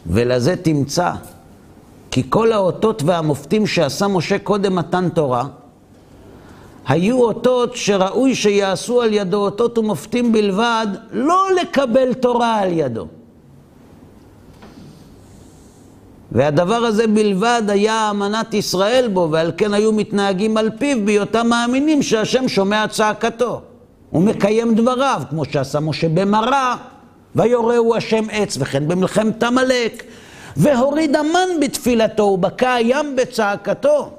ולזה 0.06 0.56
תמצא 0.56 1.12
כי 2.12 2.24
כל 2.30 2.52
האותות 2.52 3.04
והמופתים 3.04 3.68
שעשה 3.68 4.08
משה 4.08 4.40
קודם 4.40 4.76
מתן 4.76 5.10
תורה, 5.10 5.48
היו 6.88 7.24
אותות 7.24 7.76
שראוי 7.76 8.36
שיעשו 8.36 9.02
על 9.02 9.14
ידו 9.14 9.38
אותות 9.38 9.78
ומופתים 9.78 10.32
בלבד, 10.32 10.88
לא 11.12 11.48
לקבל 11.62 12.14
תורה 12.14 12.60
על 12.60 12.74
ידו. 12.74 13.08
והדבר 16.32 16.76
הזה 16.76 17.08
בלבד 17.08 17.62
היה 17.68 18.10
אמנת 18.10 18.54
ישראל 18.54 19.08
בו, 19.14 19.28
ועל 19.32 19.52
כן 19.58 19.74
היו 19.74 19.92
מתנהגים 19.92 20.58
על 20.58 20.70
פיו 20.78 20.98
בהיותם 21.06 21.48
מאמינים 21.48 22.04
שהשם 22.04 22.48
שומע 22.48 22.86
צעקתו. 22.88 23.62
הוא 24.10 24.24
מקיים 24.24 24.76
דבריו, 24.76 25.22
כמו 25.30 25.46
שעשה 25.46 25.80
משה 25.80 26.10
במראה, 26.10 26.76
ויורהו 27.36 27.96
השם 27.96 28.24
עץ, 28.32 28.58
וכן 28.60 28.88
במלחמת 28.88 29.44
עמלק, 29.44 30.04
והוריד 30.58 31.16
המן 31.16 31.60
בתפילתו, 31.62 32.24
ובקע 32.24 32.74
הים 32.74 33.16
בצעקתו. 33.16 34.10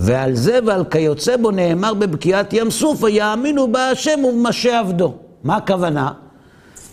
ועל 0.00 0.34
זה 0.34 0.58
ועל 0.66 0.84
כיוצא 0.90 1.36
בו 1.36 1.50
נאמר 1.50 1.94
בבקיעת 1.94 2.52
ים 2.52 2.70
סוף, 2.70 3.02
ויאמינו 3.02 3.72
בה 3.72 3.90
השם 3.90 4.24
ובמשה 4.24 4.78
עבדו. 4.78 5.14
מה 5.44 5.56
הכוונה? 5.56 6.12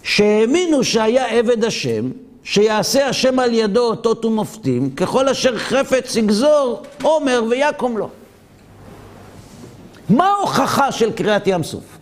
שהאמינו 0.04 0.84
שהיה 0.84 1.26
עבד 1.28 1.64
השם, 1.64 2.12
שיעשה 2.44 3.08
השם 3.08 3.40
על 3.40 3.54
ידו 3.54 3.82
אותות 3.82 4.26
ומופתים, 4.26 4.90
ככל 4.96 5.30
אשר 5.30 5.58
חפץ 5.58 6.16
יגזור, 6.16 6.84
עומר 7.02 7.44
ויקום 7.50 7.98
לו. 7.98 8.10
מה 10.10 10.28
ההוכחה 10.28 10.92
של 10.92 11.12
קריאת 11.12 11.48
ים 11.48 11.64
סוף? 11.64 11.98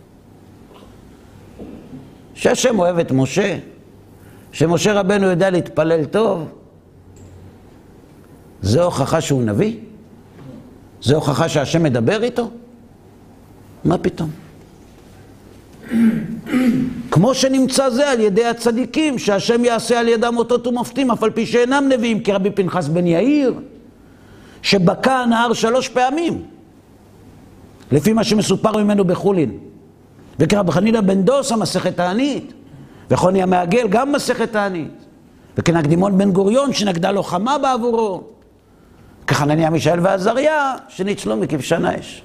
שהשם 2.34 2.78
אוהב 2.78 2.98
את 2.98 3.12
משה, 3.12 3.58
שמשה 4.52 4.92
רבנו 4.92 5.26
יודע 5.26 5.50
להתפלל 5.50 6.04
טוב, 6.04 6.48
זה 8.62 8.82
הוכחה 8.82 9.20
שהוא 9.20 9.42
נביא? 9.42 9.76
זה 11.04 11.14
הוכחה 11.14 11.48
שהשם 11.48 11.82
מדבר 11.82 12.22
איתו? 12.22 12.50
מה 13.84 13.98
פתאום? 13.98 14.30
כמו 17.10 17.34
שנמצא 17.34 17.90
זה 17.90 18.10
על 18.10 18.20
ידי 18.20 18.44
הצדיקים, 18.44 19.18
שהשם 19.18 19.64
יעשה 19.64 20.00
על 20.00 20.08
ידם 20.08 20.36
אותות 20.36 20.66
ומופתים, 20.66 21.10
אף 21.10 21.22
על 21.22 21.30
פי 21.30 21.46
שאינם 21.46 21.84
נביאים, 21.88 22.22
כרבי 22.22 22.50
פנחס 22.50 22.88
בן 22.88 23.06
יאיר, 23.06 23.54
שבקע 24.62 25.12
הנהר 25.12 25.52
שלוש 25.52 25.88
פעמים, 25.88 26.42
לפי 27.92 28.12
מה 28.12 28.24
שמסופר 28.24 28.84
ממנו 28.84 29.04
בחולין. 29.04 29.58
וכרבי 30.38 30.72
חנינא 30.72 31.00
בן 31.00 31.22
דוסה, 31.22 31.56
מסכת 31.56 31.96
תענית, 31.96 32.52
וחוני 33.10 33.42
המעגל, 33.42 33.88
גם 33.88 34.12
מסכת 34.12 34.52
תענית. 34.52 35.04
וכנקדימון 35.58 36.18
בן 36.18 36.32
גוריון, 36.32 36.72
שנגדה 36.72 37.10
לוחמה 37.10 37.58
בעבורו. 37.58 38.33
כחנניה, 39.26 39.70
מישאל 39.70 40.00
ועזריה, 40.02 40.74
שניצלו 40.88 41.36
מכבשן 41.36 41.84
האש. 41.84 42.22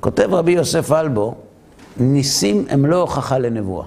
כותב 0.00 0.34
רבי 0.34 0.52
יוסף 0.52 0.92
אלבו, 0.92 1.34
ניסים 1.96 2.64
הם 2.68 2.86
לא 2.86 3.00
הוכחה 3.00 3.38
לנבואה. 3.38 3.86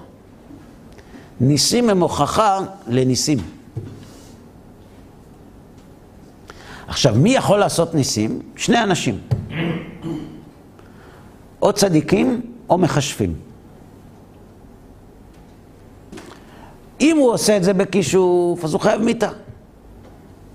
ניסים 1.40 1.90
הם 1.90 2.02
הוכחה 2.02 2.58
לניסים. 2.86 3.38
עכשיו, 6.88 7.14
מי 7.14 7.30
יכול 7.30 7.58
לעשות 7.58 7.94
ניסים? 7.94 8.40
שני 8.56 8.82
אנשים. 8.82 9.18
או 11.62 11.72
צדיקים 11.72 12.40
או 12.68 12.78
מכשפים. 12.78 13.34
אם 17.00 17.16
הוא 17.16 17.32
עושה 17.32 17.56
את 17.56 17.64
זה 17.64 17.72
בכישוף, 17.72 18.64
אז 18.64 18.72
הוא 18.72 18.80
חייב 18.80 19.02
מיתה. 19.02 19.30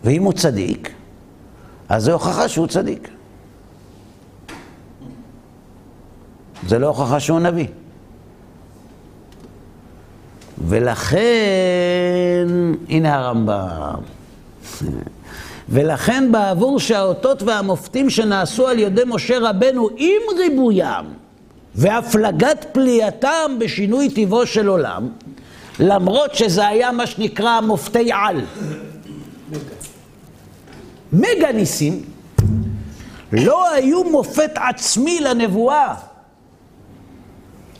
ואם 0.03 0.23
הוא 0.23 0.33
צדיק, 0.33 0.91
אז 1.89 2.03
זו 2.03 2.11
הוכחה 2.11 2.47
שהוא 2.47 2.67
צדיק. 2.67 3.07
זה 6.67 6.79
לא 6.79 6.87
הוכחה 6.87 7.19
שהוא 7.19 7.39
נביא. 7.39 7.67
ולכן, 10.67 12.47
הנה 12.89 13.15
הרמב"ם. 13.15 14.01
ולכן 15.69 16.31
בעבור 16.31 16.79
שהאותות 16.79 17.43
והמופתים 17.43 18.09
שנעשו 18.09 18.67
על 18.67 18.79
ידי 18.79 19.01
משה 19.05 19.39
רבנו 19.39 19.89
עם 19.97 20.37
ריבוים 20.37 21.05
והפלגת 21.75 22.65
פליאתם 22.71 23.51
בשינוי 23.59 24.09
טיבו 24.09 24.45
של 24.45 24.67
עולם, 24.67 25.09
למרות 25.81 26.35
שזה 26.35 26.67
היה 26.67 26.91
מה 26.91 27.07
שנקרא 27.07 27.61
מופתי 27.61 28.11
על. 28.11 28.41
מגה 31.13 31.51
ניסים 31.53 32.03
לא 33.31 33.71
היו 33.73 34.03
מופת 34.03 34.51
עצמי 34.55 35.19
לנבואה. 35.19 35.95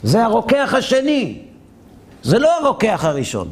זה 0.02 0.24
הרוקח 0.24 0.74
השני, 0.78 1.42
זה 2.22 2.38
לא 2.38 2.58
הרוקח 2.58 3.04
הראשון. 3.04 3.48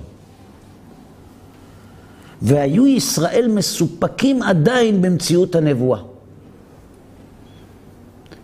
והיו 2.43 2.87
ישראל 2.87 3.49
מסופקים 3.49 4.43
עדיין 4.43 5.03
במציאות 5.03 5.55
הנבואה. 5.55 6.10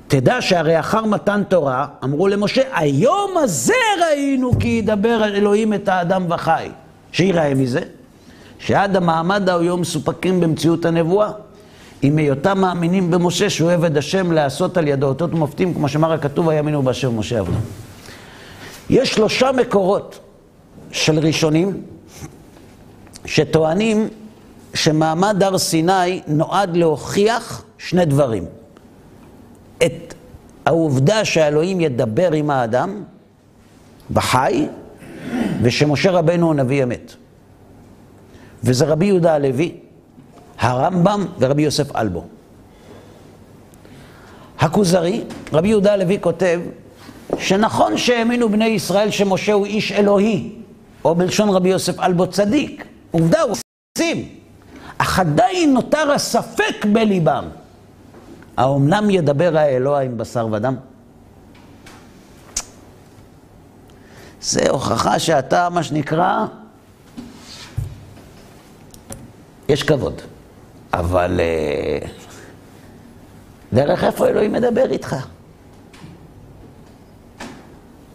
תדע 0.08 0.42
שהרי 0.42 0.80
אחר 0.80 1.04
מתן 1.04 1.42
תורה, 1.48 1.86
אמרו 2.04 2.28
למשה, 2.28 2.62
היום 2.72 3.30
הזה 3.36 3.74
ראינו 4.02 4.50
כי 4.60 4.68
ידבר 4.68 5.24
אלוהים 5.24 5.74
את 5.74 5.88
האדם 5.88 6.26
וחי. 6.30 6.68
שיראה 7.12 7.54
מזה, 7.54 7.80
שעד 8.58 8.96
המעמד 8.96 9.48
ההוא 9.48 9.62
היו 9.62 9.76
מסופקים 9.76 10.40
במציאות 10.40 10.84
הנבואה. 10.84 11.30
עם 12.02 12.18
היותם 12.18 12.58
מאמינים 12.60 13.10
במשה 13.10 13.50
שהוא 13.50 13.70
עבד 13.70 13.96
השם 13.96 14.32
לעשות 14.32 14.76
על 14.76 14.88
ידו 14.88 15.06
אותות 15.06 15.34
ומופתים, 15.34 15.74
כמו 15.74 15.88
שאמר 15.88 16.12
הכתוב, 16.12 16.48
הימינו 16.48 16.82
באשר 16.82 17.10
משה 17.10 17.38
עבדו. 17.38 17.58
יש 18.90 19.14
שלושה 19.14 19.52
מקורות 19.52 20.18
של 20.92 21.18
ראשונים 21.18 21.82
שטוענים 23.24 24.08
שמעמד 24.74 25.42
הר 25.42 25.58
סיני 25.58 26.20
נועד 26.26 26.76
להוכיח 26.76 27.64
שני 27.78 28.04
דברים. 28.04 28.44
העובדה 30.66 31.24
שהאלוהים 31.24 31.80
ידבר 31.80 32.32
עם 32.32 32.50
האדם 32.50 33.02
בחי, 34.12 34.66
ושמשה 35.62 36.10
רבנו 36.10 36.46
הוא 36.46 36.54
נביא 36.54 36.82
אמת. 36.82 37.12
וזה 38.64 38.84
רבי 38.84 39.06
יהודה 39.06 39.34
הלוי, 39.34 39.74
הרמב"ם 40.58 41.26
ורבי 41.38 41.62
יוסף 41.62 41.96
אלבו. 41.96 42.24
הכוזרי, 44.58 45.24
רבי 45.52 45.68
יהודה 45.68 45.92
הלוי 45.92 46.18
כותב 46.20 46.60
שנכון 47.38 47.98
שהאמינו 47.98 48.48
בני 48.48 48.66
ישראל 48.66 49.10
שמשה 49.10 49.52
הוא 49.52 49.66
איש 49.66 49.92
אלוהי, 49.92 50.52
או 51.04 51.14
בלשון 51.14 51.48
רבי 51.48 51.68
יוסף 51.68 52.00
אלבו 52.00 52.26
צדיק. 52.26 52.84
עובדה, 53.10 53.40
הוא 53.40 53.56
עושים. 53.98 54.28
אך 54.98 55.18
עדיין 55.18 55.74
נותר 55.74 56.12
הספק 56.12 56.84
בליבם. 56.92 57.44
האומנם 58.56 59.10
ידבר 59.10 59.56
האלוה 59.58 60.00
עם 60.00 60.18
בשר 60.18 60.48
ודם? 60.52 60.76
זה 64.40 64.70
הוכחה 64.70 65.18
שאתה, 65.18 65.68
מה 65.68 65.82
שנקרא, 65.82 66.46
יש 69.68 69.82
כבוד. 69.82 70.22
אבל 70.92 71.40
אה, 71.40 72.08
דרך 73.72 74.04
איפה 74.04 74.28
אלוהים 74.28 74.52
מדבר 74.52 74.90
איתך? 74.90 75.16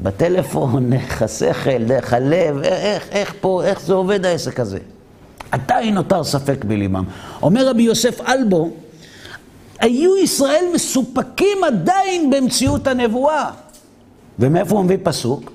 בטלפון, 0.02 0.89
דרך 0.89 1.22
השכל, 1.22 1.84
דרך 1.84 2.14
הלב, 2.14 2.58
איך, 2.64 3.10
איך 3.12 3.34
פה, 3.42 3.64
איך 3.64 3.82
זה 3.82 3.94
עובד 3.94 4.26
העסק 4.26 4.60
הזה? 4.60 4.80
עדיין 5.52 5.96
נותר 5.96 6.24
ספק 6.24 6.66
בליבם. 6.66 7.04
אומר 7.42 7.70
רבי 7.70 7.84
יוסף 7.84 8.22
אלבו, 8.22 8.70
היו 9.82 10.18
ישראל 10.18 10.66
מסופקים 10.74 11.64
עדיין 11.64 12.30
במציאות 12.30 12.88
הנבואה. 12.88 13.52
ומאיפה 14.40 14.76
הוא 14.76 14.84
מביא 14.84 14.98
פסוק? 15.04 15.52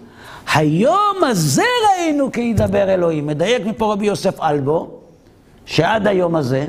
היום 0.54 1.16
הזה 1.22 1.62
ראינו 1.88 2.32
כי 2.32 2.40
ידבר 2.40 2.94
אלוהים. 2.94 3.26
מדייק 3.26 3.66
מפה 3.66 3.92
רבי 3.92 4.06
יוסף 4.06 4.40
אלבו, 4.40 4.90
שעד 5.66 6.06
היום 6.06 6.36
הזה, 6.36 6.66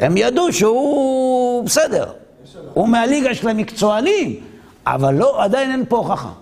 הם 0.00 0.16
ידעו 0.16 0.52
שהוא 0.52 1.64
בסדר. 1.64 2.12
הוא 2.74 2.88
מהליגה 2.88 3.34
של 3.34 3.48
המקצוענים, 3.48 4.40
אבל 4.86 5.14
לא, 5.14 5.44
עדיין 5.44 5.70
אין 5.70 5.84
פה 5.88 5.96
הוכחה. 5.96 6.32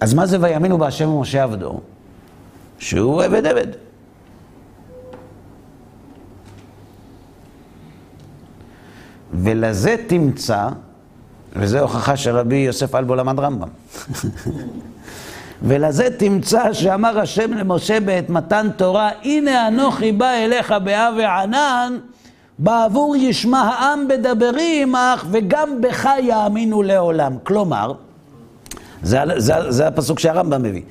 אז 0.00 0.14
מה 0.14 0.26
זה 0.26 0.38
ויאמינו 0.40 0.78
בהשם 0.78 1.08
ומשה 1.08 1.42
עבדו? 1.42 1.80
שהוא 2.78 3.22
עבד 3.22 3.46
עבד. 3.46 3.83
ולזה 9.34 9.96
תמצא, 10.06 10.68
וזו 11.56 11.78
הוכחה 11.78 12.16
שרבי 12.16 12.56
יוסף 12.56 12.94
אלבו 12.94 13.14
למד 13.14 13.38
רמב"ם. 13.38 13.68
ולזה 15.62 16.08
תמצא 16.18 16.72
שאמר 16.72 17.20
השם 17.20 17.52
למשה 17.52 18.00
בעת 18.00 18.28
מתן 18.28 18.68
תורה, 18.76 19.10
הנה 19.22 19.68
אנוכי 19.68 20.12
בא 20.12 20.30
אליך 20.30 20.74
באב 20.84 21.14
וענן, 21.18 21.98
בעבור 22.58 23.16
ישמע 23.16 23.60
העם 23.60 24.08
בדברי 24.08 24.82
עמך, 24.82 25.26
וגם 25.30 25.80
בך 25.80 26.08
יאמינו 26.22 26.82
לעולם. 26.82 27.36
כלומר, 27.42 27.92
זה, 29.02 29.18
זה, 29.36 29.54
זה 29.68 29.86
הפסוק 29.88 30.18
שהרמב"ם 30.18 30.62
מביא. 30.62 30.82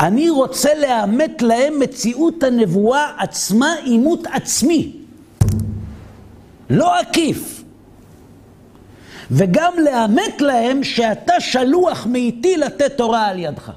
אני 0.00 0.30
רוצה 0.30 0.68
לאמת 0.80 1.42
להם 1.42 1.78
מציאות 1.80 2.42
הנבואה 2.42 3.10
עצמה 3.18 3.72
עימות 3.84 4.26
עצמי, 4.32 4.92
לא 6.70 6.98
עקיף. 6.98 7.62
וגם 9.30 9.72
לאמת 9.84 10.40
להם 10.40 10.84
שאתה 10.84 11.40
שלוח 11.40 12.06
מאיתי 12.10 12.56
לתת 12.56 12.96
תורה 12.96 13.26
על 13.26 13.38
ידך. 13.38 13.70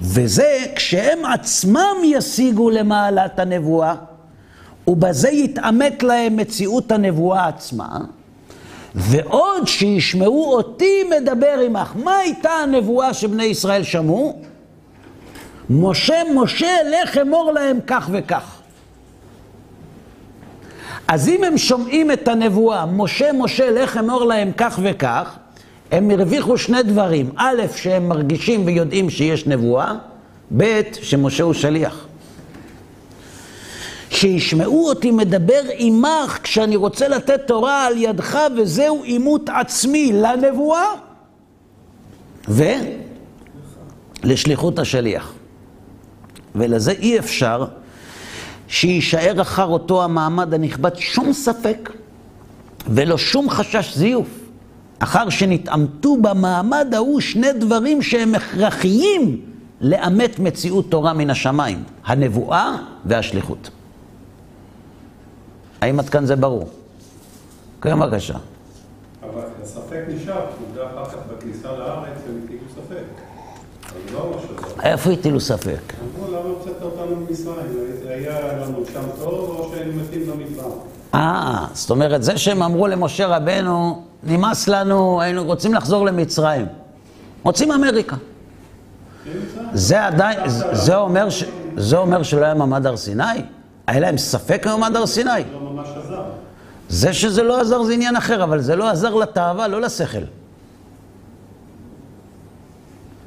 וזה 0.00 0.58
כשהם 0.76 1.24
עצמם 1.24 1.96
ישיגו 2.04 2.70
למעלת 2.70 3.38
הנבואה, 3.38 3.94
ובזה 4.86 5.28
יתעמת 5.28 6.02
להם 6.02 6.36
מציאות 6.36 6.92
הנבואה 6.92 7.48
עצמה, 7.48 7.98
ועוד 8.94 9.66
שישמעו 9.66 10.54
אותי 10.54 11.04
מדבר 11.10 11.58
עמך. 11.66 11.92
מה 11.94 12.16
הייתה 12.16 12.50
הנבואה 12.50 13.14
שבני 13.14 13.44
ישראל 13.44 13.82
שמעו? 13.82 14.42
משה, 15.70 16.22
משה, 16.34 16.76
לך 16.82 17.18
אמור 17.18 17.52
להם 17.52 17.78
כך 17.86 18.08
וכך. 18.12 18.63
אז 21.08 21.28
אם 21.28 21.44
הם 21.44 21.58
שומעים 21.58 22.10
את 22.10 22.28
הנבואה, 22.28 22.86
משה, 22.86 23.32
משה, 23.32 23.70
לך 23.70 23.96
אמור 23.96 24.24
להם 24.24 24.52
כך 24.56 24.78
וכך, 24.82 25.36
הם 25.90 26.10
הרוויחו 26.10 26.58
שני 26.58 26.82
דברים. 26.82 27.30
א', 27.36 27.62
שהם 27.76 28.08
מרגישים 28.08 28.66
ויודעים 28.66 29.10
שיש 29.10 29.46
נבואה, 29.46 29.92
ב', 30.56 30.80
שמשה 31.02 31.44
הוא 31.44 31.52
שליח. 31.52 32.06
שישמעו 34.10 34.88
אותי 34.88 35.10
מדבר 35.10 35.60
עמך 35.76 36.38
כשאני 36.42 36.76
רוצה 36.76 37.08
לתת 37.08 37.40
תורה 37.46 37.86
על 37.86 37.94
ידך, 37.96 38.38
וזהו 38.56 39.02
עימות 39.02 39.48
עצמי 39.48 40.12
לנבואה 40.12 40.86
ולשליחות 44.22 44.78
השליח. 44.78 45.32
ולזה 46.54 46.92
אי 46.92 47.18
אפשר 47.18 47.64
שיישאר 48.68 49.40
אחר 49.40 49.66
אותו 49.66 50.04
המעמד 50.04 50.54
הנכבד 50.54 50.96
שום 50.96 51.32
ספק 51.32 51.90
ולא 52.86 53.18
שום 53.18 53.50
חשש 53.50 53.96
זיוף. 53.96 54.28
אחר 54.98 55.28
שנתעמתו 55.28 56.16
במעמד 56.16 56.94
ההוא 56.94 57.20
שני 57.20 57.52
דברים 57.52 58.02
שהם 58.02 58.34
הכרחיים 58.34 59.40
לאמת 59.80 60.38
מציאות 60.38 60.90
תורה 60.90 61.12
מן 61.12 61.30
השמיים, 61.30 61.82
הנבואה 62.04 62.76
והשליחות. 63.04 63.70
האם 65.80 66.00
עד 66.00 66.08
כאן 66.08 66.26
זה 66.26 66.36
ברור? 66.36 66.68
כן, 67.82 68.00
בבקשה. 68.00 68.34
אבל 69.22 69.42
הספק 69.62 70.04
נשאר, 70.08 70.46
עובדה 70.60 70.86
אחר 70.86 71.04
כך 71.04 71.18
בכניסה 71.36 71.72
לארץ 71.72 72.18
הם 72.28 72.40
הטילו 72.44 72.60
ספק. 72.74 72.94
אבל 72.94 72.94
לא 72.94 73.02
ממש 73.04 73.83
לא. 73.83 73.83
איפה 74.82 75.10
הטילו 75.10 75.40
ספק? 75.40 75.92
אמרו 76.16 76.30
למה 76.30 76.48
הוצאת 76.48 76.82
אותנו 76.82 77.16
ממצרים? 77.16 77.56
היה 78.08 78.52
לנו 78.62 78.84
שם 78.92 79.00
טוב 79.24 79.56
או 79.58 79.70
שהיינו 79.74 79.92
מתים 80.02 80.26
במדבר? 80.26 80.70
אה, 81.14 81.66
זאת 81.72 81.90
אומרת, 81.90 82.22
זה 82.22 82.38
שהם 82.38 82.62
אמרו 82.62 82.86
למשה 82.86 83.26
רבנו, 83.26 84.02
נמאס 84.22 84.68
לנו, 84.68 85.20
היינו 85.20 85.44
רוצים 85.44 85.74
לחזור 85.74 86.06
למצרים. 86.06 86.66
רוצים 87.42 87.72
אמריקה. 87.72 88.16
זה 89.72 90.06
עדיין, 90.06 90.38
זה 90.72 90.96
אומר, 90.96 91.30
ש, 91.30 91.44
זה 91.76 91.96
אומר 91.96 92.22
שלא 92.22 92.44
היה 92.44 92.54
מעמד 92.54 92.86
הר 92.86 92.96
סיני? 92.96 93.22
היה 93.86 94.00
להם 94.00 94.18
ספק 94.18 94.66
במעמד 94.66 94.96
הר 94.96 95.06
סיני? 95.06 95.30
לא 95.52 95.60
ממש 95.60 95.88
עזר. 96.04 96.22
זה 96.88 97.12
שזה 97.12 97.42
לא 97.42 97.60
עזר 97.60 97.82
זה 97.82 97.92
עניין 97.92 98.16
אחר, 98.16 98.44
אבל 98.44 98.60
זה 98.60 98.76
לא 98.76 98.90
עזר 98.90 99.14
לתאווה, 99.14 99.68
לא 99.68 99.80
לשכל. 99.80 100.18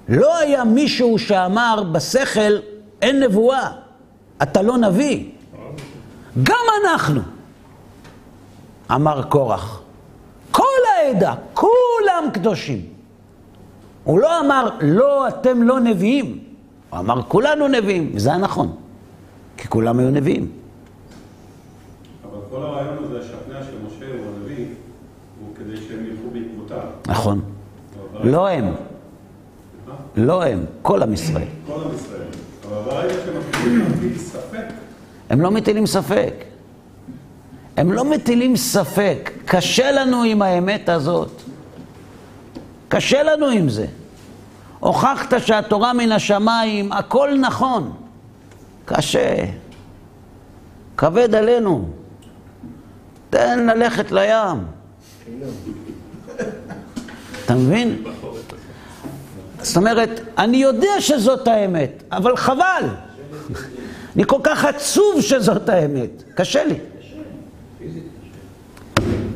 לא 0.09 0.37
היה 0.37 0.63
מישהו 0.63 1.19
שאמר 1.19 1.83
בשכל, 1.91 2.57
אין 3.01 3.23
נבואה, 3.23 3.71
אתה 4.41 4.61
לא 4.61 4.77
נביא. 4.77 5.25
גם 6.43 6.65
אנחנו, 6.83 7.21
אמר 8.91 9.23
קורח. 9.23 9.81
כל 10.51 10.63
העדה, 10.97 11.33
כולם 11.53 12.29
קדושים. 12.33 12.81
הוא 14.03 14.19
לא 14.19 14.39
אמר, 14.39 14.69
לא, 14.81 15.27
אתם 15.27 15.63
לא 15.63 15.79
נביאים. 15.79 16.39
הוא 16.89 16.99
אמר, 16.99 17.21
כולנו 17.21 17.67
נביאים, 17.67 18.11
וזה 18.15 18.29
היה 18.29 18.37
נכון, 18.37 18.75
כי 19.57 19.67
כולם 19.67 19.99
היו 19.99 20.09
נביאים. 20.09 20.51
אבל 22.23 22.39
כל 22.49 22.63
הרעיון 22.63 23.03
הזה, 23.03 23.19
השכנע 23.19 23.63
של 23.63 23.75
משה 23.87 24.05
הוא 24.05 24.25
הנביא, 24.35 24.65
הוא 25.39 25.55
כדי 25.55 25.77
שהם 25.77 26.05
ילכו 26.05 26.29
בעקבותיו. 26.33 26.89
נכון. 27.07 27.41
לא 28.23 28.47
הם? 28.47 28.73
לא 30.15 30.43
הם, 30.43 30.65
כל 30.81 31.03
עם 31.03 31.13
ישראל. 31.13 31.47
כל 31.67 31.73
עם 31.73 31.95
ישראל. 31.95 32.21
אבל 32.69 32.91
ברגע 32.91 33.13
שהם 33.13 33.39
מתחילים 33.39 33.79
להטיל 33.79 34.17
ספק, 34.17 34.65
הם 35.29 35.41
לא 35.41 35.51
מטילים 35.51 35.85
ספק. 35.85 36.33
הם 37.77 37.91
לא 37.91 38.05
מטילים 38.05 38.55
ספק. 38.55 39.31
קשה 39.45 39.91
לנו 39.91 40.23
עם 40.23 40.41
האמת 40.41 40.89
הזאת. 40.89 41.31
קשה 42.87 43.23
לנו 43.23 43.47
עם 43.47 43.69
זה. 43.69 43.85
הוכחת 44.79 45.33
שהתורה 45.39 45.93
מן 45.93 46.11
השמיים, 46.11 46.91
הכל 46.91 47.37
נכון. 47.41 47.91
קשה. 48.85 49.35
כבד 50.97 51.35
עלינו. 51.35 51.89
תן 53.29 53.67
ללכת 53.67 54.11
לים. 54.11 54.57
אתה 57.45 57.55
מבין? 57.55 58.03
זאת 59.61 59.77
אומרת, 59.77 60.19
אני 60.37 60.57
יודע 60.57 60.91
שזאת 60.99 61.47
האמת, 61.47 62.03
אבל 62.11 62.37
חבל. 62.37 62.83
אני 64.15 64.23
כל 64.27 64.39
כך 64.43 64.65
עצוב 64.65 65.21
שזאת 65.21 65.69
האמת. 65.69 66.23
קשה 66.35 66.63
לי. 66.63 66.75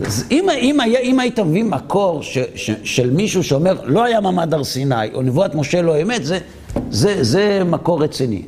אז 0.05 0.25
אם, 0.31 0.49
אם, 0.49 0.79
היה, 0.79 0.99
אם 0.99 1.19
היית 1.19 1.39
מביא 1.39 1.63
מקור 1.63 2.23
ש, 2.23 2.37
ש, 2.55 2.71
של 2.83 3.09
מישהו 3.09 3.43
שאומר, 3.43 3.75
לא 3.85 4.03
היה 4.03 4.21
מעמד 4.21 4.53
הר 4.53 4.63
סיני, 4.63 5.13
או 5.13 5.21
נבואת 5.21 5.55
משה 5.55 5.81
לא 5.81 6.01
אמת, 6.01 6.25
זה, 6.25 6.39
זה, 6.89 7.23
זה 7.23 7.63
מקור 7.65 8.03
רציני. 8.03 8.41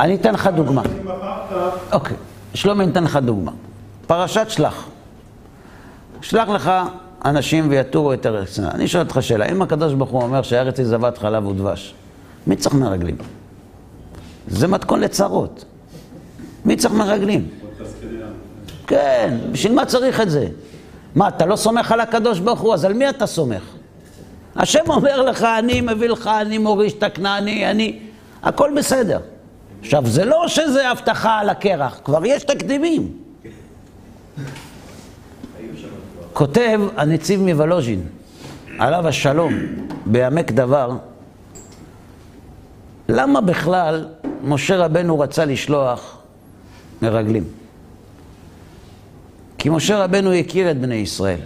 אני, 0.00 0.14
אתן 0.14 0.34
לך 0.34 0.50
דוגמה. 0.56 0.82
אוקיי, 1.92 2.16
שלומי, 2.54 2.84
אני 2.84 2.92
אתן 2.92 3.04
לך 3.04 3.16
דוגמה. 3.16 3.52
פרשת 4.06 4.46
שלח. 4.48 4.88
שלח 6.22 6.48
לך 6.48 6.72
אנשים 7.24 7.70
ויתורו 7.70 8.12
את 8.12 8.26
ארץ. 8.26 8.58
אני 8.58 8.88
שואל 8.88 9.02
אותך 9.02 9.18
שאלה, 9.20 9.46
אם 9.46 9.62
הקדוש 9.62 9.94
ברוך 9.94 10.10
הוא 10.10 10.22
אומר 10.22 10.42
שהארץ 10.42 10.78
היא 10.78 10.86
זבת 10.86 11.18
חלב 11.18 11.46
ודבש, 11.46 11.94
מי 12.46 12.56
צריך 12.56 12.74
מרגלים? 12.74 13.16
זה 14.48 14.68
מתכון 14.68 15.00
לצרות. 15.00 15.64
מי 16.64 16.76
צריך 16.76 16.94
מרגלים? 16.94 17.48
כן, 18.86 19.38
בשביל 19.52 19.74
מה 19.74 19.84
צריך 19.84 20.20
את 20.20 20.30
זה? 20.30 20.48
מה, 21.14 21.28
אתה 21.28 21.46
לא 21.46 21.56
סומך 21.56 21.92
על 21.92 22.00
הקדוש 22.00 22.40
ברוך 22.40 22.60
הוא? 22.60 22.74
אז 22.74 22.84
על 22.84 22.92
מי 22.92 23.08
אתה 23.08 23.26
סומך? 23.26 23.62
השם 24.56 24.84
אומר 24.88 25.22
לך, 25.22 25.42
אני 25.42 25.80
מביא 25.80 26.08
לך, 26.08 26.30
אני 26.40 26.58
מוריש 26.58 26.92
את 26.92 27.02
הכנעני, 27.02 27.70
אני... 27.70 27.98
הכל 28.42 28.70
בסדר. 28.76 29.18
עכשיו, 29.80 30.02
זה 30.06 30.24
לא 30.24 30.48
שזה 30.48 30.88
הבטחה 30.88 31.38
על 31.38 31.48
הקרח, 31.48 32.00
כבר 32.04 32.26
יש 32.26 32.42
תקדימים. 32.42 33.27
כותב 36.32 36.80
הנציב 36.96 37.40
מוולוז'ין, 37.42 38.02
עליו 38.78 39.08
השלום, 39.08 39.54
בעמק 40.06 40.52
דבר, 40.52 40.96
למה 43.08 43.40
בכלל 43.40 44.08
משה 44.44 44.76
רבנו 44.76 45.18
רצה 45.18 45.44
לשלוח 45.44 46.18
מרגלים? 47.02 47.44
כי 49.58 49.68
משה 49.68 50.04
רבנו 50.04 50.32
הכיר 50.32 50.70
את 50.70 50.80
בני 50.80 50.94
ישראל. 50.94 51.40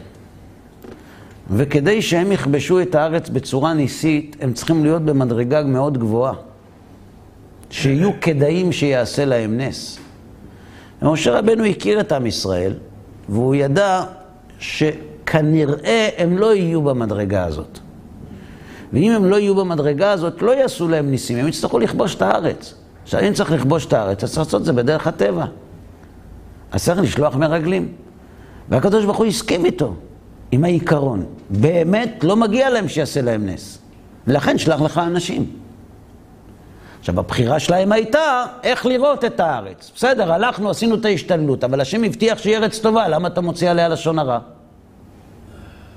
וכדי 1.51 2.03
שהם 2.03 2.33
יכבשו 2.33 2.81
את 2.81 2.95
הארץ 2.95 3.29
בצורה 3.29 3.75
ניסית, 3.75 4.37
הם 4.41 4.53
צריכים 4.53 4.85
להיות 4.85 5.03
במדרגה 5.03 5.63
מאוד 5.63 5.99
גבוהה. 5.99 6.35
שיהיו 7.71 8.11
כדאים 8.21 8.73
שיעשה 8.73 9.25
להם 9.25 9.61
נס. 9.61 9.99
ומשה 11.03 11.39
רבנו 11.39 11.65
הכיר 11.65 12.01
את 12.01 12.13
עם 12.13 12.27
ישראל, 12.27 12.75
והוא 13.29 13.55
ידע 13.55 14.05
שכנראה 14.63 16.09
הם 16.19 16.39
לא 16.39 16.55
יהיו 16.55 16.83
במדרגה 16.83 17.45
הזאת. 17.45 17.79
ואם 18.93 19.13
הם 19.13 19.25
לא 19.25 19.37
יהיו 19.37 19.55
במדרגה 19.55 20.11
הזאת, 20.11 20.43
לא 20.43 20.51
יעשו 20.51 20.89
להם 20.89 21.11
ניסים, 21.11 21.39
הם 21.39 21.49
יצטרכו 21.49 21.79
לכבוש 21.79 22.15
את 22.15 22.23
הארץ. 22.23 22.75
עכשיו, 23.03 23.21
אם 23.21 23.33
צריך 23.33 23.53
לכבוש 23.53 23.87
את 23.87 23.93
הארץ, 23.93 24.25
אז 24.25 24.31
צריך 24.33 24.47
לעשות 24.47 24.61
את 24.61 24.67
זה 24.67 24.73
בדרך 24.73 25.07
הטבע. 25.07 25.45
אז 26.73 26.85
צריך 26.85 27.01
לשלוח 27.01 27.37
מרגלים. 27.37 27.89
והקדוש 28.69 29.05
ברוך 29.05 29.17
הוא 29.17 29.27
הסכים 29.27 29.65
איתו, 29.65 29.95
עם 30.51 30.65
העיקרון. 30.65 31.25
באמת 31.51 32.21
לא 32.23 32.37
מגיע 32.37 32.71
להם 32.71 32.89
שיעשה 32.89 33.23
להם 33.23 33.47
נס. 33.47 33.79
ולכן 34.27 34.59
שלח 34.59 34.81
לך 34.81 34.99
אנשים. 34.99 35.47
עכשיו, 37.03 37.21
הבחירה 37.21 37.59
שלהם 37.59 37.93
הייתה 37.93 38.45
איך 38.63 38.87
לראות 38.87 39.25
את 39.25 39.41
הארץ. 39.41 39.93
בסדר, 39.95 40.33
הלכנו, 40.33 40.71
עשינו 40.71 40.95
את 40.95 41.05
ההשתדלות, 41.05 41.65
אבל 41.65 41.81
השם 41.81 42.05
הבטיח 42.05 42.39
שהיא 42.39 42.57
ארץ 42.57 42.79
טובה, 42.79 43.09
למה 43.09 43.29
אתה 43.29 43.41
מוציא 43.41 43.71
עליה 43.71 43.89
לשון 43.89 44.19
הרע? 44.19 44.39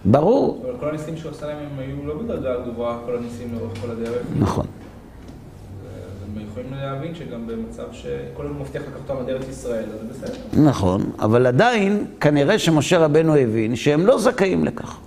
ברור. 0.05 0.65
אבל 0.65 0.79
כל 0.79 0.89
הניסים 0.89 1.17
שהוא 1.17 1.31
עשה 1.31 1.45
להם 1.47 1.57
הם 1.57 1.79
היו 1.79 2.05
לא 2.05 2.17
בדרגה 2.17 2.49
גבוהה, 2.67 2.97
כל 3.05 3.17
הניסים 3.17 3.53
לאורך 3.53 3.77
כל 3.81 3.91
הדרך. 3.91 4.21
נכון. 4.39 4.65
אז 4.65 6.37
הם 6.37 6.45
יכולים 6.51 6.73
להבין 6.73 7.15
שגם 7.15 7.47
במצב 7.47 7.83
שכל 7.91 8.45
הזמן 8.45 8.59
מבטיח 8.59 8.81
לקחת 8.81 9.09
אותם 9.09 9.21
עד 9.21 9.29
ארץ 9.29 9.47
ישראל, 9.49 9.85
אז 9.93 9.99
זה 10.07 10.25
בסדר. 10.27 10.63
נכון, 10.63 11.11
אבל 11.19 11.47
עדיין, 11.47 12.05
כנראה 12.21 12.59
שמשה 12.59 12.97
רבנו 12.99 13.35
הבין 13.35 13.75
שהם 13.75 14.05
לא 14.05 14.17
זכאים 14.19 14.65
לכך. 14.65 14.97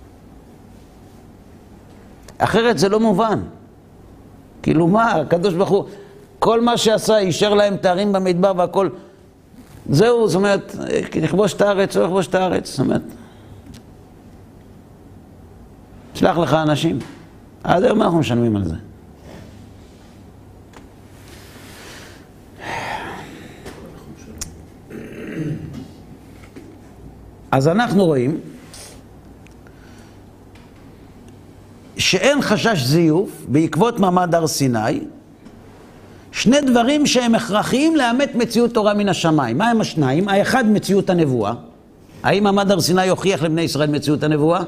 אחרת 2.38 2.78
זה 2.78 2.88
לא 2.88 3.00
מובן. 3.00 3.40
כאילו 4.62 4.86
מה, 4.86 5.12
הקדוש 5.12 5.54
ברוך 5.54 5.68
הוא, 5.68 5.84
כל 6.38 6.60
מה 6.60 6.76
שעשה, 6.76 7.18
אישר 7.18 7.54
להם 7.54 7.76
תארים 7.76 8.12
במדבר 8.12 8.52
והכל, 8.56 8.88
זהו, 9.90 10.28
זאת 10.28 10.36
אומרת, 10.36 10.76
לכבוש 11.22 11.52
את 11.52 11.60
הארץ 11.60 11.96
או 11.96 12.02
לכבוש 12.02 12.26
את 12.26 12.34
הארץ, 12.34 12.70
זאת 12.70 12.80
אומרת, 12.80 13.02
שלח 16.14 16.38
לך 16.38 16.54
אנשים. 16.54 16.98
עד 17.64 17.84
היום 17.84 18.02
אנחנו 18.02 18.18
משלמים 18.18 18.56
על 18.56 18.64
זה. 18.64 18.74
אז 27.50 27.68
אנחנו 27.68 28.04
רואים 28.04 28.40
שאין 31.98 32.42
חשש 32.42 32.82
זיוף 32.82 33.30
בעקבות 33.48 34.00
מעמד 34.00 34.34
הר 34.34 34.46
סיני, 34.46 35.00
שני 36.32 36.60
דברים 36.60 37.06
שהם 37.06 37.34
הכרחיים 37.34 37.96
לאמת 37.96 38.34
מציאות 38.34 38.74
תורה 38.74 38.94
מן 38.94 39.08
השמיים. 39.08 39.58
מה 39.58 39.70
הם 39.70 39.80
השניים? 39.80 40.28
האחד, 40.28 40.64
מציאות 40.66 41.10
הנבואה. 41.10 41.52
האם 42.22 42.44
מעמד 42.44 42.70
הר 42.70 42.80
סיני 42.80 43.08
הוכיח 43.08 43.42
לבני 43.42 43.62
ישראל 43.62 43.90
מציאות 43.90 44.22
הנבואה? 44.22 44.60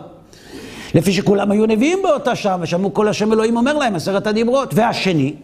לפי 0.94 1.12
שכולם 1.12 1.50
היו 1.50 1.66
נביאים 1.66 1.98
באותה 2.02 2.36
שעה 2.36 2.56
ושמעו 2.60 2.94
כל 2.94 3.08
השם 3.08 3.32
אלוהים 3.32 3.56
אומר 3.56 3.78
להם 3.78 3.94
עשרת 3.94 4.26
הדיברות. 4.26 4.74
והשני, 4.74 5.34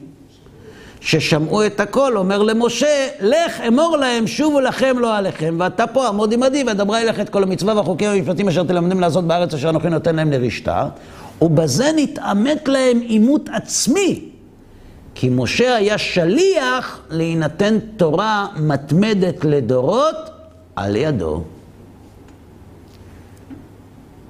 ששמעו 1.01 1.67
את 1.67 1.81
הכל, 1.81 2.17
אומר 2.17 2.43
למשה, 2.43 3.07
לך 3.21 3.61
אמור 3.61 3.97
להם, 3.97 4.27
שובו 4.27 4.61
לכם 4.61 4.99
לא 4.99 5.17
עליכם, 5.17 5.57
ואתה 5.59 5.87
פה 5.87 6.09
עמוד 6.09 6.33
עמדי, 6.33 6.65
ואדברה 6.67 7.01
אליך 7.01 7.21
את 7.21 7.29
כל 7.29 7.43
המצווה 7.43 7.77
והחוקים 7.77 8.11
והמשפטים 8.11 8.49
אשר 8.49 8.65
תלמדם 8.65 9.01
לעשות 9.01 9.25
בארץ 9.25 9.55
אשר 9.55 9.69
אנוכי 9.69 9.89
נותן 9.89 10.17
להם 10.17 10.33
לרשתה, 10.33 10.89
ובזה 11.43 11.91
נתעמת 11.97 12.69
להם 12.69 13.01
עימות 13.01 13.49
עצמי, 13.53 14.29
כי 15.15 15.29
משה 15.29 15.77
היה 15.77 15.99
שליח 15.99 17.01
להינתן 17.11 17.79
תורה 17.97 18.47
מתמדת 18.57 19.45
לדורות 19.45 20.17
על 20.77 20.97
ידו. 20.97 21.45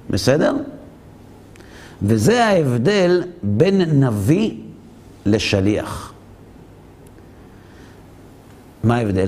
בסדר? 0.09 0.53
וזה 2.01 2.45
ההבדל 2.45 3.23
בין 3.43 3.81
נביא 4.03 4.51
לשליח. 5.25 6.13
מה 8.83 8.97
ההבדל? 8.97 9.27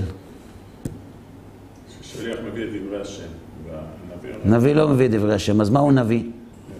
ששליח 2.01 2.38
מביא 2.45 2.63
את 2.63 2.69
דברי 2.82 3.01
השם, 3.01 3.23
והנביא 3.65 4.57
נביא 4.57 4.73
לא 4.73 4.89
מביא 4.89 5.05
את 5.05 5.11
דברי 5.11 5.34
השם, 5.34 5.61
אז 5.61 5.69
מה 5.69 5.80
הוא 5.80 5.91
נביא? 5.91 6.23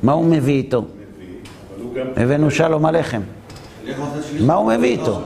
מה 0.04 0.12
הוא 0.12 0.26
מביא 0.26 0.54
איתו? 0.54 0.86
הבאנו 2.16 2.52
שלום 2.52 2.86
עליכם. 2.86 3.22
מה 4.39 4.54
הוא 4.54 4.74
מביא 4.74 4.89
איתו? 5.00 5.22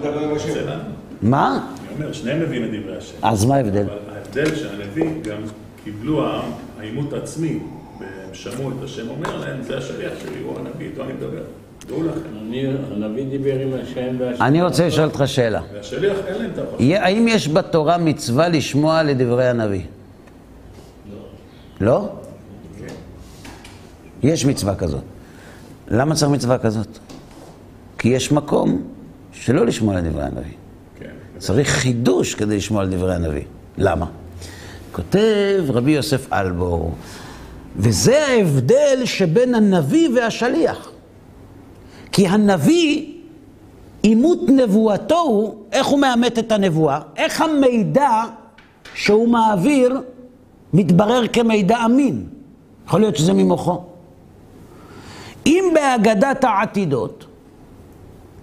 מה? 1.22 1.60
אני 1.88 2.04
אומר, 2.04 2.14
שניהם 2.14 2.40
מביאים 2.42 2.64
את 2.64 2.82
דברי 2.82 2.98
השם. 2.98 3.16
אז 3.22 3.46
מה 3.46 3.56
ההבדל? 3.56 3.86
ההבדל 4.16 4.56
שהנביא 4.56 5.06
גם 5.24 5.38
קיבלו 5.84 6.26
העם 6.28 6.52
העימות 6.80 7.14
עצמי, 7.14 7.60
והם 8.00 8.10
שמעו 8.34 8.70
את 8.70 8.84
השם 8.84 9.10
אומר 9.10 9.38
להם, 9.38 9.62
זה 9.64 9.78
השליח 9.78 10.12
שלי, 10.22 10.36
הוא 10.46 10.60
הנביא, 10.60 10.86
איתו 10.88 11.04
אני 11.04 11.14
מדבר. 11.14 11.42
דעו 11.88 12.04
לכם. 12.04 12.20
אני- 12.42 12.66
הנביא 12.96 13.26
דיבר 13.30 13.60
עם 13.60 13.70
השם 13.84 14.16
והשם... 14.20 14.44
אני 14.44 14.62
רוצה 14.64 14.88
לשאול 14.88 15.06
אותך 15.08 15.24
שאלה. 15.26 15.62
והשליח 15.74 16.18
אין 16.28 16.42
להם 16.42 16.52
את. 16.54 16.82
יהיה- 16.82 17.04
האם 17.04 17.28
יש 17.28 17.50
בתורה 17.50 17.98
מצווה 17.98 18.50
לשמוע 18.50 19.04
לדברי 19.04 19.48
הנביא? 19.48 19.82
לא. 21.82 22.10
יש 24.24 24.46
מצווה 24.46 24.76
כזאת. 24.76 25.04
למה 25.88 26.16
צריך 26.16 26.32
מצווה 26.32 26.58
כזאת? 26.58 27.00
כי 27.98 28.10
יש 28.10 28.32
מקום 28.32 28.82
שלא 29.32 29.66
לשמוע 29.66 29.96
לדברי 29.96 30.24
הנביא. 30.24 30.52
כן. 31.00 31.10
צריך 31.38 31.70
חידוש 31.70 32.36
כדי 32.36 32.58
לשמוע 32.58 32.82
על 32.82 32.90
דברי 32.90 33.16
הנביא. 33.16 33.44
למה? 33.78 34.06
כותב 34.92 35.64
רבי 35.70 35.92
יוסף 35.92 36.34
אלבור, 36.34 36.92
וזה 37.76 38.28
ההבדל 38.28 39.02
שבין 39.06 39.56
הנביא 39.56 40.10
והשליח. 40.16 40.92
כי 42.12 42.28
הנביא, 42.28 43.14
אימות 44.04 44.40
נבואתו 44.50 45.20
הוא, 45.20 45.56
איך 45.72 45.88
הוא 45.88 46.00
מאמת 46.00 46.40
את 46.40 46.52
הנבואה, 46.52 47.00
איך 47.16 47.42
המידע 47.42 48.24
שהוא 48.96 49.28
מעביר 49.28 50.02
מתברר 50.74 51.28
כמידע 51.28 51.86
אמין. 51.86 52.26
יכול 52.88 53.00
להיות 53.00 53.16
שזה 53.16 53.34
ממוחו. 53.34 53.93
אם 55.46 55.72
בהגדת 55.74 56.44
העתידות, 56.44 57.26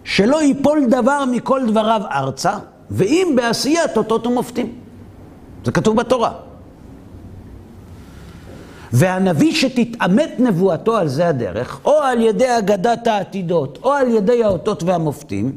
שלא 0.05 0.43
ייפול 0.43 0.87
דבר 0.87 1.25
מכל 1.31 1.67
דבריו 1.67 2.03
ארצה, 2.13 2.55
ואם 2.91 3.33
בעשיית 3.37 3.97
אותות 3.97 4.27
ומופתים. 4.27 4.73
זה 5.65 5.73
כתוב 5.73 5.97
בתורה. 5.97 6.33
והנביא 8.93 9.53
שתתעמת 9.53 10.35
נבואתו 10.39 10.97
על 10.97 11.09
זה 11.09 11.29
הדרך, 11.29 11.81
או 11.85 11.99
על 11.99 12.21
ידי 12.21 12.59
אגדת 12.59 13.07
העתידות, 13.07 13.79
או 13.83 13.93
על 13.93 14.09
ידי 14.09 14.45
האותות 14.45 14.83
והמופתים, 14.83 15.53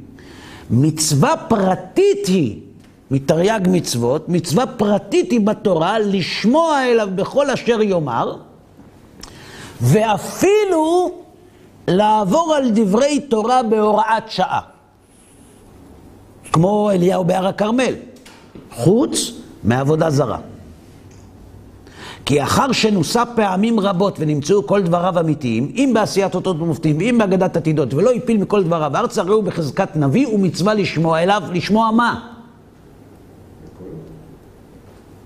מצווה 0.69 1.37
פרטית 1.47 2.27
היא, 2.27 2.59
מתרי"ג 3.11 3.59
מצוות, 3.67 4.29
מצווה 4.29 4.65
פרטית 4.65 5.31
היא 5.31 5.41
בתורה 5.41 5.99
לשמוע 5.99 6.85
אליו 6.85 7.09
בכל 7.15 7.49
אשר 7.49 7.81
יאמר, 7.81 8.37
ואפילו 9.81 11.22
לעבור 11.87 12.55
על 12.55 12.69
דברי 12.73 13.19
תורה 13.19 13.63
בהוראת 13.63 14.31
שעה. 14.31 14.59
כמו 16.51 16.91
אליהו 16.91 17.23
בהר 17.23 17.47
הכרמל, 17.47 17.93
חוץ 18.71 19.31
מעבודה 19.63 20.09
זרה. 20.09 20.37
כי 22.25 22.43
אחר 22.43 22.71
שנוסה 22.71 23.23
פעמים 23.35 23.79
רבות 23.79 24.15
ונמצאו 24.19 24.67
כל 24.67 24.81
דבריו 24.81 25.19
אמיתיים, 25.19 25.71
אם 25.75 25.91
בעשיית 25.93 26.35
אותות 26.35 26.61
ומופתים 26.61 26.97
ואם 26.97 27.17
בהגדת 27.17 27.57
עתידות, 27.57 27.93
ולא 27.93 28.11
הפיל 28.11 28.37
מכל 28.37 28.63
דבריו 28.63 28.97
ארצה, 28.97 29.21
ראו 29.21 29.41
בחזקת 29.41 29.95
נביא 29.95 30.27
ומצווה 30.27 30.73
לשמוע 30.73 31.19
אליו, 31.19 31.41
לשמוע 31.53 31.91
מה? 31.91 32.29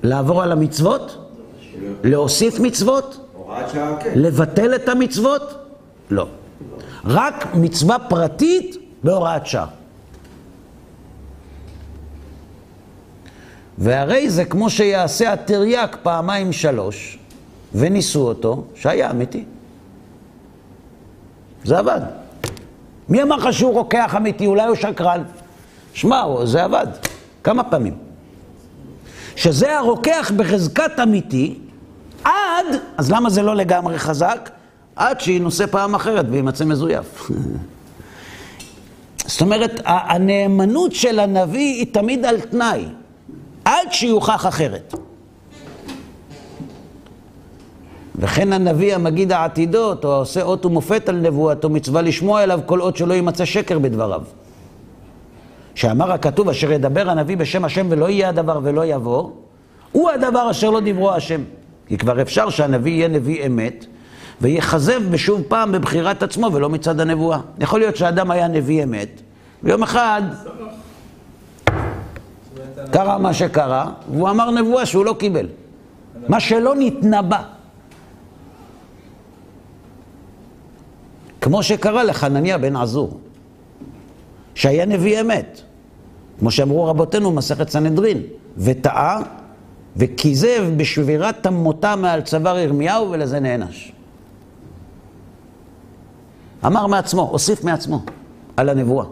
לעבור 0.04 0.44
על 0.44 0.52
המצוות? 0.52 1.18
להוסיף 2.04 2.60
מצוות? 2.60 3.20
הוראת 3.34 3.70
שעה, 3.74 3.98
כן. 4.00 4.12
לבטל 4.16 4.76
את 4.76 4.90
המצוות? 4.90 5.42
לא. 6.10 6.28
רק 7.08 7.48
מצווה 7.56 8.00
פרטית 8.00 8.76
בהוראת 9.04 9.46
שעה. 9.48 9.68
והרי 13.78 14.30
זה 14.30 14.46
כמו 14.46 14.70
שיעשה 14.70 15.34
התרי"ק 15.34 15.98
פעמיים 16.04 16.54
שלוש, 16.54 17.18
וניסו 17.76 18.28
אותו, 18.28 18.64
שהיה 18.76 19.12
אמיתי. 19.12 19.44
זה 21.64 21.80
עבד. 21.80 22.02
מי 23.10 23.24
אמר 23.24 23.36
לך 23.36 23.54
שהוא 23.54 23.74
רוקח 23.74 24.16
אמיתי? 24.16 24.46
אולי 24.46 24.68
הוא 24.68 24.76
שקרן. 24.76 25.24
שמע, 25.94 26.24
זה 26.46 26.64
עבד. 26.64 26.88
כמה 27.44 27.64
פעמים. 27.64 27.98
שזה 29.36 29.78
הרוקח 29.78 30.32
בחזקת 30.38 30.92
אמיתי, 31.04 31.60
עד, 32.24 32.66
אז 32.98 33.12
למה 33.12 33.30
זה 33.30 33.42
לא 33.42 33.56
לגמרי 33.56 34.00
חזק? 34.00 34.50
עד 34.98 35.22
שינוסה 35.22 35.68
פעם 35.68 35.96
אחרת 35.96 36.26
ויימצא 36.30 36.66
מזויף. 36.66 37.32
זאת 39.26 39.42
אומרת, 39.42 39.82
הנאמנות 39.86 40.92
של 40.92 41.20
הנביא 41.20 41.74
היא 41.74 41.94
תמיד 41.94 42.26
על 42.26 42.40
תנאי, 42.40 42.86
עד 43.66 43.88
שיוכח 43.92 44.48
אחרת. 44.48 44.94
וכן 48.16 48.54
הנביא 48.54 48.96
המגיד 48.96 49.32
העתידות, 49.32 50.06
או 50.06 50.14
העושה 50.14 50.42
אות 50.42 50.66
ומופת 50.66 51.10
על 51.10 51.16
נבואתו, 51.16 51.70
מצווה 51.70 52.02
לשמוע 52.02 52.44
אליו 52.44 52.60
כל 52.66 52.82
אות 52.82 52.98
שלא 52.98 53.14
יימצא 53.14 53.46
שקר 53.46 53.80
בדבריו. 53.80 54.22
שאמר 55.76 56.12
הכתוב, 56.12 56.50
אשר 56.50 56.72
ידבר 56.72 57.10
הנביא 57.10 57.38
בשם 57.38 57.66
השם 57.66 57.88
ולא 57.90 58.10
יהיה 58.10 58.30
הדבר 58.30 58.60
ולא 58.64 58.86
יבוא, 58.86 59.30
הוא 59.92 60.10
הדבר 60.10 60.52
אשר 60.52 60.70
לא 60.70 60.80
דברו 60.86 61.12
השם. 61.12 61.42
כי 61.88 61.98
כבר 61.98 62.22
אפשר 62.22 62.50
שהנביא 62.50 62.92
יהיה 62.92 63.08
נביא 63.08 63.46
אמת, 63.46 63.86
ויכזב 64.42 65.02
בשוב 65.12 65.42
פעם 65.48 65.72
בבחירת 65.72 66.24
עצמו 66.24 66.50
ולא 66.54 66.70
מצד 66.70 67.00
הנבואה. 67.00 67.40
יכול 67.60 67.80
להיות 67.80 67.96
שהאדם 67.96 68.32
היה 68.32 68.48
נביא 68.48 68.84
אמת, 68.84 69.22
ויום 69.64 69.84
אחד 69.84 70.22
קרה 72.92 73.18
מה 73.18 73.34
שקרה, 73.34 73.92
והוא 74.12 74.30
אמר 74.30 74.52
נבואה 74.52 74.86
שהוא 74.86 75.06
לא 75.06 75.16
קיבל. 75.20 75.48
מה 76.28 76.40
שלא 76.40 76.76
נתנבא. 76.80 77.42
כמו 81.42 81.64
שקרה 81.64 82.04
לחנניה 82.04 82.58
בן 82.58 82.76
עזור, 82.76 83.20
שהיה 84.56 84.86
נביא 84.86 85.22
אמת, 85.22 85.62
כמו 86.40 86.52
שאמרו 86.52 86.86
רבותינו 86.86 87.32
במסכת 87.32 87.70
סנהדרין, 87.70 88.22
וטעה 88.58 89.22
וכיזב 89.98 90.66
בשבירת 90.78 91.44
תמותה 91.44 91.96
מעל 91.96 92.22
צוואר 92.22 92.58
ירמיהו 92.58 93.12
ולזה 93.12 93.40
נענש. 93.40 93.92
אמר 96.66 96.88
מעצמו, 96.88 97.22
הוסיף 97.22 97.64
מעצמו, 97.64 98.02
על 98.58 98.70
הנבואה. 98.70 99.06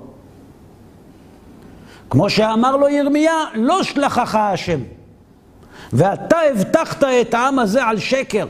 כמו 2.09 2.29
שאמר 2.29 2.77
לו 2.77 2.89
ירמיה, 2.89 3.43
לא 3.55 3.83
שלחך 3.83 4.35
השם. 4.35 4.79
ואתה 5.93 6.37
הבטחת 6.51 7.03
את 7.03 7.33
העם 7.33 7.59
הזה 7.59 7.83
על 7.83 7.99
שקר. 7.99 8.47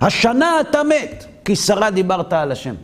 השנה 0.00 0.60
אתה 0.60 0.82
מת, 0.82 1.24
כי 1.44 1.56
שרה 1.56 1.90
דיברת 1.90 2.32
על 2.32 2.52
השם. 2.52 2.74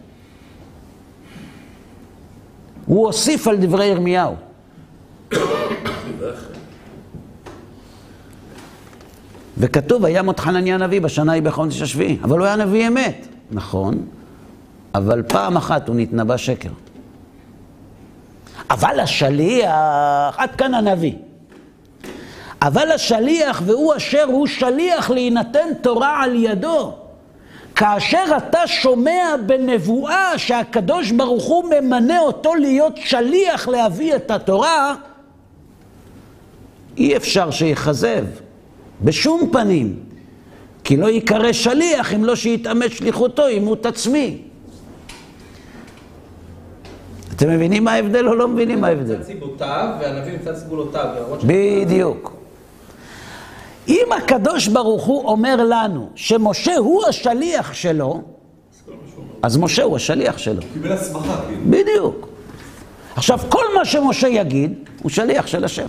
הוא 2.86 3.06
הוסיף 3.06 3.46
על 3.46 3.56
דברי 3.56 3.86
ירמיהו. 3.86 4.36
וכתוב, 9.58 10.04
היה 10.04 10.22
מות 10.22 10.40
חנניה 10.40 10.74
הנביא 10.74 11.00
בשנה 11.00 11.32
היא 11.32 11.42
בחודש 11.42 11.82
השביעי, 11.82 12.18
אבל 12.24 12.38
הוא 12.38 12.46
היה 12.46 12.56
נביא 12.56 12.88
אמת. 12.88 13.26
נכון, 13.50 14.06
אבל 14.94 15.22
פעם 15.22 15.56
אחת 15.56 15.88
הוא 15.88 15.96
נתנבא 15.96 16.36
שקר. 16.36 16.70
אבל 18.70 19.00
השליח, 19.00 19.70
עד 20.36 20.54
כאן 20.54 20.74
הנביא. 20.74 21.12
אבל 22.62 22.92
השליח, 22.92 23.62
והוא 23.64 23.96
אשר 23.96 24.24
הוא 24.24 24.46
שליח 24.46 25.10
להינתן 25.10 25.68
תורה 25.82 26.22
על 26.22 26.44
ידו. 26.44 26.94
כאשר 27.74 28.24
אתה 28.36 28.66
שומע 28.66 29.34
בנבואה 29.46 30.38
שהקדוש 30.38 31.10
ברוך 31.10 31.44
הוא 31.44 31.64
ממנה 31.70 32.18
אותו 32.18 32.54
להיות 32.54 32.96
שליח 32.96 33.68
להביא 33.68 34.16
את 34.16 34.30
התורה, 34.30 34.94
אי 36.96 37.16
אפשר 37.16 37.50
שיכזב, 37.50 38.24
בשום 39.02 39.50
פנים. 39.52 39.96
כי 40.84 40.96
לא 40.96 41.06
ייקרא 41.06 41.52
שליח 41.52 42.14
אם 42.14 42.24
לא 42.24 42.36
שיתאמץ 42.36 42.90
שליחותו, 42.90 43.46
עימות 43.46 43.86
עצמי. 43.86 44.49
אתם 47.40 47.50
מבינים 47.50 47.84
מה 47.84 47.92
ההבדל 47.92 48.28
או 48.28 48.34
לא 48.34 48.48
מבינים 48.48 48.80
מה 48.80 48.86
ההבדל? 48.86 49.14
מצד 49.14 49.22
סיבותיו, 49.26 49.88
והנביא 50.00 50.32
מצד 50.40 50.56
סגולותיו. 50.56 51.06
בדיוק. 51.46 52.32
אם 53.88 54.06
הקדוש 54.16 54.68
ברוך 54.68 55.04
הוא 55.04 55.24
אומר 55.24 55.56
לנו 55.68 56.10
שמשה 56.14 56.76
הוא 56.76 57.06
השליח 57.08 57.72
שלו, 57.72 58.22
אז 59.42 59.56
משה 59.56 59.82
הוא 59.82 59.96
השליח 59.96 60.38
שלו. 60.38 60.62
קיבל 60.72 60.92
הסמכה, 60.92 61.40
כאילו. 61.46 61.62
בדיוק. 61.66 62.28
עכשיו, 63.14 63.38
כל 63.48 63.64
מה 63.74 63.84
שמשה 63.84 64.28
יגיד, 64.28 64.74
הוא 65.02 65.10
שליח 65.10 65.46
של 65.46 65.64
השם. 65.64 65.88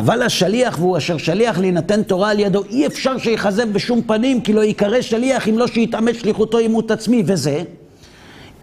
אבל 0.00 0.22
השליח, 0.22 0.78
והוא 0.78 0.96
אשר 0.96 1.18
שליח 1.18 1.58
להינתן 1.58 2.02
תורה 2.02 2.30
על 2.30 2.40
ידו, 2.40 2.62
אי 2.70 2.86
אפשר 2.86 3.18
שיכזב 3.18 3.72
בשום 3.72 4.02
פנים, 4.02 4.40
כי 4.40 4.52
לא 4.52 4.60
ייקרא 4.60 5.00
שליח 5.00 5.48
אם 5.48 5.58
לא 5.58 5.66
שיתאמץ 5.66 6.16
שליחותו 6.16 6.58
עימות 6.58 6.90
עצמי, 6.90 7.22
וזה, 7.26 7.62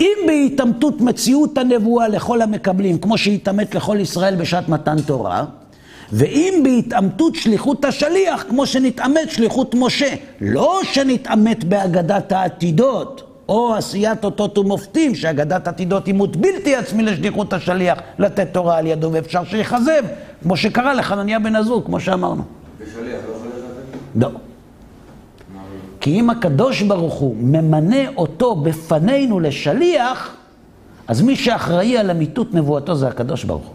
אם 0.01 0.17
בהתעמתות 0.27 1.01
מציאות 1.01 1.57
הנבואה 1.57 2.07
לכל 2.07 2.41
המקבלים, 2.41 2.97
כמו 2.97 3.17
שהתעמת 3.17 3.75
לכל 3.75 3.97
ישראל 3.99 4.35
בשעת 4.35 4.69
מתן 4.69 5.01
תורה, 5.01 5.45
ואם 6.11 6.61
בהתעמתות 6.63 7.35
שליחות 7.35 7.85
השליח, 7.85 8.45
כמו 8.49 8.65
שנתעמת 8.65 9.31
שליחות 9.31 9.76
משה, 9.76 10.14
לא 10.41 10.80
שנתעמת 10.84 11.64
בהגדת 11.64 12.31
העתידות, 12.31 13.23
או 13.49 13.76
עשיית 13.76 14.23
אותות 14.23 14.57
ומופתים, 14.57 15.15
שהגדת 15.15 15.68
עתידות 15.68 16.07
עימות 16.07 16.35
בלתי 16.35 16.76
עצמי 16.76 17.03
לשליחות 17.03 17.53
השליח, 17.53 17.97
לתת 18.19 18.47
תורה 18.51 18.77
על 18.77 18.88
ידו, 18.88 19.09
ואפשר 19.11 19.43
שיכזב, 19.45 20.03
כמו 20.43 20.57
שקרה 20.57 20.93
לחנניה 20.93 21.39
בן 21.39 21.55
עזור, 21.55 21.84
כמו 21.85 21.99
שאמרנו. 21.99 22.43
ושליח 22.80 22.97
לא 23.03 23.35
יכול 23.35 23.47
לכתב? 23.47 23.97
לא. 24.15 24.30
כי 25.99 26.19
אם 26.19 26.30
הקדוש 26.30 26.81
ברוך 26.81 27.14
הוא 27.14 27.35
ממנה 27.39 28.09
אותו 28.18 28.55
בפנינו 28.55 29.39
לשליח, 29.39 30.35
אז 31.07 31.22
מי 31.22 31.35
שאחראי 31.35 31.97
על 31.97 32.11
אמיתות 32.11 32.53
נבואתו 32.53 32.95
זה 32.95 33.07
הקדוש 33.07 33.43
ברוך 33.43 33.65
הוא. 33.65 33.73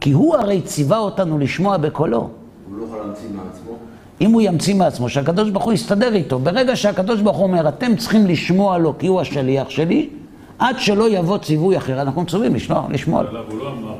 כי 0.00 0.12
הוא 0.12 0.36
הרי 0.36 0.62
ציווה 0.62 0.98
אותנו 0.98 1.38
לשמוע 1.38 1.76
בקולו. 1.76 2.18
הוא 2.18 2.78
לא 2.78 2.84
יכול 2.84 2.98
להמציא 2.98 3.28
מעצמו? 3.28 3.72
אם 4.20 4.30
הוא 4.30 4.40
ימציא 4.40 4.74
מעצמו, 4.74 5.08
שהקדוש 5.08 5.50
ברוך 5.50 5.64
הוא 5.64 5.72
יסתדר 5.72 6.14
איתו. 6.14 6.38
ברגע 6.38 6.76
שהקדוש 6.76 7.20
ברוך 7.20 7.36
הוא 7.36 7.46
אומר, 7.46 7.68
אתם 7.68 7.96
צריכים 7.96 8.26
לשמוע 8.26 8.78
לו 8.78 8.98
כי 8.98 9.06
הוא 9.06 9.20
השליח 9.20 9.70
שלי, 9.70 10.08
עד 10.58 10.76
שלא 10.78 11.08
יבוא 11.10 11.38
ציווי 11.38 11.76
אחר, 11.76 12.02
אנחנו 12.02 12.22
מצווים 12.22 12.54
לשמוע, 12.54 12.86
לשמוע 12.90 13.22
לו. 13.22 13.28
הוא 13.28 13.58
לא 13.58 13.70
אמר 13.70 13.94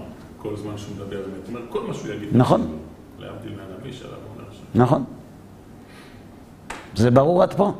כל 0.45 0.57
זמן 0.57 0.79
שהוא 0.79 0.97
מדבר 0.97 1.17
אמת. 1.17 1.49
אומר, 1.49 1.61
כל 1.69 1.87
מה 1.89 1.95
שהוא 1.95 2.13
יגיד. 2.13 2.29
נכון. 2.33 2.77
להבדיל 3.19 3.53
מהנביא 3.53 3.93
הוא 4.03 4.11
אומר 4.35 4.53
שם. 4.53 4.81
נכון. 4.81 5.05
זה 6.97 7.11
ברור 7.11 7.43
עד 7.43 7.55
פה. 7.55 7.73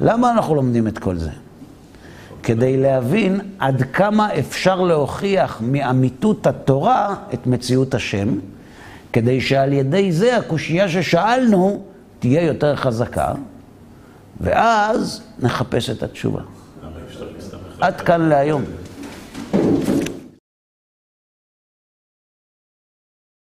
למה 0.00 0.32
אנחנו 0.32 0.54
לומדים 0.54 0.88
את 0.88 0.98
כל 0.98 1.16
זה? 1.16 1.30
כדי 2.42 2.76
להבין 2.76 3.40
עד 3.58 3.82
כמה 3.92 4.38
אפשר 4.38 4.80
להוכיח 4.80 5.60
מאמיתות 5.60 6.46
התורה 6.46 7.14
את 7.34 7.46
מציאות 7.46 7.94
השם, 7.94 8.28
כדי 9.12 9.40
שעל 9.40 9.72
ידי 9.72 10.12
זה 10.12 10.36
הקושייה 10.36 10.88
ששאלנו 10.88 11.84
תהיה 12.18 12.42
יותר 12.42 12.76
חזקה, 12.76 13.32
ואז 14.40 15.22
נחפש 15.38 15.90
את 15.90 16.02
התשובה. 16.02 16.40
עד 17.80 18.00
כאן 18.00 18.20
להיום. 18.20 18.64